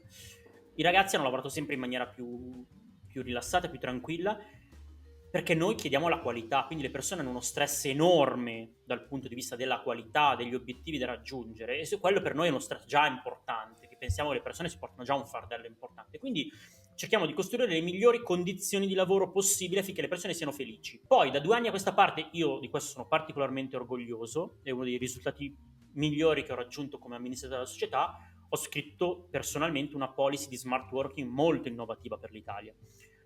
I 0.76 0.84
ragazzi 0.84 1.16
hanno 1.16 1.24
lavorato 1.24 1.48
sempre 1.48 1.76
in 1.76 1.80
maniera 1.80 2.06
più, 2.06 2.66
più 3.08 3.22
rilassata, 3.22 3.70
più 3.70 3.80
tranquilla 3.80 4.38
perché 5.30 5.54
noi 5.54 5.76
chiediamo 5.76 6.08
la 6.08 6.20
qualità, 6.20 6.64
quindi 6.66 6.86
le 6.86 6.92
persone 6.92 7.22
hanno 7.22 7.32
uno 7.32 7.42
stress 7.42 7.86
enorme 7.86 8.76
dal 8.86 9.06
punto 9.06 9.28
di 9.28 9.36
vista 9.36 9.56
della 9.56 9.82
qualità, 9.82 10.36
degli 10.36 10.56
obiettivi 10.56 10.98
da 10.98 11.06
raggiungere 11.06 11.80
e 11.80 12.00
quello 12.00 12.22
per 12.22 12.34
noi 12.34 12.48
è 12.48 12.50
uno 12.50 12.60
stress 12.60 12.86
già 12.86 13.06
importante, 13.08 13.88
che 13.88 13.98
pensiamo 13.98 14.30
che 14.30 14.38
le 14.38 14.42
persone 14.42 14.70
si 14.70 14.78
portano 14.78 15.04
già 15.04 15.16
un 15.16 15.28
fardello 15.28 15.66
importante. 15.66 16.18
Quindi 16.18 16.50
cerchiamo 16.96 17.26
di 17.26 17.34
costruire 17.34 17.70
le 17.70 17.82
migliori 17.82 18.24
condizioni 18.24 18.88
di 18.88 18.94
lavoro 18.94 19.30
possibili 19.30 19.80
affinché 19.80 20.02
le 20.02 20.08
persone 20.08 20.34
siano 20.34 20.54
felici. 20.54 21.02
Poi 21.06 21.30
da 21.30 21.40
due 21.40 21.56
anni 21.56 21.68
a 21.68 21.72
questa 21.72 21.94
parte 21.94 22.30
io 22.32 22.60
di 22.60 22.70
questo 22.70 22.92
sono 22.92 23.08
particolarmente 23.08 23.76
orgoglioso, 23.76 24.60
è 24.64 24.72
uno 24.72 24.86
dei 24.86 24.98
risultati 24.98 25.56
migliori 25.94 26.44
che 26.44 26.54
ho 26.54 26.56
raggiunto 26.56 27.00
come 27.00 27.16
amministratore 27.16 27.62
della 27.62 27.72
società, 27.72 28.16
ho 28.50 28.56
scritto 28.56 29.28
personalmente 29.30 29.96
una 29.96 30.10
policy 30.10 30.48
di 30.48 30.56
smart 30.56 30.90
working 30.92 31.30
molto 31.30 31.68
innovativa 31.68 32.18
per 32.18 32.32
l'Italia 32.32 32.74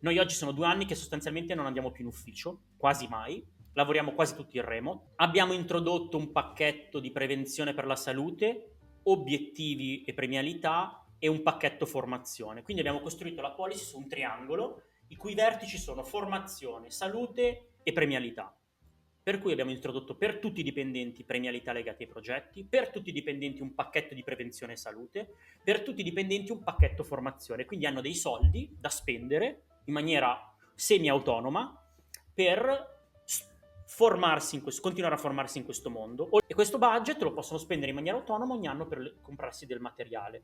noi 0.02 0.18
oggi 0.18 0.36
sono 0.36 0.52
due 0.52 0.66
anni 0.66 0.86
che 0.86 0.96
sostanzialmente 0.96 1.56
non 1.56 1.66
andiamo 1.66 1.92
più 1.92 2.04
in 2.04 2.10
ufficio, 2.10 2.64
quasi 2.78 3.08
mai, 3.08 3.46
lavoriamo 3.74 4.14
quasi 4.14 4.36
tutti 4.36 4.58
in 4.58 4.66
remote. 4.66 5.12
Abbiamo 5.18 5.54
introdotto 5.54 6.18
un 6.18 6.32
pacchetto 6.32 7.00
di 7.00 7.12
prevenzione 7.12 7.74
per 7.74 7.86
la 7.86 7.96
salute, 7.96 8.78
obiettivi 9.04 10.04
e 10.04 10.14
premialità 10.14 11.06
e 11.20 11.28
un 11.28 11.44
pacchetto 11.44 11.86
formazione. 11.86 12.64
Quindi 12.64 12.82
abbiamo 12.82 13.02
costruito 13.02 13.42
la 13.42 13.52
policy 13.52 13.84
su 13.84 13.98
un 13.98 14.08
triangolo 14.08 14.84
i 15.10 15.16
cui 15.16 15.36
vertici 15.36 15.78
sono 15.78 16.04
formazione, 16.04 16.90
salute 16.90 17.74
e 17.84 17.94
premialità. 17.94 18.56
Per 19.24 19.40
cui 19.40 19.52
abbiamo 19.52 19.70
introdotto 19.70 20.16
per 20.16 20.40
tutti 20.40 20.62
i 20.62 20.64
dipendenti 20.64 21.24
premialità 21.24 21.74
legate 21.74 22.04
ai 22.04 22.10
progetti, 22.10 22.66
per 22.66 22.90
tutti 22.90 23.10
i 23.10 23.14
dipendenti 23.14 23.62
un 23.62 23.76
pacchetto 23.76 24.16
di 24.16 24.24
prevenzione 24.24 24.74
e 24.74 24.78
salute, 24.78 25.36
per 25.64 25.84
tutti 25.84 26.02
i 26.02 26.04
dipendenti 26.04 26.52
un 26.52 26.64
pacchetto 26.64 27.04
formazione. 27.04 27.66
Quindi 27.66 27.86
hanno 27.86 28.02
dei 28.02 28.16
soldi 28.16 28.76
da 28.80 28.90
spendere 28.90 29.66
in 29.86 29.94
maniera 29.94 30.56
semi-autonoma 30.76 31.76
per 32.34 32.90
formarsi 33.86 34.56
in 34.56 34.62
questo, 34.62 34.82
continuare 34.82 35.16
a 35.16 35.18
formarsi 35.18 35.58
in 35.58 35.66
questo 35.66 35.90
mondo 35.90 36.30
e 36.48 36.54
questo 36.54 36.78
budget 36.78 37.22
lo 37.22 37.34
possono 37.34 37.60
spendere 37.60 37.90
in 37.90 37.96
maniera 37.96 38.18
autonoma 38.18 38.54
ogni 38.54 38.68
anno 38.68 38.88
per 38.88 39.18
comprarsi 39.22 39.66
del 39.66 39.80
materiale. 39.80 40.44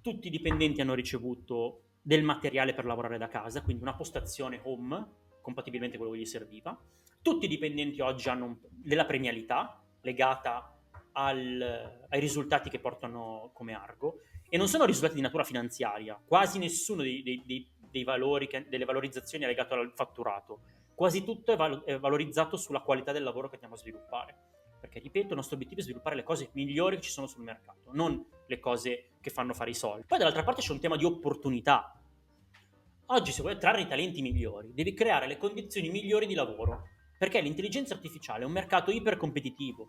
Tutti 0.00 0.28
i 0.28 0.30
dipendenti 0.30 0.80
hanno 0.80 0.94
ricevuto 0.94 1.82
del 2.00 2.22
materiale 2.22 2.72
per 2.72 2.86
lavorare 2.86 3.18
da 3.18 3.28
casa, 3.28 3.62
quindi 3.62 3.82
una 3.82 3.94
postazione 3.94 4.60
home, 4.62 5.06
compatibilmente 5.42 5.96
con 5.96 6.06
quello 6.06 6.22
che 6.22 6.28
gli 6.28 6.32
serviva. 6.32 6.78
Tutti 7.20 7.44
i 7.44 7.48
dipendenti 7.48 8.00
oggi 8.00 8.28
hanno 8.28 8.44
un, 8.44 8.56
della 8.70 9.04
premialità 9.04 9.82
legata 10.02 10.78
al, 11.12 12.06
ai 12.08 12.20
risultati 12.20 12.70
che 12.70 12.78
portano 12.78 13.50
come 13.52 13.74
Argo 13.74 14.20
e 14.48 14.56
non 14.56 14.68
sono 14.68 14.84
risultati 14.84 15.16
di 15.16 15.20
natura 15.20 15.44
finanziaria. 15.44 16.18
Quasi 16.24 16.58
nessuno 16.58 17.02
dei, 17.02 17.22
dei, 17.22 17.42
dei 17.44 17.68
dei 17.90 18.04
valori, 18.04 18.46
che, 18.46 18.66
delle 18.68 18.84
valorizzazioni 18.84 19.44
legate 19.44 19.74
al 19.74 19.92
fatturato. 19.94 20.60
Quasi 20.94 21.24
tutto 21.24 21.52
è, 21.52 21.56
val- 21.56 21.82
è 21.84 21.98
valorizzato 21.98 22.56
sulla 22.56 22.80
qualità 22.80 23.12
del 23.12 23.22
lavoro 23.22 23.48
che 23.48 23.54
andiamo 23.54 23.74
a 23.74 23.78
sviluppare. 23.78 24.36
Perché, 24.80 24.98
ripeto, 24.98 25.28
il 25.28 25.36
nostro 25.36 25.56
obiettivo 25.56 25.80
è 25.80 25.84
sviluppare 25.84 26.16
le 26.16 26.22
cose 26.22 26.50
migliori 26.52 26.96
che 26.96 27.02
ci 27.02 27.10
sono 27.10 27.26
sul 27.26 27.42
mercato, 27.42 27.90
non 27.92 28.24
le 28.46 28.58
cose 28.58 29.10
che 29.20 29.30
fanno 29.30 29.52
fare 29.52 29.70
i 29.70 29.74
soldi. 29.74 30.06
Poi 30.06 30.18
dall'altra 30.18 30.42
parte 30.42 30.62
c'è 30.62 30.72
un 30.72 30.80
tema 30.80 30.96
di 30.96 31.04
opportunità. 31.04 32.00
Oggi 33.06 33.32
se 33.32 33.42
vuoi 33.42 33.54
attrarre 33.54 33.82
i 33.82 33.86
talenti 33.86 34.22
migliori, 34.22 34.72
devi 34.72 34.94
creare 34.94 35.26
le 35.26 35.36
condizioni 35.36 35.90
migliori 35.90 36.26
di 36.26 36.34
lavoro, 36.34 36.84
perché 37.18 37.40
l'intelligenza 37.40 37.92
artificiale 37.92 38.44
è 38.44 38.46
un 38.46 38.52
mercato 38.52 38.90
ipercompetitivo. 38.90 39.88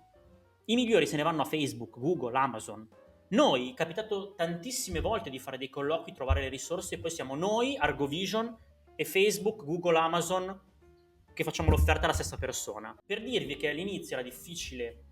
I 0.65 0.75
migliori 0.75 1.07
se 1.07 1.15
ne 1.15 1.23
vanno 1.23 1.43
a 1.43 1.45
Facebook, 1.45 1.97
Google, 1.97 2.37
Amazon, 2.37 2.87
noi 3.31 3.71
è 3.71 3.73
capitato 3.73 4.33
tantissime 4.35 4.99
volte 4.99 5.29
di 5.29 5.39
fare 5.39 5.57
dei 5.57 5.69
colloqui, 5.69 6.11
trovare 6.13 6.41
le 6.41 6.49
risorse 6.49 6.95
e 6.95 6.97
poi 6.99 7.11
siamo 7.11 7.35
noi, 7.35 7.77
Argovision 7.77 8.57
e 8.93 9.05
Facebook, 9.05 9.63
Google, 9.63 9.97
Amazon 9.97 10.59
che 11.33 11.43
facciamo 11.45 11.69
l'offerta 11.69 12.03
alla 12.03 12.13
stessa 12.13 12.35
persona. 12.35 12.93
Per 13.05 13.23
dirvi 13.23 13.55
che 13.55 13.69
all'inizio 13.69 14.17
era 14.17 14.25
difficile 14.25 15.05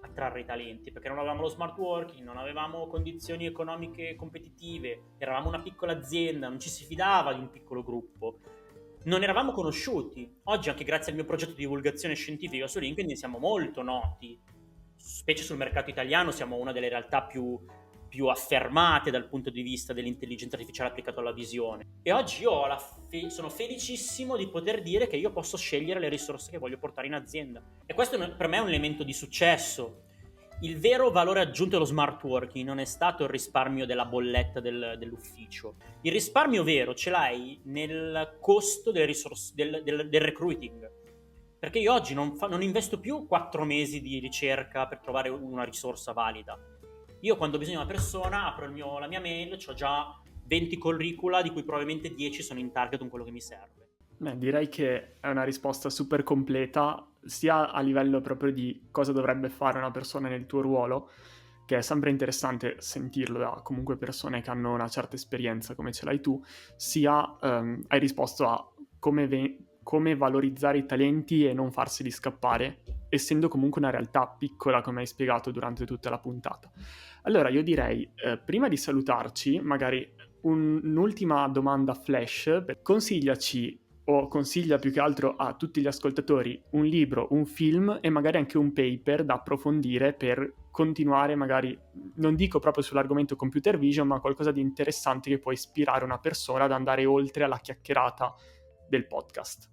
attrarre 0.00 0.40
i 0.40 0.44
talenti 0.46 0.90
perché 0.90 1.08
non 1.08 1.18
avevamo 1.18 1.42
lo 1.42 1.48
smart 1.48 1.76
working, 1.76 2.24
non 2.24 2.38
avevamo 2.38 2.86
condizioni 2.86 3.44
economiche 3.44 4.14
competitive, 4.16 5.12
eravamo 5.18 5.48
una 5.48 5.60
piccola 5.60 5.92
azienda, 5.92 6.48
non 6.48 6.60
ci 6.60 6.70
si 6.70 6.86
fidava 6.86 7.34
di 7.34 7.40
un 7.40 7.50
piccolo 7.50 7.82
gruppo. 7.82 8.38
Non 9.04 9.22
eravamo 9.22 9.52
conosciuti. 9.52 10.40
Oggi, 10.44 10.70
anche 10.70 10.84
grazie 10.84 11.10
al 11.10 11.18
mio 11.18 11.26
progetto 11.26 11.52
di 11.52 11.60
divulgazione 11.60 12.14
scientifica 12.14 12.66
su 12.66 12.78
LinkedIn, 12.78 13.16
siamo 13.16 13.38
molto 13.38 13.82
noti 13.82 14.40
specie 15.00 15.42
sul 15.42 15.56
mercato 15.56 15.90
italiano, 15.90 16.30
siamo 16.30 16.56
una 16.56 16.72
delle 16.72 16.88
realtà 16.88 17.22
più, 17.22 17.58
più 18.08 18.26
affermate 18.26 19.10
dal 19.10 19.28
punto 19.28 19.50
di 19.50 19.62
vista 19.62 19.92
dell'intelligenza 19.92 20.56
artificiale 20.56 20.90
applicato 20.90 21.20
alla 21.20 21.32
visione. 21.32 21.98
E 22.02 22.12
oggi 22.12 22.42
io 22.42 22.62
fe- 23.08 23.30
sono 23.30 23.48
felicissimo 23.48 24.36
di 24.36 24.48
poter 24.48 24.82
dire 24.82 25.06
che 25.06 25.16
io 25.16 25.30
posso 25.30 25.56
scegliere 25.56 26.00
le 26.00 26.08
risorse 26.08 26.50
che 26.50 26.58
voglio 26.58 26.78
portare 26.78 27.06
in 27.06 27.14
azienda. 27.14 27.62
E 27.86 27.94
questo 27.94 28.18
per 28.36 28.48
me 28.48 28.58
è 28.58 28.60
un 28.60 28.68
elemento 28.68 29.04
di 29.04 29.12
successo. 29.12 30.02
Il 30.62 30.78
vero 30.78 31.10
valore 31.10 31.40
aggiunto 31.40 31.76
dello 31.76 31.86
smart 31.86 32.22
working 32.22 32.66
non 32.66 32.80
è 32.80 32.84
stato 32.84 33.22
il 33.22 33.30
risparmio 33.30 33.86
della 33.86 34.04
bolletta 34.04 34.60
del, 34.60 34.96
dell'ufficio. 34.98 35.76
Il 36.02 36.12
risparmio 36.12 36.62
vero 36.62 36.94
ce 36.94 37.08
l'hai 37.08 37.60
nel 37.64 38.36
costo 38.40 38.90
risorse, 38.92 39.52
del, 39.54 39.82
del, 39.82 40.10
del 40.10 40.20
recruiting 40.20 40.98
perché 41.60 41.78
io 41.78 41.92
oggi 41.92 42.14
non, 42.14 42.36
fa, 42.36 42.48
non 42.48 42.62
investo 42.62 42.98
più 42.98 43.26
quattro 43.26 43.64
mesi 43.64 44.00
di 44.00 44.18
ricerca 44.18 44.86
per 44.86 44.98
trovare 44.98 45.28
una 45.28 45.62
risorsa 45.62 46.12
valida. 46.12 46.58
Io 47.20 47.36
quando 47.36 47.56
ho 47.56 47.58
bisogno 47.58 47.76
di 47.76 47.84
una 47.84 47.92
persona 47.92 48.46
apro 48.46 48.68
mio, 48.70 48.98
la 48.98 49.06
mia 49.06 49.20
mail, 49.20 49.58
ho 49.64 49.74
già 49.74 50.18
20 50.46 50.78
curricula, 50.78 51.42
di 51.42 51.50
cui 51.50 51.62
probabilmente 51.62 52.14
10 52.14 52.42
sono 52.42 52.60
in 52.60 52.72
target 52.72 52.98
con 52.98 53.10
quello 53.10 53.26
che 53.26 53.30
mi 53.30 53.42
serve. 53.42 53.88
Beh, 54.16 54.38
direi 54.38 54.70
che 54.70 55.18
è 55.20 55.28
una 55.28 55.44
risposta 55.44 55.90
super 55.90 56.22
completa, 56.22 57.06
sia 57.22 57.70
a 57.70 57.80
livello 57.80 58.22
proprio 58.22 58.52
di 58.52 58.88
cosa 58.90 59.12
dovrebbe 59.12 59.50
fare 59.50 59.76
una 59.76 59.90
persona 59.90 60.28
nel 60.28 60.46
tuo 60.46 60.62
ruolo, 60.62 61.10
che 61.66 61.76
è 61.76 61.82
sempre 61.82 62.08
interessante 62.08 62.76
sentirlo 62.78 63.38
da 63.38 63.60
comunque 63.62 63.96
persone 63.96 64.40
che 64.40 64.50
hanno 64.50 64.72
una 64.72 64.88
certa 64.88 65.14
esperienza 65.14 65.74
come 65.74 65.92
ce 65.92 66.06
l'hai 66.06 66.20
tu, 66.20 66.42
sia 66.74 67.36
um, 67.42 67.82
hai 67.88 67.98
risposto 68.00 68.48
a 68.48 68.72
come, 68.98 69.28
ve- 69.28 69.56
come 69.90 70.14
valorizzare 70.14 70.78
i 70.78 70.86
talenti 70.86 71.44
e 71.44 71.52
non 71.52 71.72
farseli 71.72 72.12
scappare, 72.12 72.82
essendo 73.08 73.48
comunque 73.48 73.80
una 73.80 73.90
realtà 73.90 74.24
piccola, 74.28 74.82
come 74.82 75.00
hai 75.00 75.06
spiegato 75.06 75.50
durante 75.50 75.84
tutta 75.84 76.08
la 76.10 76.20
puntata. 76.20 76.70
Allora 77.22 77.48
io 77.48 77.64
direi, 77.64 78.08
eh, 78.14 78.38
prima 78.38 78.68
di 78.68 78.76
salutarci, 78.76 79.58
magari 79.58 80.08
un, 80.42 80.80
un'ultima 80.80 81.48
domanda 81.48 81.94
flash, 81.94 82.66
consigliaci 82.82 83.80
o 84.04 84.28
consiglia 84.28 84.78
più 84.78 84.92
che 84.92 85.00
altro 85.00 85.34
a 85.34 85.54
tutti 85.54 85.80
gli 85.80 85.88
ascoltatori 85.88 86.62
un 86.70 86.84
libro, 86.84 87.26
un 87.30 87.44
film 87.44 87.98
e 88.00 88.10
magari 88.10 88.36
anche 88.36 88.58
un 88.58 88.72
paper 88.72 89.24
da 89.24 89.34
approfondire 89.34 90.12
per 90.12 90.54
continuare 90.70 91.34
magari, 91.34 91.76
non 92.14 92.36
dico 92.36 92.60
proprio 92.60 92.84
sull'argomento 92.84 93.34
computer 93.34 93.76
vision, 93.76 94.06
ma 94.06 94.20
qualcosa 94.20 94.52
di 94.52 94.60
interessante 94.60 95.30
che 95.30 95.40
può 95.40 95.50
ispirare 95.50 96.04
una 96.04 96.18
persona 96.18 96.62
ad 96.62 96.70
andare 96.70 97.04
oltre 97.06 97.42
alla 97.42 97.58
chiacchierata 97.58 98.32
del 98.88 99.08
podcast? 99.08 99.69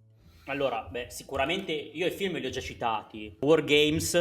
Allora, 0.47 0.87
beh, 0.89 1.07
sicuramente 1.09 1.73
io 1.73 2.07
i 2.07 2.11
film 2.11 2.37
li 2.37 2.45
ho 2.45 2.49
già 2.49 2.61
citati. 2.61 3.37
War 3.41 3.63
Games 3.65 4.13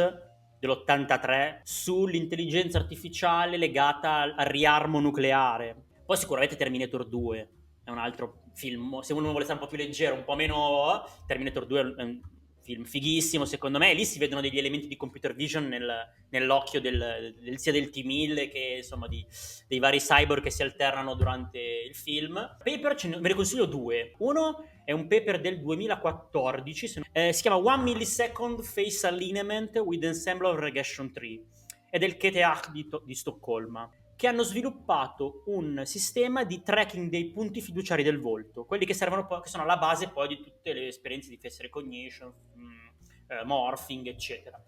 dell'83 0.59 1.61
sull'intelligenza 1.63 2.77
artificiale 2.77 3.55
legata 3.55 4.17
al, 4.17 4.33
riarmo 4.47 4.99
nucleare. 4.99 5.85
Poi 6.05 6.17
sicuramente 6.17 6.57
Terminator 6.57 7.07
2 7.07 7.49
è 7.83 7.89
un 7.89 7.97
altro 7.97 8.43
film, 8.55 8.99
se 8.99 9.13
uno 9.13 9.29
vuole 9.29 9.45
stare 9.45 9.59
un 9.59 9.65
po' 9.65 9.73
più 9.73 9.81
leggero, 9.81 10.15
un 10.15 10.25
po' 10.25 10.35
meno... 10.35 11.05
Terminator 11.25 11.65
2 11.65 11.95
è 11.95 12.03
un 12.03 12.19
film 12.67 12.83
fighissimo 12.83 13.45
secondo 13.45 13.77
me, 13.77 13.93
lì 13.93 14.03
si 14.03 14.19
vedono 14.19 14.41
degli 14.41 14.57
elementi 14.57 14.87
di 14.87 14.97
computer 14.97 15.33
vision 15.33 15.67
nel, 15.67 15.89
nell'occhio 16.29 16.81
del, 16.81 17.33
del, 17.39 17.57
sia 17.57 17.71
del 17.71 17.89
T-1000 17.89 18.49
che 18.49 18.73
insomma 18.79 19.07
di, 19.07 19.25
dei 19.67 19.79
vari 19.79 19.99
cyborg 19.99 20.43
che 20.43 20.51
si 20.51 20.63
alternano 20.63 21.13
durante 21.13 21.59
il 21.59 21.95
film. 21.95 22.33
Paper 22.61 22.95
ce 22.95 23.07
ne, 23.07 23.19
ve 23.19 23.29
ne 23.29 23.33
consiglio 23.35 23.65
due. 23.65 24.11
Uno 24.17 24.65
è 24.83 24.91
un 24.91 25.07
paper 25.07 25.39
del 25.39 25.61
2014, 25.61 27.03
eh, 27.13 27.31
si 27.31 27.41
chiama 27.41 27.57
One 27.57 27.83
Millisecond 27.83 28.61
Face 28.61 29.07
Alignment 29.07 29.77
with 29.77 30.03
Ensemble 30.03 30.49
of 30.49 30.59
Regression 30.59 31.11
Tree, 31.13 31.41
è 31.89 31.97
del 31.97 32.17
KTH 32.17 32.71
di, 32.71 32.89
di 33.05 33.15
Stoccolma 33.15 33.89
che 34.17 34.27
hanno 34.27 34.41
sviluppato 34.41 35.43
un 35.45 35.83
sistema 35.85 36.43
di 36.43 36.63
tracking 36.63 37.07
dei 37.07 37.29
punti 37.29 37.61
fiduciari 37.61 38.01
del 38.01 38.19
volto, 38.19 38.65
quelli 38.65 38.83
che 38.83 38.95
servono 38.95 39.27
poi, 39.27 39.41
che 39.41 39.47
sono 39.47 39.61
alla 39.61 39.77
base 39.77 40.09
poi 40.09 40.27
di 40.27 40.41
tutte 40.41 40.73
le 40.73 40.87
esperienze 40.87 41.29
di 41.29 41.37
face 41.37 41.61
recognition, 41.61 42.33
mh, 42.55 42.61
mm, 42.61 42.87
eh, 43.27 43.43
morphing, 43.45 44.07
eccetera. 44.07 44.59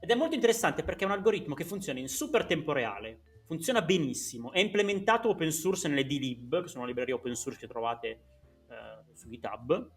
Ed 0.00 0.08
è 0.08 0.14
molto 0.14 0.36
interessante 0.36 0.84
perché 0.84 1.02
è 1.02 1.06
un 1.06 1.14
algoritmo 1.14 1.54
che 1.54 1.64
funziona 1.64 1.98
in 1.98 2.08
super 2.08 2.46
tempo 2.46 2.72
reale, 2.72 3.42
funziona 3.44 3.82
benissimo, 3.82 4.52
è 4.52 4.60
implementato 4.60 5.28
open 5.28 5.50
source 5.50 5.88
nelle 5.88 6.06
DLib, 6.06 6.62
che 6.62 6.68
sono 6.68 6.86
librerie 6.86 7.14
open 7.14 7.34
source 7.34 7.58
che 7.58 7.66
trovate 7.66 8.08
eh, 8.08 9.14
su 9.14 9.28
GitHub, 9.28 9.90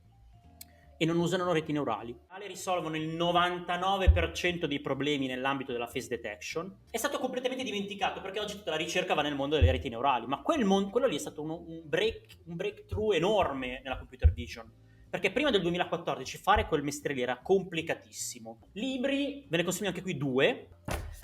e 0.98 1.06
non 1.06 1.18
usano 1.18 1.52
reti 1.52 1.72
neurali. 1.72 2.18
Risolvono 2.48 2.96
il 2.96 3.16
99% 3.16 4.66
dei 4.66 4.80
problemi 4.80 5.28
nell'ambito 5.28 5.72
della 5.72 5.88
face 5.88 6.08
detection. 6.08 6.84
È 6.90 6.98
stato 6.98 7.20
completamente 7.20 7.64
dimenticato 7.64 8.22
perché 8.22 8.40
oggi 8.40 8.56
tutta 8.56 8.72
la 8.72 8.78
ricerca 8.78 9.14
va 9.14 9.22
nel 9.22 9.36
mondo 9.36 9.56
delle 9.56 9.72
reti 9.72 9.90
neurali, 9.90 10.26
ma 10.26 10.42
quel 10.42 10.64
mon- 10.66 10.90
quello 10.90 11.08
lì 11.08 11.16
è 11.16 11.20
stato 11.20 11.42
un, 11.42 11.50
un, 11.50 11.82
break, 11.84 12.38
un 12.46 12.56
breakthrough 12.56 13.14
enorme 13.14 13.82
nella 13.84 13.98
computer 13.98 14.32
vision. 14.32 14.72
Perché 15.10 15.32
prima 15.32 15.50
del 15.50 15.62
2014 15.62 16.38
fare 16.38 16.68
quel 16.68 16.84
mestiere 16.84 17.16
lì 17.16 17.22
era 17.22 17.40
complicatissimo. 17.42 18.70
Libri, 18.74 19.46
ve 19.48 19.58
ne 19.58 19.64
consiglio 19.64 19.90
anche 19.90 20.02
qui 20.02 20.18
due. 20.18 20.68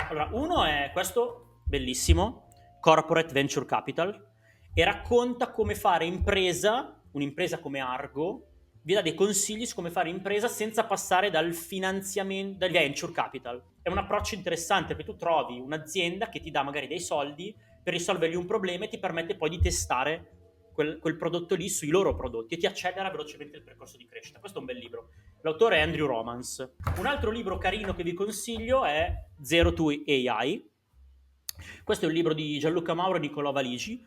Allora, 0.09 0.30
uno 0.32 0.63
è 0.63 0.91
questo, 0.93 1.61
bellissimo, 1.65 2.47
Corporate 2.80 3.34
Venture 3.34 3.65
Capital, 3.65 4.30
e 4.74 4.84
racconta 4.86 5.51
come 5.51 5.76
fare 5.76 6.05
impresa, 6.05 7.01
un'impresa 7.11 7.59
come 7.59 7.80
Argo, 7.80 8.50
vi 8.84 8.93
dà 8.93 9.01
dei 9.01 9.13
consigli 9.13 9.65
su 9.65 9.75
come 9.75 9.91
fare 9.91 10.09
impresa 10.09 10.47
senza 10.47 10.86
passare 10.86 11.29
dal 11.29 11.53
finanziamento, 11.53 12.57
dal 12.57 12.71
venture 12.71 13.11
capital. 13.11 13.61
È 13.82 13.89
un 13.89 13.97
approccio 13.97 14.36
interessante 14.36 14.95
perché 14.95 15.11
tu 15.11 15.17
trovi 15.17 15.59
un'azienda 15.59 16.29
che 16.29 16.39
ti 16.39 16.51
dà 16.51 16.63
magari 16.63 16.88
dei 16.88 16.99
soldi 16.99 17.55
per 17.84 17.93
risolvergli 17.93 18.36
un 18.36 18.45
problema 18.45 18.86
e 18.86 18.88
ti 18.88 18.99
permette 18.99 19.36
poi 19.36 19.49
di 19.49 19.59
testare 19.59 20.39
quel, 20.73 20.99
quel 20.99 21.17
prodotto 21.17 21.55
lì 21.55 21.69
sui 21.69 21.89
loro 21.89 22.15
prodotti 22.15 22.55
e 22.55 22.57
ti 22.57 22.65
accelera 22.65 23.09
velocemente 23.09 23.57
il 23.57 23.63
percorso 23.63 23.97
di 23.97 24.07
crescita. 24.07 24.39
Questo 24.39 24.57
è 24.57 24.61
un 24.61 24.67
bel 24.67 24.77
libro. 24.77 25.09
L'autore 25.41 25.77
è 25.77 25.82
Andrew 25.82 26.07
Romans. 26.07 26.73
Un 26.97 27.05
altro 27.05 27.29
libro 27.29 27.57
carino 27.57 27.93
che 27.93 28.03
vi 28.03 28.13
consiglio 28.13 28.86
è 28.86 29.13
Zero 29.41 29.73
to 29.73 29.89
AI. 29.89 30.69
Questo 31.84 32.05
è 32.05 32.07
un 32.07 32.13
libro 32.13 32.34
di 32.34 32.57
Gianluca 32.57 32.93
Mauro 32.93 33.17
e 33.17 33.19
Nicolò 33.19 33.51
Valigi. 33.51 34.03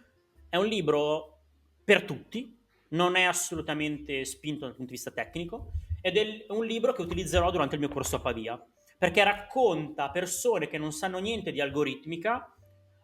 È 0.49 0.57
un 0.57 0.66
libro 0.66 1.43
per 1.85 2.05
tutti, 2.05 2.64
non 2.95 3.16
è 3.16 3.22
assolutamente 3.22 4.24
spinto 4.24 4.64
dal 4.64 4.74
punto 4.74 4.90
di 4.90 4.97
vista 4.97 5.11
tecnico 5.11 5.72
ed 6.01 6.16
è 6.16 6.47
un 6.49 6.64
libro 6.64 6.92
che 6.92 7.03
utilizzerò 7.03 7.51
durante 7.51 7.74
il 7.74 7.80
mio 7.80 7.90
corso 7.90 8.16
a 8.16 8.20
Pavia, 8.20 8.62
perché 8.99 9.22
racconta 9.22 10.05
a 10.05 10.11
persone 10.11 10.68
che 10.68 10.78
non 10.78 10.92
sanno 10.92 11.18
niente 11.18 11.53
di 11.53 11.61
algoritmica 11.61 12.49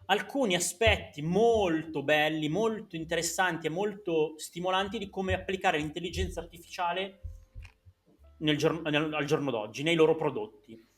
alcuni 0.06 0.56
aspetti 0.56 1.22
molto 1.22 2.02
belli, 2.02 2.48
molto 2.48 2.96
interessanti 2.96 3.68
e 3.68 3.70
molto 3.70 4.34
stimolanti 4.36 4.98
di 4.98 5.08
come 5.08 5.34
applicare 5.34 5.78
l'intelligenza 5.78 6.40
artificiale 6.40 7.20
nel 8.38 8.56
giorno, 8.56 8.88
nel, 8.90 9.14
al 9.14 9.24
giorno 9.24 9.50
d'oggi, 9.50 9.82
nei 9.82 9.94
loro 9.94 10.16
prodotti. 10.16 10.88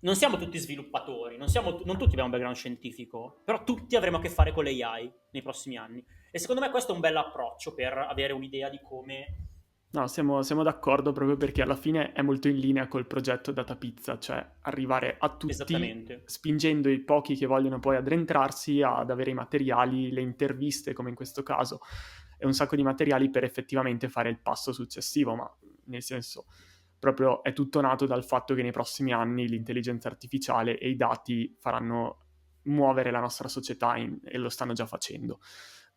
Non 0.00 0.16
siamo 0.16 0.38
tutti 0.38 0.58
sviluppatori, 0.58 1.36
non, 1.36 1.48
siamo, 1.48 1.70
non 1.84 1.98
tutti 1.98 2.10
abbiamo 2.10 2.24
un 2.24 2.30
background 2.30 2.56
scientifico, 2.56 3.42
però 3.44 3.64
tutti 3.64 3.96
avremo 3.96 4.16
a 4.16 4.20
che 4.20 4.30
fare 4.30 4.52
con 4.52 4.64
l'AI 4.64 5.12
nei 5.32 5.42
prossimi 5.42 5.76
anni. 5.76 6.04
E 6.30 6.38
secondo 6.38 6.60
me 6.60 6.70
questo 6.70 6.92
è 6.92 6.94
un 6.94 7.00
bel 7.00 7.16
approccio 7.16 7.74
per 7.74 7.96
avere 7.96 8.32
un'idea 8.32 8.68
di 8.68 8.80
come... 8.82 9.46
No, 9.90 10.06
siamo, 10.06 10.42
siamo, 10.42 10.62
d'accordo 10.62 11.12
proprio 11.12 11.38
perché 11.38 11.62
alla 11.62 11.74
fine 11.74 12.12
è 12.12 12.20
molto 12.20 12.48
in 12.48 12.58
linea 12.58 12.88
col 12.88 13.06
progetto 13.06 13.52
Data 13.52 13.74
Pizza, 13.74 14.18
cioè 14.18 14.46
arrivare 14.62 15.16
a 15.18 15.34
tutti 15.34 15.54
spingendo 16.26 16.90
i 16.90 17.00
pochi 17.00 17.34
che 17.36 17.46
vogliono 17.46 17.78
poi 17.78 17.96
addentrarsi 17.96 18.82
ad 18.82 19.10
avere 19.10 19.30
i 19.30 19.34
materiali, 19.34 20.12
le 20.12 20.20
interviste 20.20 20.92
come 20.92 21.08
in 21.08 21.14
questo 21.14 21.42
caso 21.42 21.80
e 22.36 22.44
un 22.44 22.52
sacco 22.52 22.76
di 22.76 22.82
materiali 22.82 23.30
per 23.30 23.44
effettivamente 23.44 24.10
fare 24.10 24.28
il 24.28 24.40
passo 24.40 24.72
successivo, 24.72 25.34
ma 25.34 25.50
nel 25.86 26.02
senso 26.02 26.44
proprio 26.98 27.42
è 27.42 27.54
tutto 27.54 27.80
nato 27.80 28.04
dal 28.04 28.24
fatto 28.24 28.54
che 28.54 28.62
nei 28.62 28.72
prossimi 28.72 29.12
anni 29.12 29.48
l'intelligenza 29.48 30.08
artificiale 30.08 30.78
e 30.78 30.90
i 30.90 30.96
dati 30.96 31.56
faranno 31.58 32.26
muovere 32.64 33.10
la 33.10 33.20
nostra 33.20 33.48
società 33.48 33.96
in, 33.96 34.18
e 34.22 34.36
lo 34.36 34.50
stanno 34.50 34.74
già 34.74 34.84
facendo 34.84 35.40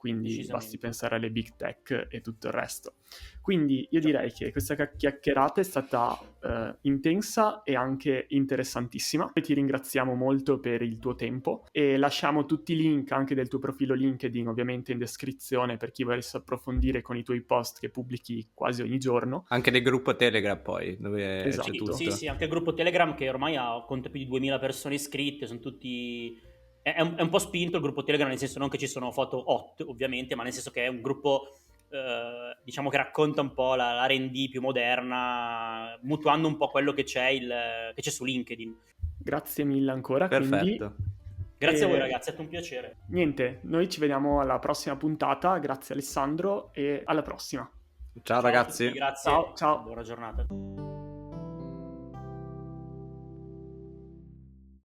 quindi 0.01 0.43
basti 0.49 0.79
pensare 0.79 1.17
alle 1.17 1.29
big 1.29 1.55
tech 1.55 2.07
e 2.09 2.21
tutto 2.21 2.47
il 2.47 2.53
resto. 2.53 2.95
Quindi 3.39 3.87
io 3.91 3.99
direi 3.99 4.31
che 4.31 4.51
questa 4.51 4.75
chiacchierata 4.89 5.61
è 5.61 5.63
stata 5.63 6.17
uh, 6.41 6.75
intensa 6.81 7.61
e 7.61 7.75
anche 7.75 8.25
interessantissima. 8.29 9.29
E 9.31 9.41
ti 9.41 9.53
ringraziamo 9.53 10.15
molto 10.15 10.59
per 10.59 10.81
il 10.81 10.97
tuo 10.97 11.13
tempo 11.13 11.65
e 11.71 11.97
lasciamo 11.97 12.45
tutti 12.45 12.73
i 12.73 12.77
link 12.77 13.11
anche 13.11 13.35
del 13.35 13.47
tuo 13.47 13.59
profilo 13.59 13.93
LinkedIn 13.93 14.47
ovviamente 14.47 14.91
in 14.91 14.97
descrizione 14.97 15.77
per 15.77 15.91
chi 15.91 16.03
volesse 16.03 16.37
approfondire 16.37 17.03
con 17.03 17.15
i 17.15 17.21
tuoi 17.21 17.41
post 17.41 17.79
che 17.79 17.89
pubblichi 17.89 18.49
quasi 18.55 18.81
ogni 18.81 18.97
giorno. 18.97 19.45
Anche 19.49 19.69
del 19.69 19.83
gruppo 19.83 20.15
Telegram 20.15 20.59
poi, 20.59 20.97
dove 20.99 21.45
esatto. 21.45 21.69
c'è 21.69 21.77
tutto. 21.77 21.93
Sì, 21.93 22.09
sì, 22.09 22.27
anche 22.27 22.45
il 22.45 22.49
gruppo 22.49 22.73
Telegram 22.73 23.13
che 23.13 23.29
ormai 23.29 23.55
ha, 23.55 23.83
conta 23.85 24.09
più 24.09 24.19
di 24.19 24.25
2000 24.25 24.57
persone 24.57 24.95
iscritte, 24.95 25.45
sono 25.45 25.59
tutti 25.59 26.49
è 26.81 27.01
un, 27.01 27.15
è 27.17 27.21
un, 27.21 27.29
po' 27.29 27.39
spinto 27.39 27.77
il 27.77 27.81
gruppo 27.81 28.03
Telegram, 28.03 28.27
nel 28.27 28.37
senso 28.37 28.59
non 28.59 28.69
che 28.69 28.77
ci 28.77 28.87
sono 28.87 29.11
foto 29.11 29.51
hot, 29.51 29.81
ovviamente, 29.81 30.35
ma 30.35 30.43
nel 30.43 30.53
senso 30.53 30.71
che 30.71 30.85
è 30.85 30.87
un 30.87 31.01
gruppo, 31.01 31.55
eh, 31.89 32.57
diciamo, 32.63 32.89
che 32.89 32.97
racconta 32.97 33.41
un 33.41 33.53
po' 33.53 33.75
la, 33.75 33.93
la 33.93 34.07
R&D 34.07 34.49
più 34.49 34.61
moderna, 34.61 35.97
mutuando 36.01 36.47
un 36.47 36.57
po' 36.57 36.69
quello 36.69 36.93
che 36.93 37.03
c'è, 37.03 37.27
il, 37.27 37.91
che 37.93 38.01
c'è 38.01 38.09
su 38.09 38.23
LinkedIn. 38.23 38.75
Grazie 39.17 39.63
mille 39.63 39.91
ancora. 39.91 40.27
Perfetto. 40.27 40.57
Quindi... 40.65 41.09
Grazie 41.57 41.81
e... 41.81 41.83
a 41.83 41.87
voi 41.87 41.99
ragazzi, 41.99 42.29
è 42.29 42.33
stato 42.33 42.41
un 42.41 42.47
piacere. 42.47 42.97
Niente, 43.09 43.59
noi 43.63 43.87
ci 43.87 43.99
vediamo 43.99 44.41
alla 44.41 44.57
prossima 44.57 44.95
puntata, 44.95 45.59
grazie 45.59 45.93
Alessandro 45.93 46.71
e 46.73 47.03
alla 47.05 47.21
prossima. 47.21 47.69
Ciao, 48.13 48.21
ciao 48.23 48.41
ragazzi. 48.41 48.91
Grazie. 48.91 49.31
Ciao, 49.31 49.53
ciao. 49.53 49.81
Buona 49.83 50.01
giornata. 50.01 51.10